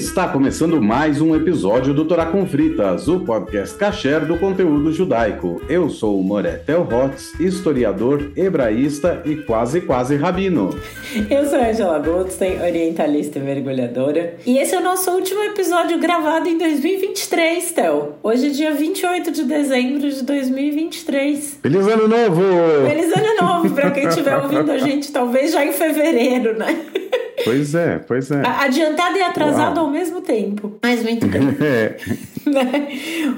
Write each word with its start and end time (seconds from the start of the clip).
Está 0.00 0.26
começando 0.28 0.80
mais 0.80 1.20
um 1.20 1.36
episódio 1.36 1.92
do 1.92 2.06
Torá 2.06 2.24
com 2.24 2.46
Fritas, 2.46 3.06
o 3.06 3.20
podcast 3.20 3.76
kasher 3.76 4.24
do 4.24 4.38
conteúdo 4.38 4.90
judaico. 4.94 5.60
Eu 5.68 5.90
sou 5.90 6.18
o 6.18 6.22
Moretel 6.22 6.88
Hotz, 6.90 7.38
historiador, 7.38 8.32
hebraísta 8.34 9.22
e 9.26 9.36
quase 9.36 9.82
quase 9.82 10.16
rabino. 10.16 10.70
Eu 11.28 11.44
sou 11.44 11.58
a 11.58 11.68
Angela 11.68 11.98
Goldstein, 11.98 12.62
orientalista 12.62 13.38
e 13.38 13.42
mergulhadora. 13.42 14.36
E 14.46 14.56
esse 14.56 14.74
é 14.74 14.78
o 14.78 14.82
nosso 14.82 15.10
último 15.10 15.44
episódio 15.44 15.98
gravado 15.98 16.48
em 16.48 16.56
2023, 16.56 17.72
Tel. 17.72 18.18
Hoje 18.22 18.46
é 18.46 18.50
dia 18.50 18.74
28 18.74 19.30
de 19.30 19.44
dezembro 19.44 20.10
de 20.10 20.24
2023. 20.24 21.58
Feliz 21.62 21.86
Ano 21.86 22.08
Novo! 22.08 22.42
Feliz 22.88 23.12
Ano 23.12 23.46
Novo 23.46 23.74
para 23.74 23.90
quem 23.90 24.08
estiver 24.08 24.38
ouvindo 24.38 24.72
a 24.72 24.78
gente, 24.80 25.12
talvez 25.12 25.52
já 25.52 25.62
em 25.62 25.74
fevereiro, 25.74 26.56
né? 26.56 26.86
Pois 27.44 27.74
é, 27.74 27.98
pois 27.98 28.30
é. 28.30 28.42
Adiantado 28.46 29.16
e 29.16 29.22
atrasado 29.22 29.76
Uau. 29.76 29.86
ao 29.86 29.92
mesmo 29.92 30.20
tempo. 30.20 30.78
Mas 30.82 31.02
muito 31.02 31.26
bem. 31.26 31.40
É. 31.60 31.96
Né? 32.50 32.88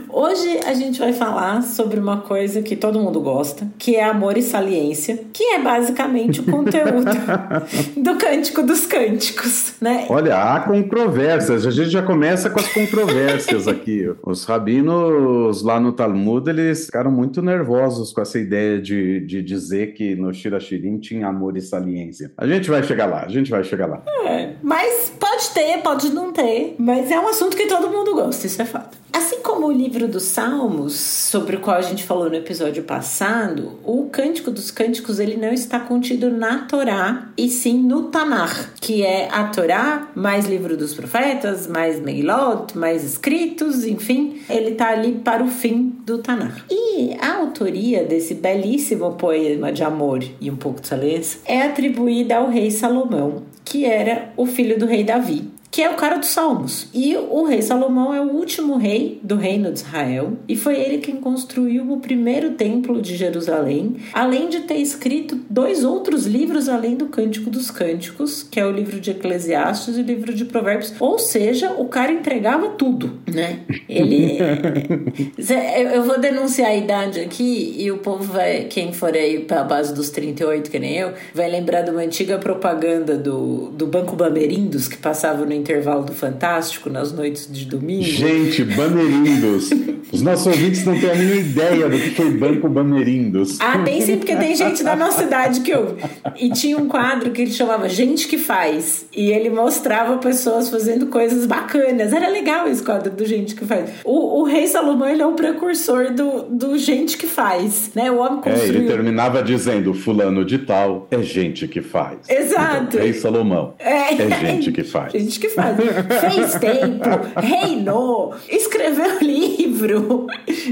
Hoje 0.08 0.60
a 0.64 0.72
gente 0.72 0.98
vai 0.98 1.12
falar 1.12 1.62
sobre 1.62 2.00
uma 2.00 2.22
coisa 2.22 2.62
que 2.62 2.74
todo 2.74 2.98
mundo 2.98 3.20
gosta, 3.20 3.68
que 3.78 3.96
é 3.96 4.04
amor 4.04 4.38
e 4.38 4.42
saliência, 4.42 5.24
que 5.32 5.44
é 5.44 5.58
basicamente 5.60 6.40
o 6.40 6.44
conteúdo 6.44 7.10
do 7.96 8.16
Cântico 8.16 8.62
dos 8.62 8.86
Cânticos, 8.86 9.74
né? 9.80 10.06
Olha, 10.08 10.36
há 10.36 10.60
controvérsias. 10.60 11.66
A 11.66 11.70
gente 11.70 11.90
já 11.90 12.02
começa 12.02 12.48
com 12.48 12.58
as 12.58 12.68
controvérsias 12.68 13.68
aqui. 13.68 14.10
Os 14.24 14.44
rabinos 14.44 15.62
lá 15.62 15.78
no 15.78 15.92
Talmud, 15.92 16.48
eles 16.48 16.86
ficaram 16.86 17.10
muito 17.10 17.42
nervosos 17.42 18.12
com 18.12 18.20
essa 18.20 18.38
ideia 18.38 18.80
de, 18.80 19.20
de 19.20 19.42
dizer 19.42 19.94
que 19.94 20.14
no 20.14 20.32
Shirashirim 20.32 20.98
tinha 20.98 21.26
amor 21.26 21.56
e 21.56 21.60
saliência. 21.60 22.32
A 22.36 22.46
gente 22.46 22.70
vai 22.70 22.82
chegar 22.82 23.06
lá, 23.06 23.24
a 23.24 23.28
gente 23.28 23.50
vai 23.50 23.62
chegar 23.64 23.86
lá. 23.86 24.02
É, 24.26 24.54
mas 24.62 25.11
ter, 25.52 25.78
pode 25.82 26.10
não 26.10 26.32
ter, 26.32 26.74
mas 26.78 27.10
é 27.10 27.18
um 27.18 27.28
assunto 27.28 27.56
que 27.56 27.66
todo 27.66 27.88
mundo 27.90 28.14
gosta, 28.14 28.46
isso 28.46 28.60
é 28.60 28.64
fato. 28.64 29.02
Assim 29.12 29.40
como 29.40 29.66
o 29.66 29.72
livro 29.72 30.08
dos 30.08 30.22
Salmos, 30.22 30.94
sobre 30.94 31.56
o 31.56 31.60
qual 31.60 31.76
a 31.76 31.82
gente 31.82 32.02
falou 32.02 32.30
no 32.30 32.34
episódio 32.34 32.82
passado, 32.82 33.78
o 33.84 34.06
Cântico 34.10 34.50
dos 34.50 34.70
Cânticos 34.70 35.18
ele 35.18 35.36
não 35.36 35.52
está 35.52 35.78
contido 35.78 36.30
na 36.30 36.60
Torá, 36.60 37.28
e 37.36 37.50
sim 37.50 37.78
no 37.82 38.04
Tanar, 38.04 38.72
que 38.80 39.04
é 39.04 39.28
a 39.30 39.44
Torá, 39.44 40.08
mais 40.14 40.46
livro 40.46 40.78
dos 40.78 40.94
profetas, 40.94 41.66
mais 41.66 42.00
Meilot, 42.00 42.76
mais 42.76 43.04
escritos, 43.04 43.84
enfim, 43.84 44.40
ele 44.48 44.70
está 44.70 44.88
ali 44.88 45.12
para 45.12 45.44
o 45.44 45.48
fim 45.48 45.94
do 46.06 46.18
Tanar. 46.18 46.64
E 46.70 47.14
a 47.20 47.36
autoria 47.36 48.04
desse 48.04 48.34
belíssimo 48.34 49.12
poema 49.12 49.70
de 49.70 49.84
amor 49.84 50.24
e 50.40 50.50
um 50.50 50.56
pouco 50.56 50.80
de 50.80 50.88
silêncio 50.88 51.40
é 51.44 51.62
atribuída 51.62 52.36
ao 52.36 52.48
rei 52.48 52.70
Salomão, 52.70 53.42
que 53.64 53.84
era 53.84 54.32
o 54.36 54.46
filho 54.46 54.78
do 54.78 54.86
rei 54.86 55.04
Davi 55.04 55.50
que 55.72 55.82
é 55.82 55.90
o 55.90 55.94
cara 55.94 56.18
dos 56.18 56.28
Salmos. 56.28 56.86
E 56.92 57.16
o 57.16 57.44
rei 57.44 57.62
Salomão 57.62 58.12
é 58.14 58.20
o 58.20 58.28
último 58.28 58.76
rei 58.76 59.18
do 59.22 59.36
reino 59.36 59.72
de 59.72 59.78
Israel 59.78 60.34
e 60.46 60.54
foi 60.54 60.78
ele 60.78 60.98
quem 60.98 61.16
construiu 61.16 61.90
o 61.90 61.98
primeiro 61.98 62.50
templo 62.50 63.00
de 63.00 63.16
Jerusalém, 63.16 63.96
além 64.12 64.50
de 64.50 64.60
ter 64.60 64.76
escrito 64.76 65.40
dois 65.48 65.82
outros 65.82 66.26
livros 66.26 66.68
além 66.68 66.94
do 66.94 67.06
Cântico 67.06 67.48
dos 67.48 67.70
Cânticos, 67.70 68.42
que 68.42 68.60
é 68.60 68.66
o 68.66 68.70
livro 68.70 69.00
de 69.00 69.12
Eclesiastes 69.12 69.96
e 69.96 70.02
o 70.02 70.04
livro 70.04 70.34
de 70.34 70.44
Provérbios. 70.44 70.92
Ou 71.00 71.18
seja, 71.18 71.72
o 71.72 71.86
cara 71.86 72.12
entregava 72.12 72.68
tudo, 72.70 73.18
né? 73.26 73.60
Ele 73.88 74.38
Eu 75.92 76.02
vou 76.02 76.20
denunciar 76.20 76.70
a 76.70 76.76
idade 76.76 77.18
aqui 77.18 77.76
e 77.78 77.90
o 77.90 77.98
povo 77.98 78.30
vai, 78.30 78.64
quem 78.64 78.92
for 78.92 79.14
aí 79.14 79.40
para 79.40 79.62
a 79.62 79.64
base 79.64 79.94
dos 79.94 80.10
38, 80.10 80.70
que 80.70 80.78
nem 80.78 80.98
eu, 80.98 81.12
vai 81.34 81.50
lembrar 81.50 81.80
de 81.80 81.90
uma 81.90 82.02
antiga 82.02 82.36
propaganda 82.36 83.16
do, 83.16 83.70
do 83.70 83.86
Banco 83.86 84.14
Bamerindos 84.14 84.86
que 84.86 84.98
passava 84.98 85.46
no 85.46 85.61
intervalo 85.62 86.04
do 86.04 86.12
Fantástico 86.12 86.90
nas 86.90 87.12
noites 87.12 87.48
de 87.50 87.64
domingo. 87.64 88.02
Gente, 88.02 88.64
Bamerindos. 88.64 89.70
Os 90.12 90.20
nossos 90.20 90.46
ouvintes 90.46 90.84
não 90.84 90.98
têm 90.98 91.10
a 91.10 91.14
mínima 91.14 91.36
ideia 91.36 91.88
do 91.88 91.96
que 91.96 92.10
foi 92.10 92.30
Banco 92.32 92.68
Bamerindos. 92.68 93.58
Ah, 93.60 93.78
tem 93.78 94.00
sim, 94.00 94.18
porque 94.18 94.36
tem 94.36 94.54
gente 94.54 94.84
da 94.84 94.94
nossa 94.94 95.24
idade 95.24 95.60
que 95.60 95.74
ouve. 95.74 96.02
E 96.38 96.50
tinha 96.50 96.76
um 96.76 96.86
quadro 96.86 97.30
que 97.30 97.42
ele 97.42 97.50
chamava 97.50 97.88
Gente 97.88 98.28
que 98.28 98.36
Faz. 98.36 99.06
E 99.16 99.30
ele 99.30 99.48
mostrava 99.48 100.18
pessoas 100.18 100.68
fazendo 100.68 101.06
coisas 101.06 101.46
bacanas. 101.46 102.12
Era 102.12 102.28
legal 102.28 102.68
esse 102.68 102.82
quadro 102.82 103.10
do 103.10 103.24
Gente 103.24 103.54
que 103.54 103.64
Faz. 103.64 103.90
O, 104.04 104.40
o 104.40 104.44
rei 104.44 104.66
Salomão, 104.66 105.08
ele 105.08 105.22
é 105.22 105.26
o 105.26 105.32
precursor 105.32 106.12
do, 106.12 106.42
do 106.42 106.76
Gente 106.76 107.16
que 107.16 107.26
Faz, 107.26 107.92
né? 107.94 108.10
O 108.10 108.18
homem 108.18 108.40
construiu... 108.42 108.72
É, 108.72 108.76
ele 108.76 108.86
terminava 108.86 109.42
dizendo, 109.42 109.94
fulano 109.94 110.44
de 110.44 110.58
tal 110.58 111.06
é 111.10 111.22
gente 111.22 111.68
que 111.68 111.80
faz. 111.80 112.18
Exato. 112.28 112.84
Então, 112.84 113.00
rei 113.00 113.12
Salomão 113.12 113.74
é, 113.78 114.14
é 114.14 114.40
gente 114.40 114.72
que 114.72 114.82
faz. 114.82 115.12
Gente 115.22 115.38
que 115.38 115.48
faz. 115.54 115.76
Fez 115.76 116.54
tempo, 116.54 117.08
reinou, 117.36 118.34
escreveu 118.48 119.18
livro. 119.20 120.26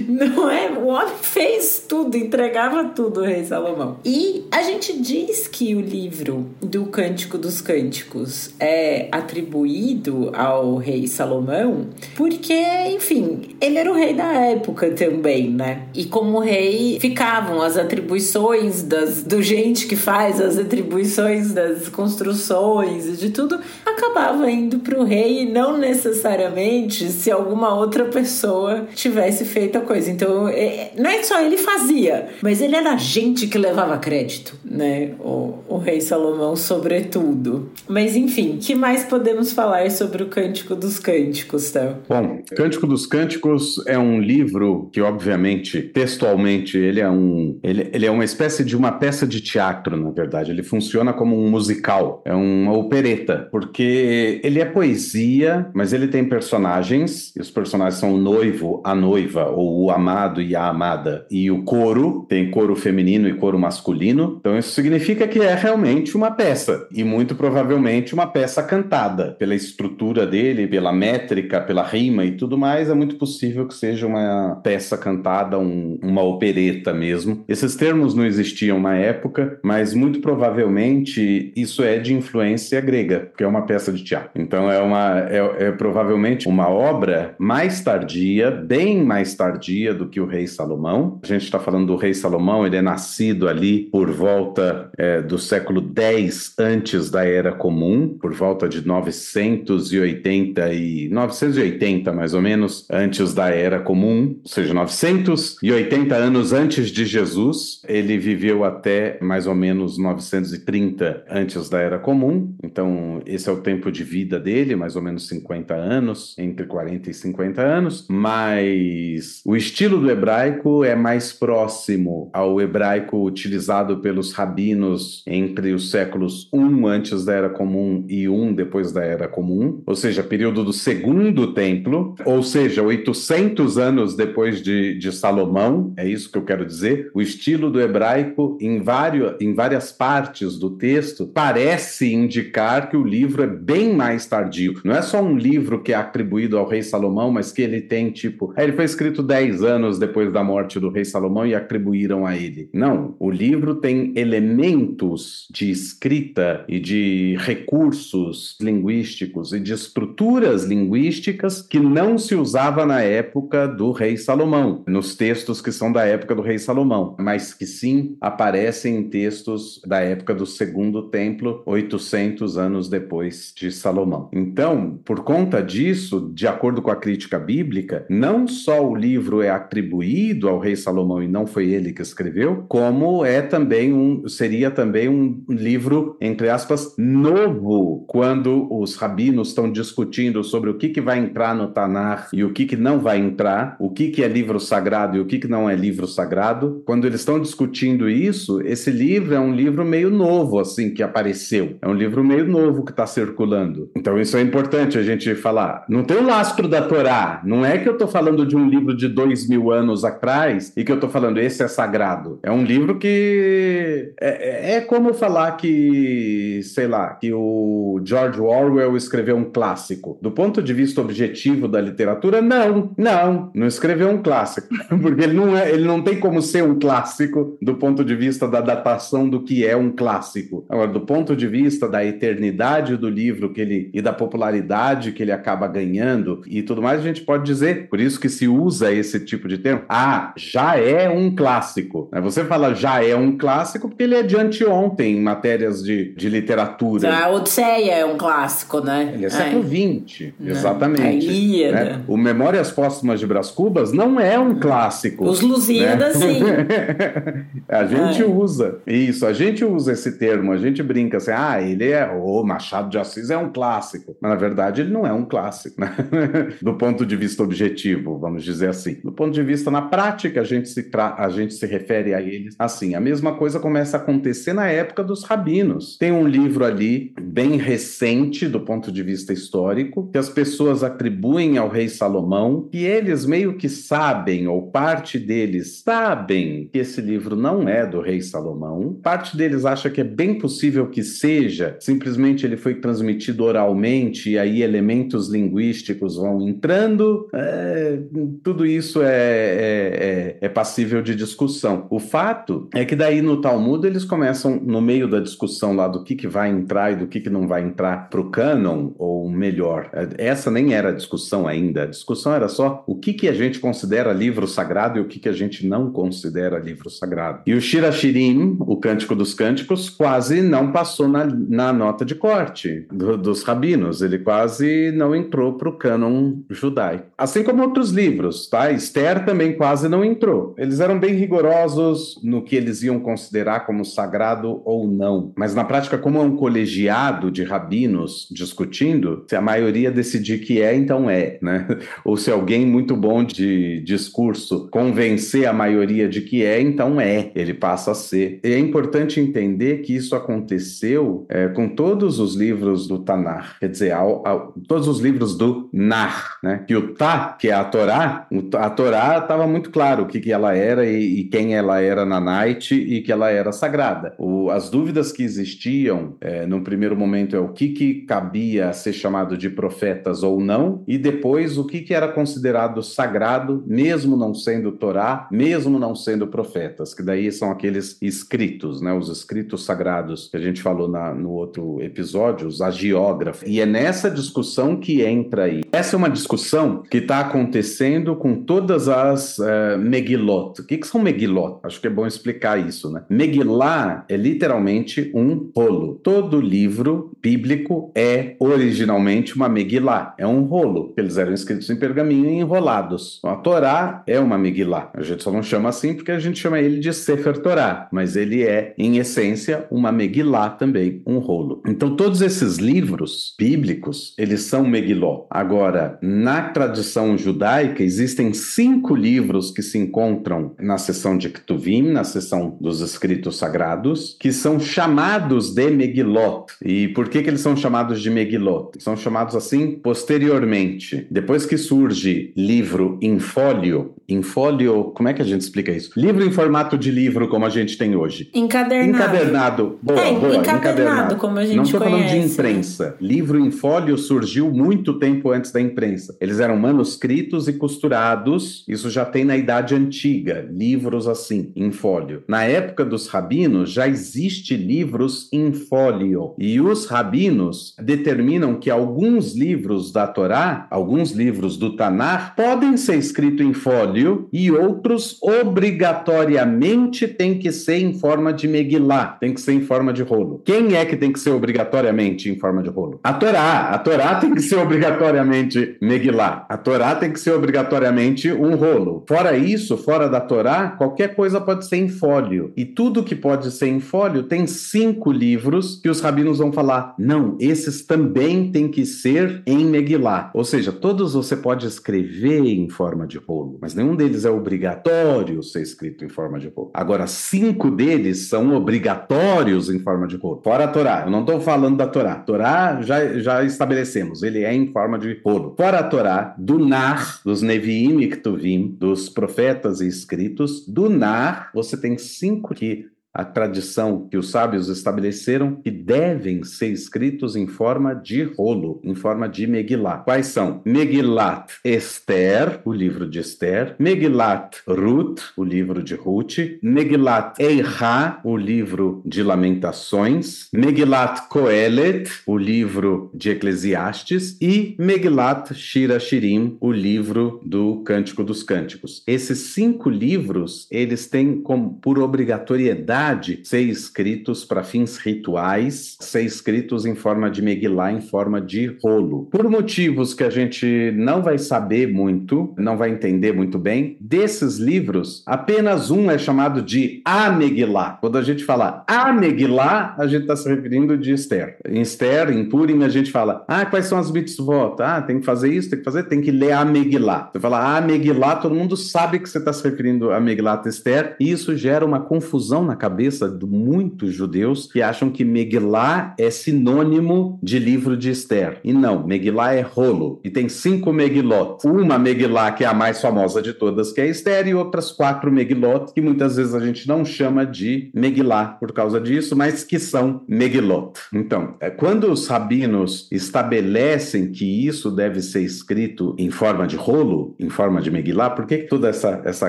Não 0.08 0.50
é? 0.50 0.70
O 0.70 0.88
homem 0.88 1.14
fez 1.20 1.84
tudo, 1.88 2.16
entregava 2.16 2.84
tudo, 2.84 3.20
o 3.20 3.24
rei 3.24 3.44
Salomão. 3.44 3.98
E 4.04 4.46
a 4.50 4.62
gente 4.62 4.98
diz 5.00 5.46
que 5.46 5.74
o 5.74 5.80
livro 5.80 6.46
do 6.60 6.86
Cântico 6.86 7.38
dos 7.38 7.60
Cânticos 7.60 8.50
é 8.58 9.08
atribuído 9.10 10.30
ao 10.34 10.76
rei 10.76 11.06
Salomão 11.06 11.86
porque, 12.16 12.54
enfim, 12.88 13.56
ele 13.60 13.78
era 13.78 13.91
o 13.91 13.94
rei 13.94 14.14
da 14.14 14.32
época 14.32 14.91
também, 14.91 15.50
né? 15.50 15.82
E 15.94 16.04
como 16.04 16.38
rei 16.38 16.98
ficavam 17.00 17.62
as 17.62 17.76
atribuições 17.76 18.82
das, 18.82 19.22
do 19.22 19.42
gente 19.42 19.86
que 19.86 19.97
faz, 19.97 20.41
as 20.41 20.58
atribuições 20.58 21.52
das 21.52 21.88
construções 21.88 23.06
e 23.06 23.12
de 23.12 23.30
tudo, 23.30 23.58
acabava 23.84 24.50
indo 24.50 24.69
indo 24.70 24.78
para 24.78 24.98
o 24.98 25.04
rei 25.04 25.42
e 25.42 25.47
não 25.47 25.76
necessariamente 25.76 27.08
se 27.08 27.31
alguma 27.31 27.75
outra 27.75 28.04
pessoa 28.04 28.86
tivesse 28.94 29.44
feito 29.44 29.76
a 29.76 29.81
coisa. 29.81 30.10
Então, 30.10 30.48
é, 30.48 30.92
não 30.97 31.10
é 31.10 31.22
só 31.25 31.41
ele 31.41 31.56
fazia, 31.56 32.28
mas 32.41 32.62
ele 32.62 32.76
era 32.76 32.92
a 32.92 32.97
gente 32.97 33.48
que 33.48 33.59
levava 33.59 33.98
crédito, 33.98 34.56
né? 34.64 35.12
O, 35.19 35.59
o 35.69 35.76
rei 35.78 36.00
Salomão, 36.00 36.54
sobretudo. 36.54 37.70
Mas 37.88 38.14
enfim, 38.14 38.59
que 38.60 38.75
mais 38.75 39.04
podemos 39.04 39.53
falar 39.53 39.91
sobre 39.91 40.22
o 40.22 40.26
Cântico 40.26 40.76
dos 40.76 40.98
Cânticos, 40.98 41.70
tá? 41.72 41.97
Bom, 42.09 42.41
Cântico 42.54 42.86
dos 42.86 43.06
Cânticos 43.06 43.84
é 43.86 43.98
um 43.98 44.20
livro 44.20 44.88
que, 44.92 45.00
obviamente, 45.00 45.82
textualmente, 45.82 46.78
ele 46.78 47.00
é 47.00 47.10
um 47.10 47.59
ele, 47.62 47.91
ele 47.92 48.06
é 48.06 48.10
uma 48.10 48.25
espécie 48.25 48.64
de 48.64 48.76
uma 48.76 48.92
peça 48.92 49.26
de 49.26 49.41
teatro, 49.41 49.97
na 49.97 50.10
verdade. 50.10 50.50
Ele 50.50 50.62
funciona 50.62 51.12
como 51.12 51.36
um 51.36 51.50
musical, 51.50 52.22
é 52.25 52.34
uma 52.34 52.72
opereta, 52.72 53.48
porque 53.50 54.41
ele 54.44 54.59
é 54.60 54.65
poesia, 54.65 55.69
mas 55.75 55.93
ele 55.93 56.09
tem 56.09 56.25
personagens, 56.25 57.34
e 57.37 57.41
os 57.41 57.50
personagens 57.50 58.00
são 58.00 58.15
o 58.15 58.19
noivo, 58.19 58.81
a 58.84 58.94
noiva, 58.94 59.48
ou 59.50 59.84
o 59.84 59.91
amado 59.91 60.41
e 60.41 60.54
a 60.54 60.69
amada. 60.69 61.26
E 61.31 61.50
o 61.50 61.62
coro, 61.62 62.26
tem 62.28 62.50
coro 62.50 62.75
feminino 62.75 63.28
e 63.28 63.34
coro 63.34 63.59
masculino. 63.59 64.37
Então 64.41 64.59
isso 64.59 64.71
significa 64.71 65.26
que 65.26 65.41
é 65.41 65.54
realmente 65.54 66.16
uma 66.16 66.31
peça, 66.31 66.87
e 66.93 67.04
muito 67.04 67.34
provavelmente 67.34 68.15
uma 68.15 68.26
peça 68.26 68.62
cantada. 68.62 69.37
Pela 69.38 69.54
estrutura 69.54 70.26
dele, 70.26 70.66
pela 70.66 70.92
métrica, 70.92 71.60
pela 71.60 71.82
rima 71.82 72.25
e 72.25 72.32
tudo 72.32 72.59
mais, 72.59 72.88
é 72.88 72.94
muito 72.94 73.16
possível 73.16 73.66
que 73.66 73.75
seja 73.75 74.06
uma 74.06 74.60
peça 74.62 74.97
cantada, 74.97 75.59
um, 75.59 75.98
uma 76.03 76.22
opereta 76.22 76.92
mesmo. 76.92 77.44
Esses 77.48 77.77
termos 77.77 78.15
não 78.15 78.25
existiam 78.25 78.81
na 78.81 78.97
época, 78.97 79.59
mas 79.62 79.94
muito 79.94 80.21
provavelmente 80.21 81.53
isso 81.56 81.82
é 81.82 81.98
de 81.98 82.15
influência 82.15 82.81
grega, 82.81 83.21
porque 83.21 83.44
é 83.44 83.47
uma 83.47 83.66
peça 83.66 83.92
de 83.92 84.03
teatro. 84.03 84.41
Então 84.50 84.68
é, 84.68 84.80
uma, 84.80 85.20
é, 85.20 85.66
é, 85.66 85.70
provavelmente 85.70 86.48
uma 86.48 86.68
obra 86.68 87.36
mais 87.38 87.82
tardia, 87.82 88.50
bem 88.50 89.00
mais 89.00 89.32
tardia 89.32 89.94
do 89.94 90.08
que 90.08 90.20
o 90.20 90.26
Rei 90.26 90.48
Salomão. 90.48 91.20
A 91.22 91.26
gente 91.28 91.44
está 91.44 91.60
falando 91.60 91.86
do 91.86 91.94
Rei 91.94 92.12
Salomão, 92.12 92.66
ele 92.66 92.74
é 92.74 92.82
nascido 92.82 93.47
ali 93.47 93.88
por 93.92 94.10
volta 94.10 94.91
é, 94.98 95.22
do 95.22 95.38
século 95.38 95.80
X 95.97 96.52
antes 96.58 97.12
da 97.12 97.24
Era 97.24 97.52
Comum, 97.52 98.18
por 98.20 98.34
volta 98.34 98.68
de 98.68 98.84
980 98.84 100.72
e 100.74 101.08
980 101.10 102.12
mais 102.12 102.34
ou 102.34 102.42
menos 102.42 102.88
antes 102.91 103.32
da 103.32 103.50
Era 103.50 103.78
Comum, 103.78 104.34
ou 104.42 104.50
seja, 104.50 104.74
980 104.74 106.16
anos 106.16 106.53
antes 106.53 106.91
de 106.91 107.04
Jesus. 107.04 107.82
Ele 107.86 108.18
viveu 108.18 108.64
até 108.64 109.16
mais 109.22 109.46
ou 109.46 109.54
menos 109.54 109.96
930 109.96 111.22
antes 111.30 111.68
da 111.68 111.78
Era 111.78 112.00
Comum. 112.00 112.53
Então 112.64 113.22
esse 113.24 113.48
é 113.48 113.53
o 113.53 113.60
tempo 113.60 113.92
de 113.92 114.03
vida 114.03 114.29
dele, 114.38 114.77
mais 114.77 114.97
ou 114.97 115.03
menos 115.03 115.27
50 115.28 115.74
anos, 115.74 116.36
entre 116.38 116.66
40 116.66 117.10
e 117.10 117.15
50 117.15 117.60
anos, 117.62 118.06
mas 118.09 119.41
o 119.44 119.56
estilo 119.56 119.98
do 119.98 120.10
hebraico 120.10 120.84
é 120.84 120.94
mais 120.94 121.32
próximo 121.32 122.30
ao 122.32 122.60
hebraico 122.60 123.24
utilizado 123.24 123.98
pelos 123.98 124.32
rabinos 124.32 125.22
entre 125.27 125.72
os 125.72 125.91
séculos 125.91 126.48
1 126.53 126.86
antes 126.86 127.24
da 127.24 127.32
Era 127.34 127.48
Comum 127.48 128.04
e 128.09 128.28
1 128.28 128.54
depois 128.54 128.92
da 128.92 129.03
Era 129.03 129.28
Comum, 129.28 129.82
ou 129.86 129.94
seja, 129.94 130.22
período 130.22 130.65
do 130.65 130.72
Segundo 130.72 131.53
Templo, 131.53 132.15
ou 132.24 132.42
seja, 132.42 132.82
800 132.82 133.78
anos 133.78 134.16
depois 134.16 134.62
de, 134.62 134.98
de 134.98 135.12
Salomão, 135.12 135.92
é 135.97 136.06
isso 136.06 136.30
que 136.30 136.38
eu 136.38 136.44
quero 136.44 136.66
dizer. 136.66 137.10
O 137.15 137.21
estilo 137.21 137.71
do 137.71 137.80
hebraico, 137.80 138.59
em, 138.60 138.80
vários, 138.80 139.34
em 139.41 139.54
várias 139.54 139.92
partes 139.92 140.59
do 140.59 140.71
texto, 140.71 141.27
parece 141.27 142.12
indicar 142.12 142.91
que 142.91 142.97
o 142.97 143.04
livro 143.04 143.42
é 143.42 143.47
bem 143.47 143.94
mais 143.94 144.19
mais 144.20 144.26
tardio. 144.26 144.80
Não 144.84 144.94
é 144.94 145.00
só 145.00 145.22
um 145.22 145.36
livro 145.36 145.82
que 145.82 145.92
é 145.92 145.96
atribuído 145.96 146.58
ao 146.58 146.68
rei 146.68 146.82
Salomão, 146.82 147.30
mas 147.30 147.50
que 147.50 147.62
ele 147.62 147.80
tem 147.80 148.10
tipo, 148.10 148.52
ele 148.56 148.72
foi 148.72 148.84
escrito 148.84 149.22
10 149.22 149.62
anos 149.62 149.98
depois 149.98 150.30
da 150.32 150.44
morte 150.44 150.78
do 150.78 150.90
rei 150.90 151.04
Salomão 151.04 151.46
e 151.46 151.54
atribuíram 151.54 152.26
a 152.26 152.36
ele. 152.36 152.68
Não, 152.72 153.14
o 153.18 153.30
livro 153.30 153.76
tem 153.76 154.12
elementos 154.16 155.48
de 155.50 155.70
escrita 155.70 156.64
e 156.68 156.78
de 156.78 157.36
recursos 157.38 158.56
linguísticos 158.60 159.52
e 159.52 159.60
de 159.60 159.72
estruturas 159.72 160.64
linguísticas 160.64 161.62
que 161.62 161.80
não 161.80 162.18
se 162.18 162.34
usava 162.34 162.84
na 162.84 163.00
época 163.00 163.66
do 163.66 163.92
rei 163.92 164.16
Salomão, 164.16 164.84
nos 164.86 165.16
textos 165.16 165.62
que 165.62 165.72
são 165.72 165.90
da 165.90 166.04
época 166.04 166.34
do 166.34 166.42
rei 166.42 166.58
Salomão, 166.58 167.16
mas 167.18 167.54
que 167.54 167.66
sim 167.66 168.16
aparecem 168.20 168.96
em 168.96 169.08
textos 169.08 169.80
da 169.86 170.00
época 170.00 170.34
do 170.34 170.44
segundo 170.44 171.08
templo, 171.08 171.62
800 171.64 172.58
anos 172.58 172.88
depois 172.88 173.52
de 173.56 173.70
Salomão. 173.70 174.09
Então, 174.33 174.98
por 175.04 175.21
conta 175.21 175.62
disso, 175.62 176.30
de 176.34 176.47
acordo 176.47 176.83
com 176.83 176.91
a 176.91 176.97
crítica 176.97 177.39
bíblica, 177.39 178.07
não 178.09 178.47
só 178.47 178.84
o 178.86 178.95
livro 178.95 179.42
é 179.42 179.51
atribuído 179.51 180.48
ao 180.48 180.59
rei 180.59 180.77
Salomão 180.77 181.22
e 181.22 181.28
não 181.28 181.47
foi 181.47 181.71
ele 181.71 181.92
que 181.92 182.03
escreveu, 182.03 182.65
como 182.68 183.24
é 183.24 183.42
também 183.42 183.92
um 183.92 184.28
seria 184.28 184.71
também 184.71 185.09
um 185.09 185.42
livro 185.48 186.16
entre 186.21 186.48
aspas 186.48 186.95
novo 186.98 188.04
quando 188.07 188.68
os 188.72 188.97
rabinos 188.97 189.48
estão 189.48 189.71
discutindo 189.71 190.42
sobre 190.42 190.71
o 190.71 190.74
que, 190.74 190.89
que 190.89 191.01
vai 191.01 191.18
entrar 191.18 191.54
no 191.54 191.68
Tanar 191.68 192.28
e 192.33 192.45
o 192.45 192.53
que, 192.53 192.66
que 192.66 192.77
não 192.77 192.98
vai 192.98 193.18
entrar, 193.18 193.77
o 193.78 193.91
que, 193.91 194.10
que 194.10 194.22
é 194.22 194.28
livro 194.28 194.59
sagrado 194.59 195.16
e 195.16 195.21
o 195.21 195.27
que, 195.27 195.39
que 195.39 195.48
não 195.48 195.68
é 195.68 195.74
livro 195.74 196.06
sagrado. 196.06 196.83
Quando 196.84 197.06
eles 197.06 197.21
estão 197.21 197.41
discutindo 197.41 198.09
isso, 198.09 198.60
esse 198.63 198.91
livro 198.91 199.34
é 199.34 199.41
um 199.41 199.54
livro 199.54 199.84
meio 199.84 200.10
novo, 200.10 200.59
assim, 200.59 200.92
que 200.92 201.03
apareceu. 201.03 201.77
É 201.80 201.89
um 201.89 201.95
livro 201.95 202.24
meio 202.24 202.47
novo 202.47 202.84
que 202.84 202.91
está 202.91 203.06
circulando. 203.06 203.91
Então, 204.00 204.18
isso 204.18 204.34
é 204.38 204.41
importante 204.41 204.97
a 204.97 205.02
gente 205.02 205.34
falar. 205.34 205.84
Não 205.86 206.02
tem 206.02 206.16
o 206.16 206.26
lastro 206.26 206.66
da 206.66 206.80
Torá. 206.80 207.42
Não 207.44 207.66
é 207.66 207.76
que 207.76 207.86
eu 207.86 207.92
estou 207.92 208.08
falando 208.08 208.47
de 208.47 208.56
um 208.56 208.66
livro 208.66 208.97
de 208.97 209.06
dois 209.06 209.47
mil 209.47 209.70
anos 209.70 210.06
atrás 210.06 210.72
e 210.74 210.82
que 210.82 210.91
eu 210.91 210.94
estou 210.94 211.10
falando 211.10 211.38
esse 211.38 211.62
é 211.62 211.68
sagrado. 211.68 212.38
É 212.42 212.50
um 212.50 212.64
livro 212.64 212.98
que 212.98 214.14
é, 214.18 214.72
é, 214.72 214.76
é 214.76 214.80
como 214.80 215.12
falar 215.12 215.52
que, 215.58 216.62
sei 216.62 216.86
lá, 216.86 217.10
que 217.10 217.30
o 217.30 218.00
George 218.02 218.41
Orwell 218.41 218.97
escreveu 218.97 219.36
um 219.36 219.44
clássico. 219.44 220.18
Do 220.22 220.30
ponto 220.30 220.62
de 220.62 220.72
vista 220.72 221.03
objetivo 221.03 221.68
da 221.68 221.78
literatura, 221.78 222.41
não, 222.41 222.92
não, 222.96 223.50
não 223.54 223.66
escreveu 223.66 224.08
um 224.08 224.22
clássico, 224.22 224.68
porque 225.03 225.24
ele 225.24 225.34
não, 225.34 225.54
é, 225.54 225.70
ele 225.70 225.84
não 225.84 226.00
tem 226.00 226.18
como 226.18 226.41
ser 226.41 226.64
um 226.64 226.78
clássico 226.78 227.58
do 227.60 227.74
ponto 227.74 228.03
de 228.03 228.16
vista 228.16 228.48
da 228.48 228.62
datação 228.62 229.28
do 229.28 229.42
que 229.42 229.66
é 229.66 229.76
um 229.76 229.91
clássico. 229.91 230.64
Agora, 230.70 230.88
do 230.88 231.03
ponto 231.03 231.36
de 231.36 231.46
vista 231.46 231.86
da 231.86 232.03
eternidade 232.03 232.96
do 232.96 233.10
livro 233.10 233.53
que 233.53 233.60
ele 233.60 233.90
e 233.92 234.01
da 234.01 234.13
popularidade 234.13 235.13
que 235.13 235.22
ele 235.22 235.33
acaba 235.33 235.66
ganhando 235.66 236.42
e 236.47 236.63
tudo 236.63 236.83
mais, 236.83 237.01
a 237.01 237.03
gente 237.03 237.22
pode 237.22 237.45
dizer, 237.45 237.89
por 237.89 238.01
isso 238.01 238.21
que 238.21 238.28
se 238.28 238.47
usa 238.48 238.92
esse 238.92 239.21
tipo 239.21 239.48
de 239.48 239.59
termo, 239.59 239.83
ah, 239.89 240.33
já 240.37 240.77
é 240.77 241.09
um 241.09 241.34
clássico. 241.34 242.09
Né? 242.13 242.21
Você 242.21 242.45
fala 242.45 242.75
já 242.75 243.04
é 243.04 243.15
um 243.15 243.37
clássico 243.37 243.89
porque 243.89 244.03
ele 244.03 244.15
é 244.15 244.22
de 244.22 244.37
anteontem 244.37 245.16
em 245.16 245.21
matérias 245.21 245.83
de, 245.83 246.15
de 246.15 246.28
literatura. 246.28 247.15
A 247.15 247.28
Odisseia 247.31 247.92
é 247.95 248.04
um 248.04 248.16
clássico, 248.16 248.81
né? 248.81 249.13
Ele 249.15 249.27
é 249.27 249.31
século 249.31 249.63
XX, 249.63 250.22
é. 250.22 250.51
exatamente. 250.51 251.28
A 251.28 251.33
Ilíada. 251.33 251.84
Né? 251.84 252.04
O 252.07 252.16
Memórias 252.16 252.71
Póstumas 252.71 253.21
de 253.21 253.27
Brás 253.27 253.51
Cubas 253.51 253.92
não 253.92 254.21
é 254.21 254.39
um 254.39 254.59
clássico. 254.59 255.25
Os 255.25 255.41
Lusíadas, 255.41 256.19
né? 256.19 256.26
sim. 256.26 256.40
a 257.69 257.85
gente 257.85 258.23
usa. 258.23 258.78
Isso, 258.87 259.26
a 259.26 259.33
gente 259.33 259.64
usa 259.64 259.92
esse 259.92 260.12
termo, 260.12 260.52
a 260.52 260.59
gente 260.59 260.83
brinca 260.83 261.16
assim, 261.16 261.33
ah, 261.33 261.61
ele 261.61 261.90
é, 261.90 262.07
o 262.07 262.42
Machado 262.42 262.90
de 262.90 262.99
Assis 262.99 263.31
é 263.31 263.37
um 263.37 263.50
clássico. 263.50 263.79
Mas 264.21 264.30
na 264.30 264.37
verdade 264.37 264.80
ele 264.80 264.90
não 264.90 265.06
é 265.06 265.12
um 265.12 265.25
clássico, 265.25 265.80
né? 265.80 265.94
Do 266.61 266.75
ponto 266.75 267.04
de 267.06 267.16
vista 267.16 267.42
objetivo, 267.42 268.18
vamos 268.18 268.44
dizer 268.44 268.68
assim. 268.68 268.99
Do 269.02 269.12
ponto 269.12 269.32
de 269.32 269.42
vista 269.42 269.71
na 269.71 269.82
prática, 269.82 270.40
a 270.40 270.44
gente 270.44 270.68
se, 270.68 270.90
a 270.94 271.28
gente 271.28 271.54
se 271.54 271.66
refere 271.66 272.14
a 272.14 272.21
eles 272.21 272.54
assim. 272.59 272.94
A 272.94 273.00
mesma 273.00 273.35
coisa 273.35 273.59
começa 273.59 273.97
a 273.97 274.00
acontecer 274.00 274.52
na 274.52 274.68
época 274.68 275.02
dos 275.02 275.25
rabinos. 275.25 275.97
Tem 275.99 276.12
um 276.12 276.26
livro 276.26 276.64
ali 276.64 277.12
bem 277.21 277.56
recente 277.56 278.47
do 278.49 278.61
ponto 278.61 278.90
de 278.92 279.02
vista 279.02 279.32
histórico, 279.32 280.09
que 280.11 280.18
as 280.18 280.28
pessoas 280.28 280.82
atribuem 280.82 281.59
ao 281.59 281.68
rei 281.68 281.88
Salomão, 281.88 282.68
que 282.71 282.85
eles 282.85 283.25
meio 283.25 283.56
que 283.56 283.68
sabem, 283.68 284.47
ou 284.49 284.71
parte 284.71 285.18
deles 285.18 285.82
sabem, 285.85 286.68
que 286.73 286.78
esse 286.78 287.00
livro 287.00 287.37
não 287.37 287.68
é 287.68 287.87
do 287.87 288.00
rei 288.00 288.21
Salomão. 288.21 288.99
Parte 289.02 289.37
deles 289.37 289.64
acha 289.64 289.90
que 289.90 290.00
é 290.00 290.04
bem 290.04 290.38
possível 290.38 290.88
que 290.88 291.02
seja, 291.02 291.76
simplesmente 291.80 292.44
ele 292.47 292.56
foi 292.56 292.76
transmitido 292.76 293.44
oralmente 293.70 294.30
e 294.30 294.38
aí 294.38 294.62
elementos 294.62 295.28
linguísticos 295.28 296.16
vão 296.16 296.46
entrando. 296.46 297.28
É, 297.32 297.99
tudo 298.42 298.66
isso 298.66 299.02
é, 299.02 299.06
é, 299.06 300.37
é, 300.40 300.46
é 300.46 300.49
passível 300.49 301.00
de 301.02 301.14
discussão. 301.14 301.87
O 301.90 301.99
fato 301.99 302.68
é 302.75 302.84
que 302.84 302.96
daí 302.96 303.22
no 303.22 303.40
Talmud 303.40 303.87
eles 303.87 304.04
começam, 304.04 304.56
no 304.56 304.80
meio 304.80 305.08
da 305.08 305.20
discussão 305.20 305.75
lá 305.75 305.88
do 305.88 306.02
que, 306.02 306.14
que 306.14 306.26
vai 306.26 306.50
entrar 306.50 306.92
e 306.92 306.96
do 306.96 307.06
que, 307.06 307.20
que 307.20 307.30
não 307.30 307.46
vai 307.46 307.62
entrar 307.62 308.11
para 308.11 308.20
o 308.20 308.30
cânon, 308.30 308.90
ou 308.99 309.28
melhor, 309.30 309.90
essa 310.18 310.50
nem 310.50 310.75
era 310.75 310.90
a 310.90 310.92
discussão 310.92 311.46
ainda. 311.46 311.84
A 311.84 311.87
discussão 311.87 312.34
era 312.34 312.49
só 312.49 312.82
o 312.87 312.96
que, 312.96 313.12
que 313.12 313.28
a 313.28 313.32
gente 313.32 313.58
considera 313.58 314.12
livro 314.12 314.46
sagrado 314.46 314.99
e 314.99 315.02
o 315.02 315.06
que, 315.06 315.18
que 315.18 315.28
a 315.28 315.32
gente 315.32 315.66
não 315.66 315.90
considera 315.90 316.58
livro 316.58 316.90
sagrado. 316.90 317.42
E 317.46 317.54
o 317.54 317.61
Shirashirim, 317.61 318.56
o 318.61 318.76
Cântico 318.76 319.14
dos 319.14 319.34
Cânticos, 319.34 319.88
quase 319.88 320.42
não 320.42 320.72
passou 320.72 321.08
na, 321.08 321.25
na 321.25 321.72
nota 321.72 322.04
de 322.04 322.14
corte 322.14 322.87
do, 322.90 323.16
dos 323.16 323.42
rabinos. 323.42 323.60
Ele 324.02 324.18
quase 324.18 324.92
não 324.92 325.14
entrou 325.14 325.54
para 325.54 325.68
o 325.68 325.76
cânon 325.76 326.38
judaico. 326.49 327.07
Assim 327.16 327.42
como 327.42 327.62
outros 327.62 327.90
livros, 327.90 328.49
tá? 328.49 328.71
Esther 328.71 329.25
também 329.25 329.57
quase 329.57 329.88
não 329.88 330.04
entrou. 330.04 330.54
Eles 330.59 330.80
eram 330.80 330.99
bem 330.99 331.14
rigorosos 331.14 332.21
no 332.23 332.42
que 332.42 332.57
eles 332.57 332.83
iam 332.83 333.00
considerar 333.00 333.66
como 333.66 333.85
sagrado 333.85 334.62
ou 334.64 334.88
não. 334.88 335.33
Mas 335.37 335.54
na 335.54 335.64
prática, 335.64 335.99
como 335.99 336.18
é 336.18 336.23
um 336.23 336.37
colegiado 336.37 337.30
de 337.30 337.42
rabinos 337.42 338.28
discutindo, 338.30 339.25
se 339.28 339.37
a 339.37 339.40
maioria 339.40 339.90
decidir 339.90 340.38
que 340.38 340.61
é, 340.61 340.75
então 340.75 341.09
é, 341.09 341.38
né? 341.42 341.66
Ou 342.04 342.16
se 342.16 342.30
alguém 342.30 342.66
muito 342.66 342.97
bom 342.97 343.25
de 343.25 343.80
discurso 343.80 344.68
convencer 344.70 345.46
a 345.46 345.52
maioria 345.52 346.08
de 346.08 346.20
que 346.20 346.44
é, 346.44 346.61
então 346.61 347.00
é, 347.00 347.30
ele 347.34 347.54
passa 347.54 347.92
a 347.92 347.94
ser. 347.94 348.40
E 348.42 348.52
é 348.52 348.58
importante 348.58 349.20
entender 349.20 349.82
que 349.82 349.94
isso 349.94 350.14
aconteceu 350.14 351.26
é, 351.28 351.49
com 351.49 351.68
todos 351.68 352.18
os 352.18 352.34
livros 352.34 352.87
do 352.87 352.99
Tanar, 353.40 353.59
quer 353.59 353.68
dizer, 353.68 353.92
ao, 353.92 354.26
ao, 354.26 354.54
todos 354.68 354.87
os 354.87 355.00
livros 355.00 355.37
do 355.37 355.68
Nar, 355.73 356.38
né? 356.42 356.64
Que 356.66 356.76
o 356.76 356.94
Ta, 356.94 357.37
que 357.38 357.49
é 357.49 357.52
a 357.52 357.64
Torá, 357.64 358.26
a 358.59 358.70
Torá 358.70 359.18
estava 359.18 359.47
muito 359.47 359.70
claro 359.70 360.04
o 360.04 360.06
que, 360.06 360.20
que 360.20 360.32
ela 360.32 360.54
era 360.54 360.87
e, 360.87 361.20
e, 361.20 361.25
quem 361.25 361.54
ela 361.54 361.80
era 361.80 362.04
na 362.04 362.20
Night 362.20 362.75
e 362.75 363.00
que 363.02 363.11
ela 363.11 363.30
era 363.30 363.52
sagrada. 363.52 364.14
O, 364.18 364.50
as 364.50 364.68
dúvidas 364.68 365.12
que 365.12 365.23
existiam 365.23 366.16
é, 366.20 366.47
no 366.47 366.62
primeiro 366.62 366.97
momento 366.97 367.35
é 367.35 367.40
o 367.40 367.49
que, 367.49 367.70
que 367.70 367.94
cabia 368.02 368.73
ser 368.73 368.92
chamado 368.92 369.37
de 369.37 369.49
profetas 369.49 370.23
ou 370.23 370.40
não, 370.40 370.85
e 370.87 370.99
depois 370.99 371.56
o 371.56 371.66
que, 371.66 371.80
que 371.80 371.94
era 371.94 372.09
considerado 372.09 372.82
sagrado, 372.82 373.64
mesmo 373.66 374.16
não 374.16 374.35
sendo 374.35 374.73
Torá, 374.73 375.28
mesmo 375.30 375.78
não 375.78 375.94
sendo 375.94 376.26
profetas, 376.26 376.94
que 376.94 377.02
daí 377.02 377.30
são 377.32 377.50
aqueles 377.50 377.97
escritos, 378.02 378.80
né? 378.80 378.92
Os 378.92 379.09
escritos 379.09 379.64
sagrados 379.64 380.28
que 380.28 380.37
a 380.37 380.40
gente 380.40 380.62
falou 380.62 380.88
na, 380.88 381.14
no 381.14 381.30
outro 381.30 381.80
episódio, 381.80 382.47
os 382.47 382.61
agiógrafos. 382.61 383.29
E 383.46 383.60
é 383.60 383.66
nessa 383.66 384.10
discussão 384.10 384.76
que 384.76 385.02
entra 385.02 385.44
aí. 385.44 385.62
Essa 385.72 385.96
é 385.96 385.99
uma 385.99 386.10
discussão 386.10 386.82
que 386.90 386.99
está 386.99 387.20
acontecendo 387.20 388.16
com 388.16 388.42
todas 388.42 388.88
as 388.88 389.38
uh, 389.38 389.78
Megilot. 389.78 390.60
O 390.60 390.66
que, 390.66 390.78
que 390.78 390.87
são 390.87 391.00
Megilot? 391.00 391.58
Acho 391.62 391.80
que 391.80 391.87
é 391.87 391.90
bom 391.90 392.06
explicar 392.06 392.58
isso, 392.58 392.90
né? 392.90 393.02
Megillah 393.08 394.04
é 394.08 394.16
literalmente 394.16 395.10
um 395.14 395.50
rolo. 395.54 396.00
Todo 396.02 396.40
livro 396.40 397.12
bíblico 397.22 397.90
é 397.94 398.37
originalmente 398.38 399.37
uma 399.37 399.49
Megillah, 399.49 400.14
é 400.18 400.26
um 400.26 400.42
rolo. 400.42 400.92
Eles 400.96 401.18
eram 401.18 401.32
escritos 401.32 401.68
em 401.70 401.76
pergaminho 401.76 402.30
e 402.30 402.38
enrolados. 402.38 403.18
Então, 403.18 403.30
a 403.30 403.37
Torá 403.37 404.02
é 404.06 404.18
uma 404.18 404.38
Megillah. 404.38 404.90
A 404.94 405.02
gente 405.02 405.22
só 405.22 405.30
não 405.30 405.42
chama 405.42 405.68
assim 405.68 405.94
porque 405.94 406.12
a 406.12 406.18
gente 406.18 406.38
chama 406.38 406.58
ele 406.58 406.78
de 406.78 406.92
Sefer 406.92 407.38
Torá, 407.38 407.88
mas 407.92 408.16
ele 408.16 408.42
é, 408.42 408.75
em 408.78 408.99
essência, 408.99 409.66
uma 409.70 409.92
Megillah 409.92 410.50
também, 410.50 411.02
um 411.06 411.18
rolo. 411.18 411.62
Então, 411.66 411.96
todos 411.96 412.20
esses 412.20 412.56
livros 412.56 413.19
bíblicos, 413.38 414.14
eles 414.16 414.42
são 414.42 414.66
Megillah. 414.66 415.22
Agora, 415.30 415.98
na 416.02 416.42
tradição 416.42 417.16
judaica, 417.16 417.82
existem 417.82 418.32
cinco 418.32 418.94
livros 418.94 419.50
que 419.50 419.62
se 419.62 419.78
encontram 419.78 420.52
na 420.58 420.78
seção 420.78 421.16
de 421.16 421.28
Ketuvim, 421.28 421.90
na 421.90 422.04
seção 422.04 422.56
dos 422.60 422.80
escritos 422.80 423.36
sagrados, 423.36 424.16
que 424.18 424.32
são 424.32 424.58
chamados 424.58 425.54
de 425.54 425.70
Megilot. 425.70 426.52
E 426.62 426.88
por 426.88 427.08
que, 427.08 427.22
que 427.22 427.30
eles 427.30 427.40
são 427.40 427.56
chamados 427.56 428.00
de 428.00 428.10
Megilot? 428.10 428.72
São 428.78 428.96
chamados 428.96 429.34
assim 429.34 429.72
posteriormente. 429.72 431.06
Depois 431.10 431.46
que 431.46 431.56
surge 431.56 432.32
livro 432.36 432.98
em 433.00 433.18
fólio, 433.18 433.94
em 434.08 434.22
fólio, 434.22 434.92
como 434.94 435.08
é 435.08 435.14
que 435.14 435.22
a 435.22 435.24
gente 435.24 435.42
explica 435.42 435.70
isso? 435.72 435.92
Livro 435.96 436.24
em 436.24 436.32
formato 436.32 436.76
de 436.76 436.90
livro, 436.90 437.28
como 437.28 437.46
a 437.46 437.50
gente 437.50 437.78
tem 437.78 437.94
hoje. 437.94 438.30
Encadernado. 438.34 438.90
Encadernado. 438.90 439.78
Boa, 439.82 440.00
é, 440.00 440.12
boa. 440.12 440.36
Encadernado, 440.36 440.58
encadernado, 440.58 441.16
como 441.16 441.38
a 441.38 441.44
gente 441.44 441.56
Não 441.56 441.62
estou 441.62 441.80
falando 441.80 442.06
de 442.06 442.18
imprensa. 442.18 442.96
Né? 443.00 443.08
Livro 443.10 443.40
em 443.40 443.50
folho 443.50 443.98
surgiu 443.98 444.52
muito 444.52 444.96
tempo 444.96 445.32
antes 445.32 445.50
da 445.50 445.60
imprensa. 445.60 446.16
Eles 446.20 446.38
eram 446.38 446.56
manuscritos 446.56 447.48
e 447.48 447.54
costurados. 447.54 448.64
Isso 448.68 448.88
já 448.88 449.04
tem 449.04 449.24
na 449.24 449.36
Idade 449.36 449.74
Antiga, 449.74 450.48
livros 450.48 451.08
assim, 451.08 451.50
em 451.56 451.72
folho. 451.72 452.22
Na 452.28 452.44
época 452.44 452.84
dos 452.84 453.08
rabinos, 453.08 453.72
já 453.72 453.88
existe 453.88 454.56
livros 454.56 455.28
em 455.32 455.52
folio. 455.52 456.36
E 456.38 456.60
os 456.60 456.86
rabinos 456.86 457.74
determinam 457.82 458.54
que 458.54 458.70
alguns 458.70 459.34
livros 459.34 459.90
da 459.90 460.06
Torá, 460.06 460.68
alguns 460.70 461.10
livros 461.10 461.56
do 461.56 461.74
Tanar, 461.74 462.36
podem 462.36 462.76
ser 462.76 462.96
escritos 462.96 463.44
em 463.44 463.52
folio 463.52 464.28
e 464.32 464.52
outros 464.52 465.20
obrigatoriamente 465.20 467.08
têm 467.08 467.40
que 467.40 467.50
ser 467.50 467.78
em 467.78 467.92
forma 467.92 468.32
de 468.32 468.46
Megillah, 468.46 469.16
tem 469.20 469.34
que 469.34 469.40
ser 469.40 469.54
em 469.54 469.62
forma 469.62 469.92
de 469.92 470.04
rolo. 470.04 470.42
Quem 470.44 470.76
é 470.76 470.84
que 470.84 470.96
tem 470.96 471.12
que 471.12 471.18
ser 471.18 471.30
obrigatoriamente 471.30 472.30
em 472.30 472.38
forma 472.38 472.62
de 472.62 472.68
rolo? 472.68 473.00
A 473.02 473.14
Torá. 473.14 473.71
A 473.71 473.78
Torá 473.78 474.16
tem 474.16 474.35
que 474.35 474.42
ser 474.42 474.57
obrigatoriamente 474.57 475.76
Megillah. 475.80 476.45
A 476.49 476.57
Torá 476.57 476.95
tem 476.95 477.11
que 477.11 477.19
ser 477.19 477.33
obrigatoriamente 477.33 478.30
um 478.30 478.54
rolo. 478.57 479.04
Fora 479.09 479.37
isso, 479.37 479.78
fora 479.78 480.09
da 480.09 480.21
Torá, 480.21 480.69
qualquer 480.69 481.14
coisa 481.14 481.40
pode 481.40 481.66
ser 481.66 481.76
em 481.76 481.88
folio. 481.88 482.52
E 482.57 482.64
tudo 482.64 483.02
que 483.02 483.14
pode 483.14 483.50
ser 483.52 483.69
em 483.69 483.80
folio 483.80 484.25
tem 484.25 484.47
cinco 484.47 485.11
livros 485.11 485.80
que 485.83 485.88
os 485.88 486.00
rabinos 486.00 486.38
vão 486.38 486.52
falar: 486.52 486.95
não, 486.99 487.37
esses 487.40 487.85
também 487.87 488.50
têm 488.50 488.69
que 488.69 488.85
ser 488.85 489.42
em 489.47 489.64
Megillah. 489.64 490.30
Ou 490.35 490.45
seja, 490.45 490.71
todos 490.71 491.14
você 491.14 491.37
pode 491.37 491.66
escrever 491.66 492.45
em 492.45 492.69
forma 492.69 493.07
de 493.07 493.16
rolo, 493.16 493.59
mas 493.62 493.75
nenhum 493.75 493.97
deles 493.97 494.25
é 494.25 494.30
obrigatório 494.30 495.42
ser 495.42 495.62
escrito 495.62 496.04
em 496.04 496.09
forma 496.09 496.38
de 496.38 496.49
rolo. 496.49 496.71
Agora, 496.75 497.07
cinco 497.07 497.71
deles 497.71 498.28
são 498.28 498.54
obrigatórios 498.54 499.71
em 499.71 499.78
forma 499.78 500.07
de 500.07 500.16
rolo. 500.16 500.40
Fora 500.45 500.64
a 500.64 500.69
Torá. 500.69 501.04
Eu 501.07 501.11
não 501.11 501.21
estou 501.21 501.40
falando 501.40 501.76
da 501.76 501.87
Torá. 501.87 502.16
Torá 502.16 502.80
já, 502.83 502.89
já 503.20 503.44
estabelecemos, 503.44 504.23
ele 504.23 504.44
é 504.44 504.52
em 504.52 504.73
forma 504.73 504.99
de 504.99 505.20
rolo. 505.25 505.54
Fora 505.56 505.78
a 505.78 505.82
Torá, 505.82 506.35
do 506.37 506.59
Nar, 506.59 507.20
dos 507.25 507.42
Neviim 507.42 508.00
e 508.00 508.09
Ktuvim, 508.09 508.76
dos 508.78 509.09
profetas 509.09 509.80
e 509.80 509.87
escritos, 509.87 510.66
do 510.66 510.88
Nar, 510.88 511.50
você 511.54 511.76
tem 511.76 511.97
cinco 511.97 512.54
que 512.54 512.89
a 513.12 513.24
tradição 513.24 514.06
que 514.08 514.16
os 514.16 514.30
sábios 514.30 514.68
estabeleceram 514.68 515.56
que 515.56 515.70
devem 515.70 516.44
ser 516.44 516.68
escritos 516.68 517.34
em 517.34 517.46
forma 517.46 517.94
de 517.94 518.22
rolo, 518.22 518.80
em 518.84 518.94
forma 518.94 519.28
de 519.28 519.46
Megillah. 519.46 519.98
Quais 519.98 520.26
são? 520.26 520.62
Megillat 520.64 521.52
Esther, 521.64 522.60
o 522.64 522.72
livro 522.72 523.08
de 523.08 523.18
Esther, 523.18 523.74
Megillat 523.78 524.58
Ruth, 524.66 525.32
o 525.36 525.42
livro 525.42 525.82
de 525.82 525.94
Ruth, 525.94 526.38
Megillat 526.62 527.34
Eirá, 527.38 528.20
o 528.24 528.36
livro 528.36 529.02
de 529.04 529.22
Lamentações, 529.22 530.48
Megillat 530.52 531.28
Coelet, 531.28 532.08
o 532.26 532.38
livro 532.38 533.10
de 533.12 533.30
Eclesiastes 533.30 534.36
e 534.40 534.76
Megillat 534.78 535.52
Shira 535.54 535.98
Shirim, 535.98 536.56
o 536.60 536.70
livro 536.70 537.40
do 537.44 537.82
Cântico 537.82 538.22
dos 538.22 538.42
Cânticos. 538.42 539.02
Esses 539.06 539.38
cinco 539.54 539.90
livros, 539.90 540.68
eles 540.70 541.08
têm 541.08 541.40
como 541.40 541.74
por 541.74 541.98
obrigatoriedade 541.98 543.00
ser 543.42 543.61
escritos 543.61 544.45
para 544.45 544.62
fins 544.62 544.99
rituais, 544.99 545.97
ser 546.00 546.23
escritos 546.23 546.85
em 546.85 546.95
forma 546.95 547.30
de 547.30 547.40
Megillah, 547.42 547.92
em 547.92 548.00
forma 548.00 548.40
de 548.40 548.76
rolo. 548.83 549.28
Por 549.30 549.49
motivos 549.49 550.12
que 550.12 550.23
a 550.23 550.30
gente 550.30 550.92
não 550.95 551.23
vai 551.23 551.38
saber 551.38 551.90
muito, 551.90 552.54
não 552.59 552.76
vai 552.76 552.90
entender 552.90 553.33
muito 553.33 553.59
bem, 553.59 553.97
desses 554.00 554.59
livros, 554.59 555.23
apenas 555.26 555.90
um 555.90 556.11
é 556.11 556.19
chamado 556.19 556.61
de 556.61 557.00
A 557.04 557.30
Megillah. 557.30 557.99
Quando 558.00 558.19
a 558.19 558.23
gente 558.23 558.45
fala 558.45 558.85
A 558.87 559.12
Megillah, 559.12 559.95
a 559.99 560.07
gente 560.07 560.23
está 560.23 560.37
se 560.37 560.49
referindo 560.49 560.99
de 560.99 561.12
Esther. 561.12 561.57
Em 561.66 561.80
Esther, 561.80 562.30
em 562.30 562.45
Purim, 562.45 562.83
a 562.85 562.88
gente 562.88 563.11
fala, 563.11 563.45
ah, 563.49 563.64
quais 563.64 563.87
são 563.87 563.99
as 563.99 564.11
mitzvot? 564.11 564.76
Ah, 564.80 565.00
tem 565.00 565.21
que 565.21 565.26
fazer 565.26 565.52
isso, 565.52 565.71
tem 565.71 565.78
que 565.78 565.85
fazer, 565.85 566.02
tem 566.04 566.21
que 566.21 566.30
ler 566.30 566.52
A 566.52 566.64
Megillah. 566.64 567.30
Você 567.33 567.40
fala 567.40 567.76
A 567.76 567.80
Megillah, 567.80 568.37
todo 568.37 568.54
mundo 568.54 568.76
sabe 568.76 569.19
que 569.19 569.28
você 569.28 569.38
está 569.38 569.52
se 569.52 569.64
referindo 569.64 570.11
a 570.11 570.21
Megillah 570.21 570.62
Esther, 570.66 571.16
e 571.19 571.30
isso 571.30 571.57
gera 571.57 571.85
uma 571.85 572.00
confusão 572.00 572.64
na 572.64 572.76
cabeça 572.76 572.89
cabeça 572.90 573.28
de 573.28 573.47
muitos 573.47 574.12
judeus 574.12 574.68
que 574.70 574.82
acham 574.82 575.11
que 575.11 575.25
Megillah 575.25 576.14
é 576.18 576.28
sinônimo 576.28 577.38
de 577.40 577.59
livro 577.61 577.97
de 577.97 578.11
Esther. 578.11 578.61
E 578.64 578.73
não, 578.73 579.06
Megillah 579.06 579.54
é 579.54 579.61
rolo. 579.61 580.20
E 580.25 580.30
tem 580.30 580.49
cinco 580.49 580.92
Megilot. 580.92 581.64
Uma 581.64 581.99
Megillah 581.99 582.50
que 582.50 582.64
é 582.64 582.66
a 582.66 582.75
mais 582.75 583.00
famosa 583.00 583.40
de 583.40 583.52
todas, 583.52 583.92
que 583.92 584.00
é 584.00 584.09
Esther, 584.09 584.49
e 584.49 584.54
outras 584.54 584.90
quatro 584.90 585.30
Megilot, 585.30 585.92
que 585.94 586.00
muitas 586.00 586.37
vezes 586.37 586.52
a 586.52 586.59
gente 586.59 586.88
não 586.88 587.04
chama 587.04 587.47
de 587.47 587.90
Megillah 587.94 588.56
por 588.59 588.73
causa 588.73 589.00
disso, 589.00 589.37
mas 589.37 589.62
que 589.62 589.78
são 589.78 590.23
Megilot. 590.26 590.94
Então, 591.14 591.54
é, 591.61 591.70
quando 591.70 592.11
os 592.11 592.26
rabinos 592.26 593.09
estabelecem 593.12 594.32
que 594.32 594.66
isso 594.66 594.90
deve 594.90 595.23
ser 595.23 595.42
escrito 595.42 596.16
em 596.18 596.30
forma 596.30 596.66
de 596.66 596.76
rolo, 596.76 597.37
em 597.38 597.49
forma 597.49 597.80
de 597.80 597.90
Megillah, 597.90 598.30
por 598.30 598.47
que 598.47 598.59
toda 598.59 598.88
essa, 598.88 599.23
essa 599.25 599.49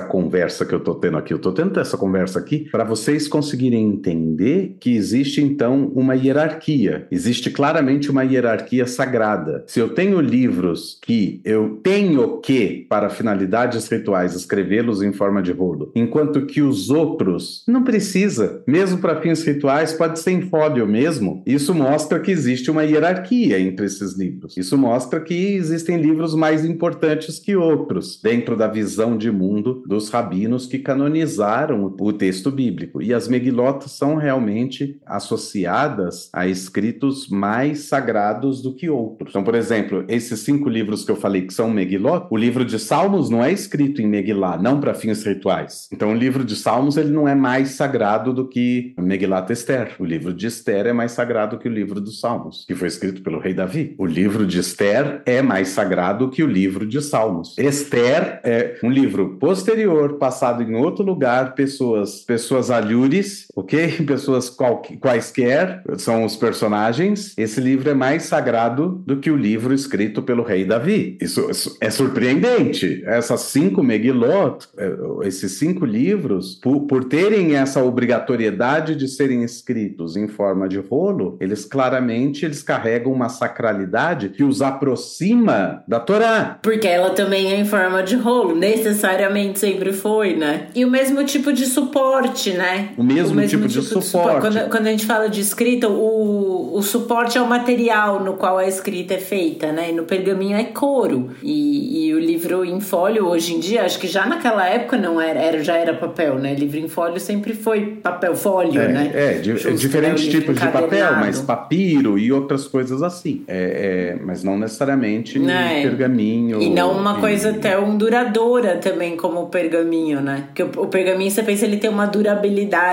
conversa 0.00 0.64
que 0.64 0.74
eu 0.74 0.78
estou 0.78 0.94
tendo 0.94 1.18
aqui? 1.18 1.32
Eu 1.32 1.38
estou 1.38 1.52
tendo 1.52 1.80
essa 1.80 1.96
conversa 1.96 2.38
aqui 2.38 2.68
para 2.70 2.84
vocês 2.84 3.31
conseguirem 3.32 3.88
entender 3.88 4.76
que 4.78 4.94
existe 4.94 5.40
então 5.40 5.90
uma 5.94 6.14
hierarquia, 6.14 7.06
existe 7.10 7.50
claramente 7.50 8.10
uma 8.10 8.22
hierarquia 8.22 8.86
sagrada. 8.86 9.64
Se 9.66 9.80
eu 9.80 9.88
tenho 9.88 10.20
livros 10.20 10.98
que 11.00 11.40
eu 11.42 11.80
tenho 11.82 12.40
que, 12.40 12.86
para 12.90 13.08
finalidades 13.08 13.88
rituais, 13.88 14.34
escrevê-los 14.34 15.02
em 15.02 15.14
forma 15.14 15.42
de 15.42 15.50
rolo, 15.50 15.90
enquanto 15.94 16.44
que 16.44 16.60
os 16.60 16.90
outros 16.90 17.64
não 17.66 17.82
precisa, 17.82 18.62
mesmo 18.66 18.98
para 18.98 19.20
fins 19.22 19.42
rituais, 19.42 19.94
pode 19.94 20.20
ser 20.20 20.32
em 20.32 20.42
fólio 20.42 20.86
mesmo, 20.86 21.42
isso 21.46 21.74
mostra 21.74 22.20
que 22.20 22.30
existe 22.30 22.70
uma 22.70 22.84
hierarquia 22.84 23.58
entre 23.58 23.86
esses 23.86 24.14
livros. 24.14 24.56
Isso 24.58 24.76
mostra 24.76 25.20
que 25.20 25.54
existem 25.54 25.96
livros 25.96 26.34
mais 26.34 26.66
importantes 26.66 27.38
que 27.38 27.56
outros, 27.56 28.20
dentro 28.22 28.56
da 28.56 28.68
visão 28.68 29.16
de 29.16 29.30
mundo 29.30 29.82
dos 29.86 30.10
rabinos 30.10 30.66
que 30.66 30.78
canonizaram 30.78 31.94
o 31.98 32.12
texto 32.12 32.50
bíblico. 32.50 33.00
E 33.00 33.14
as 33.14 33.21
as 33.22 33.28
Megilot 33.28 33.88
são 33.88 34.16
realmente 34.16 35.00
associadas 35.06 36.28
a 36.32 36.48
escritos 36.48 37.28
mais 37.28 37.84
sagrados 37.84 38.60
do 38.60 38.74
que 38.74 38.90
outros. 38.90 39.30
Então, 39.30 39.44
por 39.44 39.54
exemplo, 39.54 40.04
esses 40.08 40.40
cinco 40.40 40.68
livros 40.68 41.04
que 41.04 41.10
eu 41.12 41.16
falei 41.16 41.42
que 41.42 41.54
são 41.54 41.70
Megilot, 41.70 42.26
o 42.30 42.36
livro 42.36 42.64
de 42.64 42.80
Salmos 42.80 43.30
não 43.30 43.44
é 43.44 43.52
escrito 43.52 44.02
em 44.02 44.08
Megillah, 44.08 44.58
não 44.58 44.80
para 44.80 44.92
fins 44.92 45.22
rituais. 45.24 45.88
Então, 45.92 46.10
o 46.10 46.16
livro 46.16 46.44
de 46.44 46.56
Salmos 46.56 46.96
ele 46.96 47.10
não 47.10 47.28
é 47.28 47.34
mais 47.34 47.70
sagrado 47.70 48.32
do 48.32 48.48
que 48.48 48.92
Megillat 48.98 49.48
Esther. 49.50 49.94
O 50.00 50.04
livro 50.04 50.34
de 50.34 50.48
Esther 50.48 50.86
é 50.86 50.92
mais 50.92 51.12
sagrado 51.12 51.58
que 51.58 51.68
o 51.68 51.72
livro 51.72 52.00
dos 52.00 52.18
Salmos, 52.18 52.64
que 52.66 52.74
foi 52.74 52.88
escrito 52.88 53.22
pelo 53.22 53.38
rei 53.38 53.54
Davi. 53.54 53.94
O 53.98 54.04
livro 54.04 54.44
de 54.44 54.58
Esther 54.58 55.22
é 55.24 55.40
mais 55.42 55.68
sagrado 55.68 56.28
que 56.28 56.42
o 56.42 56.46
livro 56.46 56.84
de 56.84 57.00
Salmos. 57.00 57.56
Esther 57.56 58.40
é 58.42 58.80
um 58.82 58.90
livro 58.90 59.36
posterior, 59.38 60.14
passado 60.18 60.60
em 60.60 60.74
outro 60.74 61.04
lugar, 61.04 61.54
pessoas, 61.54 62.24
pessoas 62.24 62.68
alhures 62.68 63.11
ok? 63.54 64.04
Pessoas 64.06 64.48
qual, 64.48 64.82
quaisquer 65.00 65.82
são 65.98 66.24
os 66.24 66.36
personagens. 66.36 67.34
Esse 67.36 67.60
livro 67.60 67.90
é 67.90 67.94
mais 67.94 68.24
sagrado 68.24 69.02
do 69.06 69.18
que 69.18 69.30
o 69.30 69.36
livro 69.36 69.74
escrito 69.74 70.22
pelo 70.22 70.42
rei 70.42 70.64
Davi. 70.64 71.18
Isso, 71.20 71.50
isso 71.50 71.76
é 71.80 71.90
surpreendente. 71.90 73.02
Essas 73.06 73.40
cinco 73.42 73.82
Megilot, 73.82 74.66
é, 74.76 74.92
esses 75.26 75.52
cinco 75.52 75.84
livros, 75.84 76.58
por, 76.62 76.82
por 76.82 77.04
terem 77.04 77.56
essa 77.56 77.82
obrigatoriedade 77.82 78.94
de 78.94 79.08
serem 79.08 79.42
escritos 79.42 80.16
em 80.16 80.28
forma 80.28 80.68
de 80.68 80.78
rolo, 80.78 81.36
eles 81.40 81.64
claramente 81.64 82.44
eles 82.44 82.62
carregam 82.62 83.12
uma 83.12 83.28
sacralidade 83.28 84.30
que 84.30 84.44
os 84.44 84.62
aproxima 84.62 85.82
da 85.86 86.00
Torá. 86.00 86.58
Porque 86.62 86.86
ela 86.86 87.10
também 87.10 87.52
é 87.52 87.60
em 87.60 87.64
forma 87.64 88.02
de 88.02 88.16
rolo, 88.16 88.54
necessariamente 88.54 89.58
sempre 89.58 89.92
foi, 89.92 90.34
né? 90.34 90.68
E 90.74 90.84
o 90.84 90.90
mesmo 90.90 91.24
tipo 91.24 91.52
de 91.52 91.66
suporte, 91.66 92.52
né? 92.52 92.90
O 93.02 93.04
mesmo, 93.04 93.32
o 93.32 93.36
mesmo 93.36 93.48
tipo, 93.48 93.68
tipo, 93.68 93.82
de, 93.82 94.00
de 94.00 94.04
suporte. 94.04 94.40
Quando, 94.40 94.70
quando, 94.70 94.86
a 94.86 94.90
gente 94.90 95.04
fala 95.04 95.28
de 95.28 95.40
escrita, 95.40 95.88
o, 95.88 96.76
o 96.76 96.82
suporte 96.82 97.36
é 97.36 97.42
o 97.42 97.48
material 97.48 98.22
no 98.22 98.34
qual 98.34 98.58
a 98.58 98.66
escrita 98.66 99.14
é 99.14 99.18
feita, 99.18 99.72
né? 99.72 99.90
E 99.90 99.92
no 99.92 100.04
pergaminho 100.04 100.56
é 100.56 100.64
couro. 100.64 101.30
E, 101.42 102.06
e 102.06 102.14
o 102.14 102.18
livro 102.18 102.64
em 102.64 102.80
folho, 102.80 103.26
hoje 103.26 103.54
em 103.54 103.60
dia, 103.60 103.82
acho 103.84 103.98
que 103.98 104.06
já 104.06 104.26
naquela 104.26 104.66
época 104.66 104.96
não 104.96 105.20
era, 105.20 105.40
era 105.40 105.62
já 105.62 105.76
era 105.76 105.94
papel, 105.94 106.36
né? 106.36 106.54
Livro 106.54 106.78
em 106.78 106.88
folho 106.88 107.18
sempre 107.18 107.54
foi 107.54 107.96
papel, 108.02 108.34
folho, 108.36 108.80
é, 108.80 108.88
né? 108.88 109.10
É, 109.12 109.32
de, 109.34 109.50
é 109.50 109.70
diferentes 109.72 110.26
tipos 110.28 110.54
de 110.54 110.66
papel, 110.68 111.16
mas 111.16 111.40
papiro 111.40 112.18
e 112.18 112.32
outras 112.32 112.66
coisas 112.68 113.02
assim. 113.02 113.42
É, 113.48 114.16
é 114.16 114.22
mas 114.24 114.44
não 114.44 114.56
necessariamente 114.58 115.42
é. 115.50 115.82
pergaminho. 115.82 116.62
E 116.62 116.70
não 116.70 116.92
uma 116.92 117.18
e... 117.18 117.20
coisa 117.20 117.52
tão 117.54 117.96
duradoura 117.96 118.76
também 118.76 119.16
como 119.16 119.42
o 119.42 119.46
pergaminho, 119.46 120.20
né? 120.20 120.44
Porque 120.46 120.62
o, 120.62 120.84
o 120.84 120.86
pergaminho, 120.86 121.30
você 121.30 121.42
pensa, 121.42 121.64
ele 121.64 121.76
tem 121.76 121.90
uma 121.90 122.06
durabilidade 122.06 122.91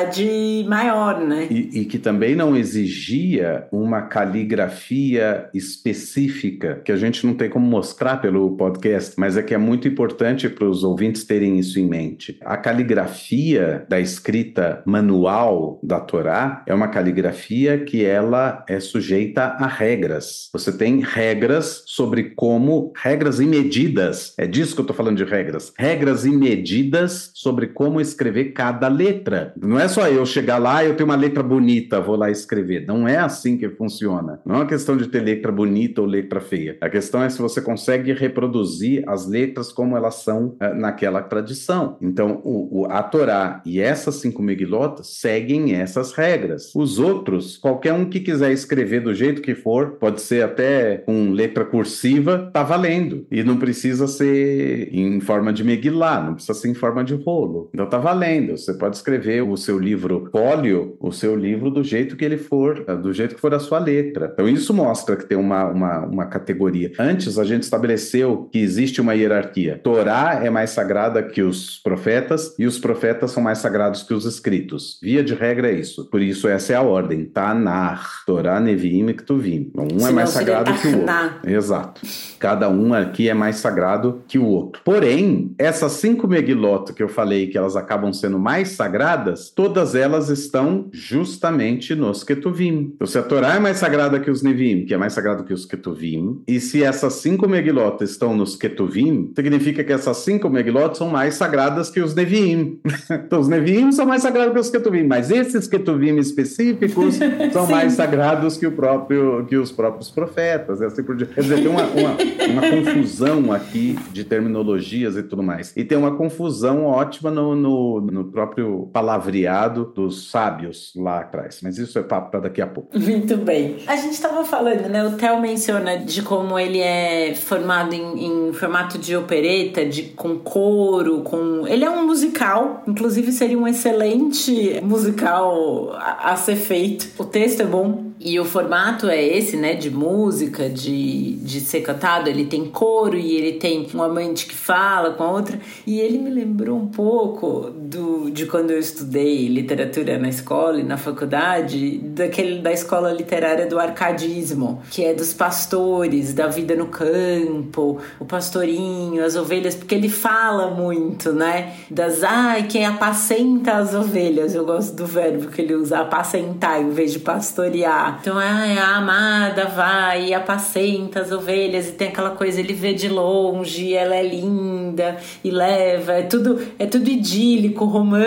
maior, 0.68 1.20
né? 1.20 1.48
E, 1.50 1.82
e 1.82 1.86
que 1.86 1.98
também 1.98 2.36
não 2.36 2.56
exigia 2.56 3.68
uma 3.72 4.04
caligrafia 4.04 5.50
específica, 5.54 6.82
que 6.84 6.92
a 6.92 6.96
gente 6.96 7.26
não 7.26 7.34
tem 7.34 7.50
como 7.50 7.66
mostrar 7.66 8.18
pelo 8.18 8.56
podcast, 8.56 9.16
mas 9.18 9.38
é 9.38 9.44
que 9.44 9.54
é 9.54 9.58
muito 9.58 9.88
importante 9.88 10.50
para 10.50 10.68
os 10.68 10.84
ouvintes 10.84 11.24
terem 11.24 11.60
isso 11.60 11.80
em 11.80 11.88
mente. 11.88 12.38
A 12.42 12.58
caligrafia 12.58 13.86
da 13.90 14.00
escrita 14.00 14.82
manual 14.86 15.80
da 15.84 16.00
Torá 16.00 16.64
é 16.66 16.74
uma 16.74 16.88
caligrafia 16.88 17.78
que 17.80 18.06
ela 18.06 18.64
é 18.68 18.80
sujeita 18.80 19.44
a 19.44 19.68
regras. 19.68 20.50
Você 20.54 20.72
tem 20.72 21.02
regras 21.02 21.84
sobre 21.86 22.32
como, 22.36 22.94
regras 22.96 23.40
e 23.40 23.46
medidas, 23.46 24.34
é 24.38 24.48
disso 24.48 24.74
que 24.74 24.82
eu 24.82 24.84
estou 24.84 24.96
falando 24.96 25.18
de 25.18 25.24
regras, 25.24 25.74
regras 25.78 26.26
e 26.26 26.32
medidas 26.32 27.32
sobre 27.34 27.68
como 27.68 28.00
escrever 28.00 28.54
cada 28.54 28.88
letra. 28.88 29.54
Não 29.62 29.80
é 29.80 29.88
só 29.90 30.08
eu 30.08 30.26
chegar 30.26 30.58
lá 30.58 30.84
e 30.84 30.88
eu 30.88 30.96
tenho 30.96 31.10
uma 31.10 31.16
letra 31.16 31.44
bonita, 31.44 32.00
vou 32.00 32.16
lá 32.16 32.30
escrever. 32.30 32.86
Não 32.88 33.08
é 33.08 33.18
assim 33.18 33.58
que 33.58 33.70
funciona. 33.70 34.40
Não 34.46 34.56
é 34.56 34.58
uma 34.60 34.66
questão 34.66 34.96
de 34.96 35.08
ter 35.08 35.22
letra 35.22 35.52
bonita 35.52 36.02
ou 36.02 36.08
letra 36.08 36.40
feia. 36.40 36.78
A 36.80 36.90
questão 36.90 37.22
é 37.24 37.30
se 37.30 37.42
você 37.42 37.62
consegue 37.62 38.14
reproduzir 38.14 39.04
as 39.08 39.28
letras 39.28 39.72
como 39.72 39.98
elas 39.98 40.16
são 40.16 40.56
uh, 40.62 40.76
naquela 40.76 41.22
tradição. 41.22 41.98
Então, 42.02 42.42
o, 42.44 42.82
o, 42.82 42.86
a 42.86 43.02
Torá 43.02 43.62
e 43.66 43.80
essas 43.80 44.16
cinco 44.16 44.42
Megilot 44.42 45.06
seguem 45.06 45.74
essas 45.74 46.14
regras. 46.14 46.74
Os 46.76 47.00
outros, 47.00 47.58
qualquer 47.58 47.94
um 47.94 48.06
que 48.06 48.20
quiser 48.20 48.52
escrever 48.52 49.02
do 49.02 49.14
jeito 49.14 49.42
que 49.42 49.56
for, 49.56 49.98
pode 50.00 50.22
ser 50.22 50.44
até 50.44 50.98
com 50.98 51.32
letra 51.32 51.66
cursiva, 51.66 52.50
tá 52.54 52.64
valendo. 52.64 53.26
E 53.32 53.44
não 53.44 53.58
precisa 53.58 54.08
ser 54.08 54.90
em 54.94 55.20
forma 55.20 55.52
de 55.52 55.64
Megillah, 55.64 56.24
não 56.24 56.34
precisa 56.36 56.54
ser 56.54 56.70
em 56.70 56.74
forma 56.74 57.04
de 57.04 57.16
rolo. 57.16 57.70
Então 57.74 57.88
tá 57.88 57.98
valendo. 57.98 58.58
Você 58.58 58.74
pode 58.74 58.96
escrever 58.96 59.42
o 59.42 59.58
seu 59.58 59.79
livro 59.80 60.30
fólio, 60.32 60.96
o 61.00 61.12
seu 61.12 61.36
livro 61.36 61.70
do 61.70 61.84
jeito 61.84 62.16
que 62.16 62.26
ele 62.26 62.38
for, 62.38 62.84
do 63.02 63.14
jeito 63.14 63.36
que 63.36 63.42
for 63.42 63.54
a 63.54 63.60
sua 63.60 63.80
letra. 63.80 64.30
Então 64.34 64.48
isso 64.48 64.74
mostra 64.74 65.16
que 65.16 65.26
tem 65.26 65.38
uma, 65.38 65.66
uma, 65.66 66.00
uma 66.06 66.26
categoria. 66.26 66.92
Antes 67.00 67.38
a 67.38 67.44
gente 67.44 67.64
estabeleceu 67.64 68.50
que 68.52 68.60
existe 68.60 69.02
uma 69.02 69.14
hierarquia. 69.14 69.80
Torá 69.84 70.42
é 70.44 70.50
mais 70.50 70.72
sagrada 70.72 71.24
que 71.24 71.42
os 71.42 71.80
profetas 71.80 72.56
e 72.58 72.66
os 72.66 72.78
profetas 72.78 73.32
são 73.32 73.42
mais 73.42 73.60
sagrados 73.60 74.04
que 74.04 74.14
os 74.14 74.26
escritos. 74.26 75.00
Via 75.02 75.24
de 75.24 75.34
regra 75.34 75.70
é 75.70 75.74
isso. 75.74 76.06
Por 76.10 76.22
isso 76.22 76.48
essa 76.48 76.74
é 76.74 76.76
a 76.76 76.82
ordem. 76.82 77.26
Tanar, 77.26 78.24
Torá, 78.26 78.60
Neviim 78.60 79.08
e 79.10 79.14
Ktuvim. 79.14 79.72
Um 79.76 80.08
é 80.08 80.12
mais 80.12 80.30
sagrado 80.30 80.74
que 80.74 80.88
o 80.88 81.00
outro. 81.00 81.16
Exato. 81.44 82.02
Cada 82.40 82.70
um 82.70 82.94
aqui 82.94 83.30
é 83.30 83.34
mais 83.34 83.58
sagrado 83.58 84.24
que 84.28 84.38
o 84.38 84.46
outro. 84.46 84.82
Porém, 84.84 85.54
essas 85.58 85.94
cinco 85.94 86.28
Megilot 86.28 86.94
que 86.94 87.04
eu 87.04 87.10
falei 87.10 87.48
que 87.48 87.58
elas 87.58 87.76
acabam 87.76 88.14
sendo 88.14 88.40
mais 88.40 88.70
sagradas, 88.70 89.50
todas 89.60 89.94
elas 89.94 90.30
estão 90.30 90.88
justamente 90.94 91.94
nos 91.94 92.24
Ketuvim. 92.24 92.94
Então, 92.96 93.06
se 93.06 93.18
a 93.18 93.22
Torá 93.22 93.56
é 93.56 93.60
mais 93.60 93.76
sagrada 93.76 94.18
que 94.18 94.32
os 94.32 94.42
Nevim, 94.42 94.86
que 94.86 94.94
é 94.94 94.98
mais 94.98 95.12
sagrado 95.12 95.44
que 95.44 95.52
os 95.54 95.66
Ketuvim, 95.66 96.42
e 96.48 96.62
se 96.62 96.82
essas 96.82 97.16
cinco 97.16 97.46
Megilot 97.46 98.02
estão 98.02 98.34
nos 98.34 98.56
Ketuvim, 98.56 99.34
significa 99.36 99.84
que 99.84 99.92
essas 99.92 100.16
cinco 100.16 100.50
Megilot 100.50 100.98
são 100.98 101.10
mais 101.10 101.34
sagradas 101.34 101.90
que 101.90 102.00
os 102.00 102.16
Nevim. 102.16 102.80
então, 103.12 103.42
os 103.42 103.50
Nevim 103.50 103.92
são 103.92 104.06
mais 104.06 104.22
sagrados 104.22 104.54
que 104.54 104.60
os 104.62 104.70
Ketuvim, 104.70 105.04
mas 105.04 105.30
esses 105.30 105.68
Ketuvim 105.68 106.16
específicos 106.16 107.20
são 107.52 107.68
mais 107.68 107.92
sagrados 107.92 108.56
que, 108.56 108.66
o 108.66 108.72
próprio, 108.72 109.46
que 109.46 109.58
os 109.58 109.74
próprios 109.74 110.10
profetas. 110.10 110.82
Assim 110.82 111.04
por 111.04 111.18
Quer 111.18 111.42
dizer, 111.42 111.58
tem 111.58 111.68
uma, 111.68 111.84
uma, 111.84 112.16
uma 112.50 112.70
confusão 112.70 113.52
aqui 113.52 114.00
de 114.14 114.24
terminologias 114.24 115.18
e 115.18 115.24
tudo 115.24 115.44
mais. 115.44 115.76
E 115.76 115.84
tem 115.84 115.98
uma 115.98 116.16
confusão 116.16 116.86
ótima 116.86 117.30
no, 117.30 117.58
no, 117.58 118.00
no 118.00 118.24
próprio 118.24 118.90
palavreado 118.94 119.49
dos 119.86 120.30
sábios 120.30 120.92
lá 120.96 121.20
atrás. 121.22 121.60
Mas 121.62 121.78
isso 121.78 121.98
é 121.98 122.04
papo 122.04 122.32
para 122.32 122.42
daqui 122.42 122.62
a 122.62 122.68
pouco. 122.68 122.90
Muito 122.98 123.38
bem. 123.38 123.78
A 123.88 123.96
gente 123.96 124.14
estava 124.14 124.44
falando, 124.44 124.88
né? 124.88 125.06
O 125.06 125.12
Theo 125.12 125.40
menciona 125.40 125.98
de 125.98 126.22
como 126.22 126.58
ele 126.58 126.80
é 126.80 127.34
formado 127.36 127.94
em, 127.94 128.50
em 128.50 128.54
formato 128.54 128.98
de 128.98 129.16
opereta, 129.16 129.86
de, 129.86 130.04
com 130.04 130.38
coro, 130.38 131.22
com. 131.22 131.68
Ele 131.68 131.86
é 131.86 131.90
um 131.90 132.06
musical, 132.06 132.84
inclusive 132.88 133.32
seria 133.32 133.58
um 133.58 133.68
excelente 133.68 134.80
musical 134.82 135.94
a, 135.94 136.32
a 136.32 136.36
ser 136.36 136.56
feito. 136.56 137.10
O 137.18 137.26
texto 137.26 137.62
é 137.62 137.66
bom, 137.66 138.10
e 138.20 138.38
o 138.38 138.44
formato 138.44 139.08
é 139.08 139.24
esse, 139.24 139.56
né? 139.56 139.74
De 139.74 139.90
música, 139.90 140.70
de, 140.70 141.36
de 141.38 141.62
ser 141.62 141.82
cantado. 141.82 142.30
Ele 142.30 142.46
tem 142.46 142.66
coro 142.66 143.18
e 143.18 143.36
ele 143.36 143.54
tem 143.54 143.88
um 143.94 144.04
amante 144.04 144.46
que 144.46 144.54
fala 144.54 145.12
com 145.12 145.24
a 145.24 145.32
outra. 145.32 145.60
E 145.88 146.00
ele 146.00 146.18
me 146.18 146.30
lembrou 146.30 146.78
um 146.78 146.88
pouco 146.88 147.70
do, 147.70 148.09
de 148.30 148.46
quando 148.46 148.72
eu 148.72 148.80
estudei 148.80 149.48
literatura 149.48 150.18
na 150.18 150.30
escola 150.30 150.80
e 150.80 150.84
na 150.84 150.98
faculdade, 150.98 151.98
daquele 152.00 152.60
da 152.60 152.72
escola 152.72 153.12
literária 153.12 153.66
do 153.66 153.80
arcadismo, 153.80 154.82
que 154.90 155.04
é 155.04 155.14
dos 155.14 155.34
pastores, 155.34 156.34
da 156.34 156.48
vida 156.48 156.76
no 156.76 156.88
campo, 156.88 158.00
o 158.20 158.26
pastorinho, 158.26 159.24
as 159.24 159.36
ovelhas, 159.36 159.76
porque 159.76 159.96
ele 159.96 160.10
fala 160.10 160.72
muito, 160.72 161.32
né? 161.32 161.74
Das, 161.90 162.24
ai, 162.24 162.64
quem 162.64 162.86
apacenta 162.86 163.74
as 163.74 163.94
ovelhas. 163.94 164.56
Eu 164.56 164.66
gosto 164.66 164.96
do 164.96 165.06
verbo 165.06 165.48
que 165.48 165.62
ele 165.62 165.76
usa, 165.76 166.00
apacentar, 166.00 166.82
em 166.82 166.90
vez 166.90 167.14
de 167.14 167.20
pastorear. 167.20 168.20
Então, 168.22 168.38
ai, 168.38 168.78
a 168.78 168.98
amada 168.98 169.66
vai 169.66 170.28
e 170.28 170.34
apacenta 170.34 171.22
as 171.22 171.32
ovelhas 171.32 171.90
e 171.90 171.92
tem 171.94 172.10
aquela 172.10 172.32
coisa, 172.32 172.60
ele 172.60 172.74
vê 172.74 172.94
de 172.94 173.08
longe, 173.08 173.94
ela 173.94 174.16
é 174.16 174.24
linda 174.24 175.18
e 175.44 175.52
leva, 175.52 176.14
é 176.14 176.24
tudo, 176.24 176.60
é 176.78 176.86
tudo 176.86 177.10
idílico, 177.10 177.86
romântico, 177.86 178.19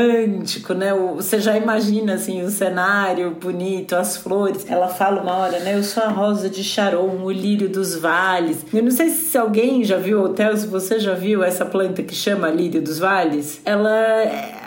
né? 0.75 0.93
Você 1.17 1.41
já 1.41 1.57
imagina 1.57 2.15
assim 2.15 2.43
o 2.43 2.51
cenário 2.51 3.33
bonito, 3.33 3.95
as 3.95 4.17
flores. 4.17 4.65
Ela 4.69 4.89
fala 4.89 5.23
uma 5.23 5.37
hora, 5.37 5.59
né? 5.61 5.77
Eu 5.77 5.83
sou 5.83 6.03
a 6.03 6.09
rosa 6.09 6.49
de 6.49 6.65
Sharon, 6.65 7.23
o 7.23 7.31
lírio 7.31 7.69
dos 7.69 7.97
vales. 7.97 8.65
Eu 8.73 8.83
não 8.83 8.91
sei 8.91 9.11
se 9.11 9.37
alguém 9.37 9.85
já 9.85 9.97
viu, 9.97 10.23
Hotel, 10.23 10.57
se 10.57 10.67
você 10.67 10.99
já 10.99 11.15
viu 11.15 11.43
essa 11.43 11.65
planta 11.65 12.03
que 12.03 12.15
chama 12.15 12.49
lírio 12.49 12.81
dos 12.81 12.99
vales. 12.99 13.61
Ela 13.65 13.91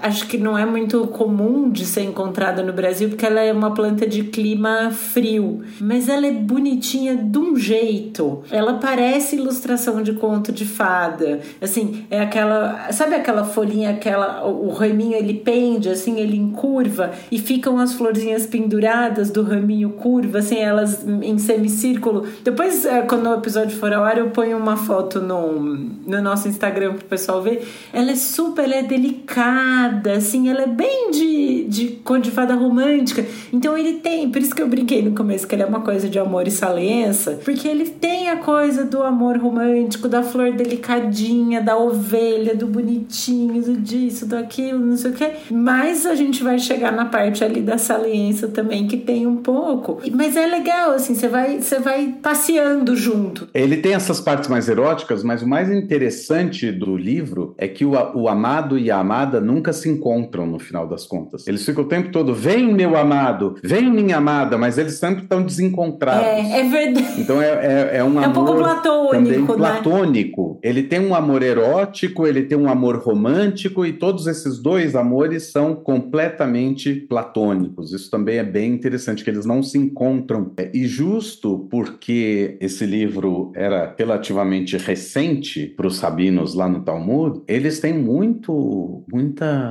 acho 0.05 0.27
que 0.27 0.37
não 0.37 0.57
é 0.57 0.65
muito 0.65 1.07
comum 1.07 1.69
de 1.69 1.85
ser 1.85 2.03
encontrada 2.03 2.61
no 2.61 2.71
Brasil 2.71 3.09
porque 3.09 3.25
ela 3.25 3.41
é 3.41 3.51
uma 3.51 3.73
planta 3.73 4.07
de 4.07 4.23
clima 4.23 4.91
frio, 4.91 5.63
mas 5.79 6.07
ela 6.07 6.27
é 6.27 6.31
bonitinha 6.31 7.15
de 7.15 7.37
um 7.37 7.55
jeito. 7.55 8.43
Ela 8.51 8.75
parece 8.75 9.35
ilustração 9.35 10.01
de 10.03 10.13
conto 10.13 10.51
de 10.51 10.65
fada. 10.65 11.39
Assim, 11.61 12.05
é 12.09 12.21
aquela, 12.21 12.91
sabe 12.91 13.15
aquela 13.15 13.43
folhinha, 13.43 13.89
aquela 13.89 14.45
o 14.45 14.69
raminho 14.69 15.15
ele 15.15 15.33
pende 15.33 15.89
assim, 15.89 16.19
ele 16.19 16.37
encurva 16.37 17.11
e 17.31 17.39
ficam 17.39 17.79
as 17.79 17.93
florzinhas 17.93 18.45
penduradas 18.45 19.31
do 19.31 19.43
raminho 19.43 19.91
curva, 19.91 20.39
assim, 20.39 20.57
elas 20.57 21.05
em 21.07 21.37
semicírculo. 21.37 22.25
Depois, 22.43 22.85
é, 22.85 23.01
quando 23.01 23.29
o 23.29 23.33
episódio 23.33 23.77
for 23.77 23.93
ao 23.93 24.03
ar, 24.03 24.17
eu 24.17 24.29
ponho 24.29 24.57
uma 24.57 24.77
foto 24.77 25.19
no, 25.19 25.59
no 25.59 26.21
nosso 26.21 26.47
Instagram 26.47 26.93
pro 26.93 27.05
pessoal 27.05 27.41
ver. 27.41 27.67
Ela 27.91 28.11
é 28.11 28.15
super, 28.15 28.63
ela 28.65 28.75
é 28.75 28.83
delicada, 28.83 29.94
assim, 30.15 30.49
ela 30.49 30.61
é 30.61 30.67
bem 30.67 31.11
de, 31.11 31.65
de 31.65 31.87
conto 32.03 32.23
de 32.23 32.31
fada 32.31 32.55
romântica. 32.55 33.25
Então 33.51 33.77
ele 33.77 33.93
tem, 33.93 34.29
por 34.29 34.41
isso 34.41 34.55
que 34.55 34.61
eu 34.61 34.67
brinquei 34.67 34.85
brinquei 34.85 35.01
no 35.01 35.11
começo 35.11 35.47
que 35.47 35.55
ele 35.55 35.63
é 35.63 35.65
uma 35.65 35.81
coisa 35.81 36.07
de 36.07 36.19
amor 36.19 36.47
e 36.47 36.51
saliência, 36.51 37.39
porque 37.43 37.67
ele 37.67 37.85
tem 37.85 38.29
a 38.29 38.37
coisa 38.37 38.85
do 38.85 39.01
amor 39.01 39.37
romântico, 39.37 40.07
da 40.07 40.21
flor 40.21 40.51
delicadinha, 40.51 41.61
da 41.61 41.75
ovelha, 41.77 42.55
do 42.55 42.67
bonitinho, 42.67 43.61
do 43.61 43.75
disso, 43.77 44.27
do 44.27 44.35
aquilo, 44.35 44.79
não 44.79 44.95
sei 44.95 45.11
o 45.11 45.13
que. 45.13 45.31
Mas 45.51 46.05
a 46.05 46.13
gente 46.13 46.43
vai 46.43 46.59
chegar 46.59 46.91
na 46.91 47.05
parte 47.05 47.43
ali 47.43 47.61
da 47.61 47.77
saliência 47.77 48.47
também, 48.47 48.87
que 48.87 48.97
tem 48.97 49.25
um 49.25 49.37
pouco. 49.37 49.99
Mas 50.11 50.37
é 50.37 50.45
legal, 50.45 50.91
assim, 50.91 51.15
você 51.15 51.27
vai, 51.27 51.59
você 51.59 51.79
vai 51.79 52.15
passeando 52.21 52.95
junto. 52.95 53.47
Ele 53.53 53.77
tem 53.77 53.93
essas 53.93 54.21
partes 54.21 54.49
mais 54.49 54.69
eróticas, 54.69 55.23
mas 55.23 55.41
o 55.41 55.47
mais 55.47 55.71
interessante 55.71 56.71
do 56.71 56.95
livro 56.95 57.55
é 57.57 57.67
que 57.67 57.83
o, 57.83 57.93
o 58.13 58.29
amado 58.29 58.77
e 58.77 58.91
a 58.91 58.99
amada 58.99 59.41
nunca 59.41 59.73
se 59.75 59.89
encontram 59.89 60.45
no 60.45 60.59
final 60.59 60.87
das 60.87 61.05
contas. 61.05 61.47
Eles 61.47 61.65
ficam 61.65 61.83
o 61.83 61.87
tempo 61.87 62.11
todo, 62.11 62.33
vem 62.33 62.73
meu 62.73 62.95
amado, 62.95 63.55
vem 63.63 63.91
minha 63.91 64.17
amada, 64.17 64.57
mas 64.57 64.77
eles 64.77 64.95
sempre 64.95 65.23
estão 65.23 65.43
desencontrados. 65.43 66.25
É, 66.25 66.61
é 66.61 66.69
verdade. 66.69 67.21
Então 67.21 67.41
é, 67.41 67.47
é, 67.47 67.97
é 67.97 68.03
um 68.03 68.19
é 68.19 68.25
amor. 68.25 68.43
um 68.43 68.45
pouco 68.45 68.55
platônico. 68.59 69.11
Também 69.11 69.41
né? 69.41 69.47
platônico. 69.47 70.59
Ele 70.63 70.83
tem 70.83 70.99
um 70.99 71.13
amor 71.13 71.43
erótico, 71.43 72.25
ele 72.25 72.43
tem 72.43 72.57
um 72.57 72.69
amor 72.69 72.97
romântico, 72.97 73.85
e 73.85 73.93
todos 73.93 74.27
esses 74.27 74.59
dois 74.59 74.95
amores 74.95 75.51
são 75.51 75.75
completamente 75.75 76.93
platônicos. 76.93 77.93
Isso 77.93 78.09
também 78.09 78.37
é 78.37 78.43
bem 78.43 78.73
interessante, 78.73 79.23
que 79.23 79.29
eles 79.29 79.45
não 79.45 79.61
se 79.61 79.77
encontram. 79.77 80.51
É, 80.57 80.71
e 80.73 80.85
justo 80.87 81.67
porque 81.69 82.57
esse 82.59 82.85
livro 82.85 83.51
era 83.55 83.93
relativamente 83.97 84.77
recente 84.77 85.67
para 85.75 85.87
os 85.87 85.99
rabinos 85.99 86.53
lá 86.53 86.67
no 86.67 86.81
Talmud, 86.81 87.41
eles 87.47 87.79
têm 87.79 87.93
muito, 87.93 89.03
muita 89.11 89.64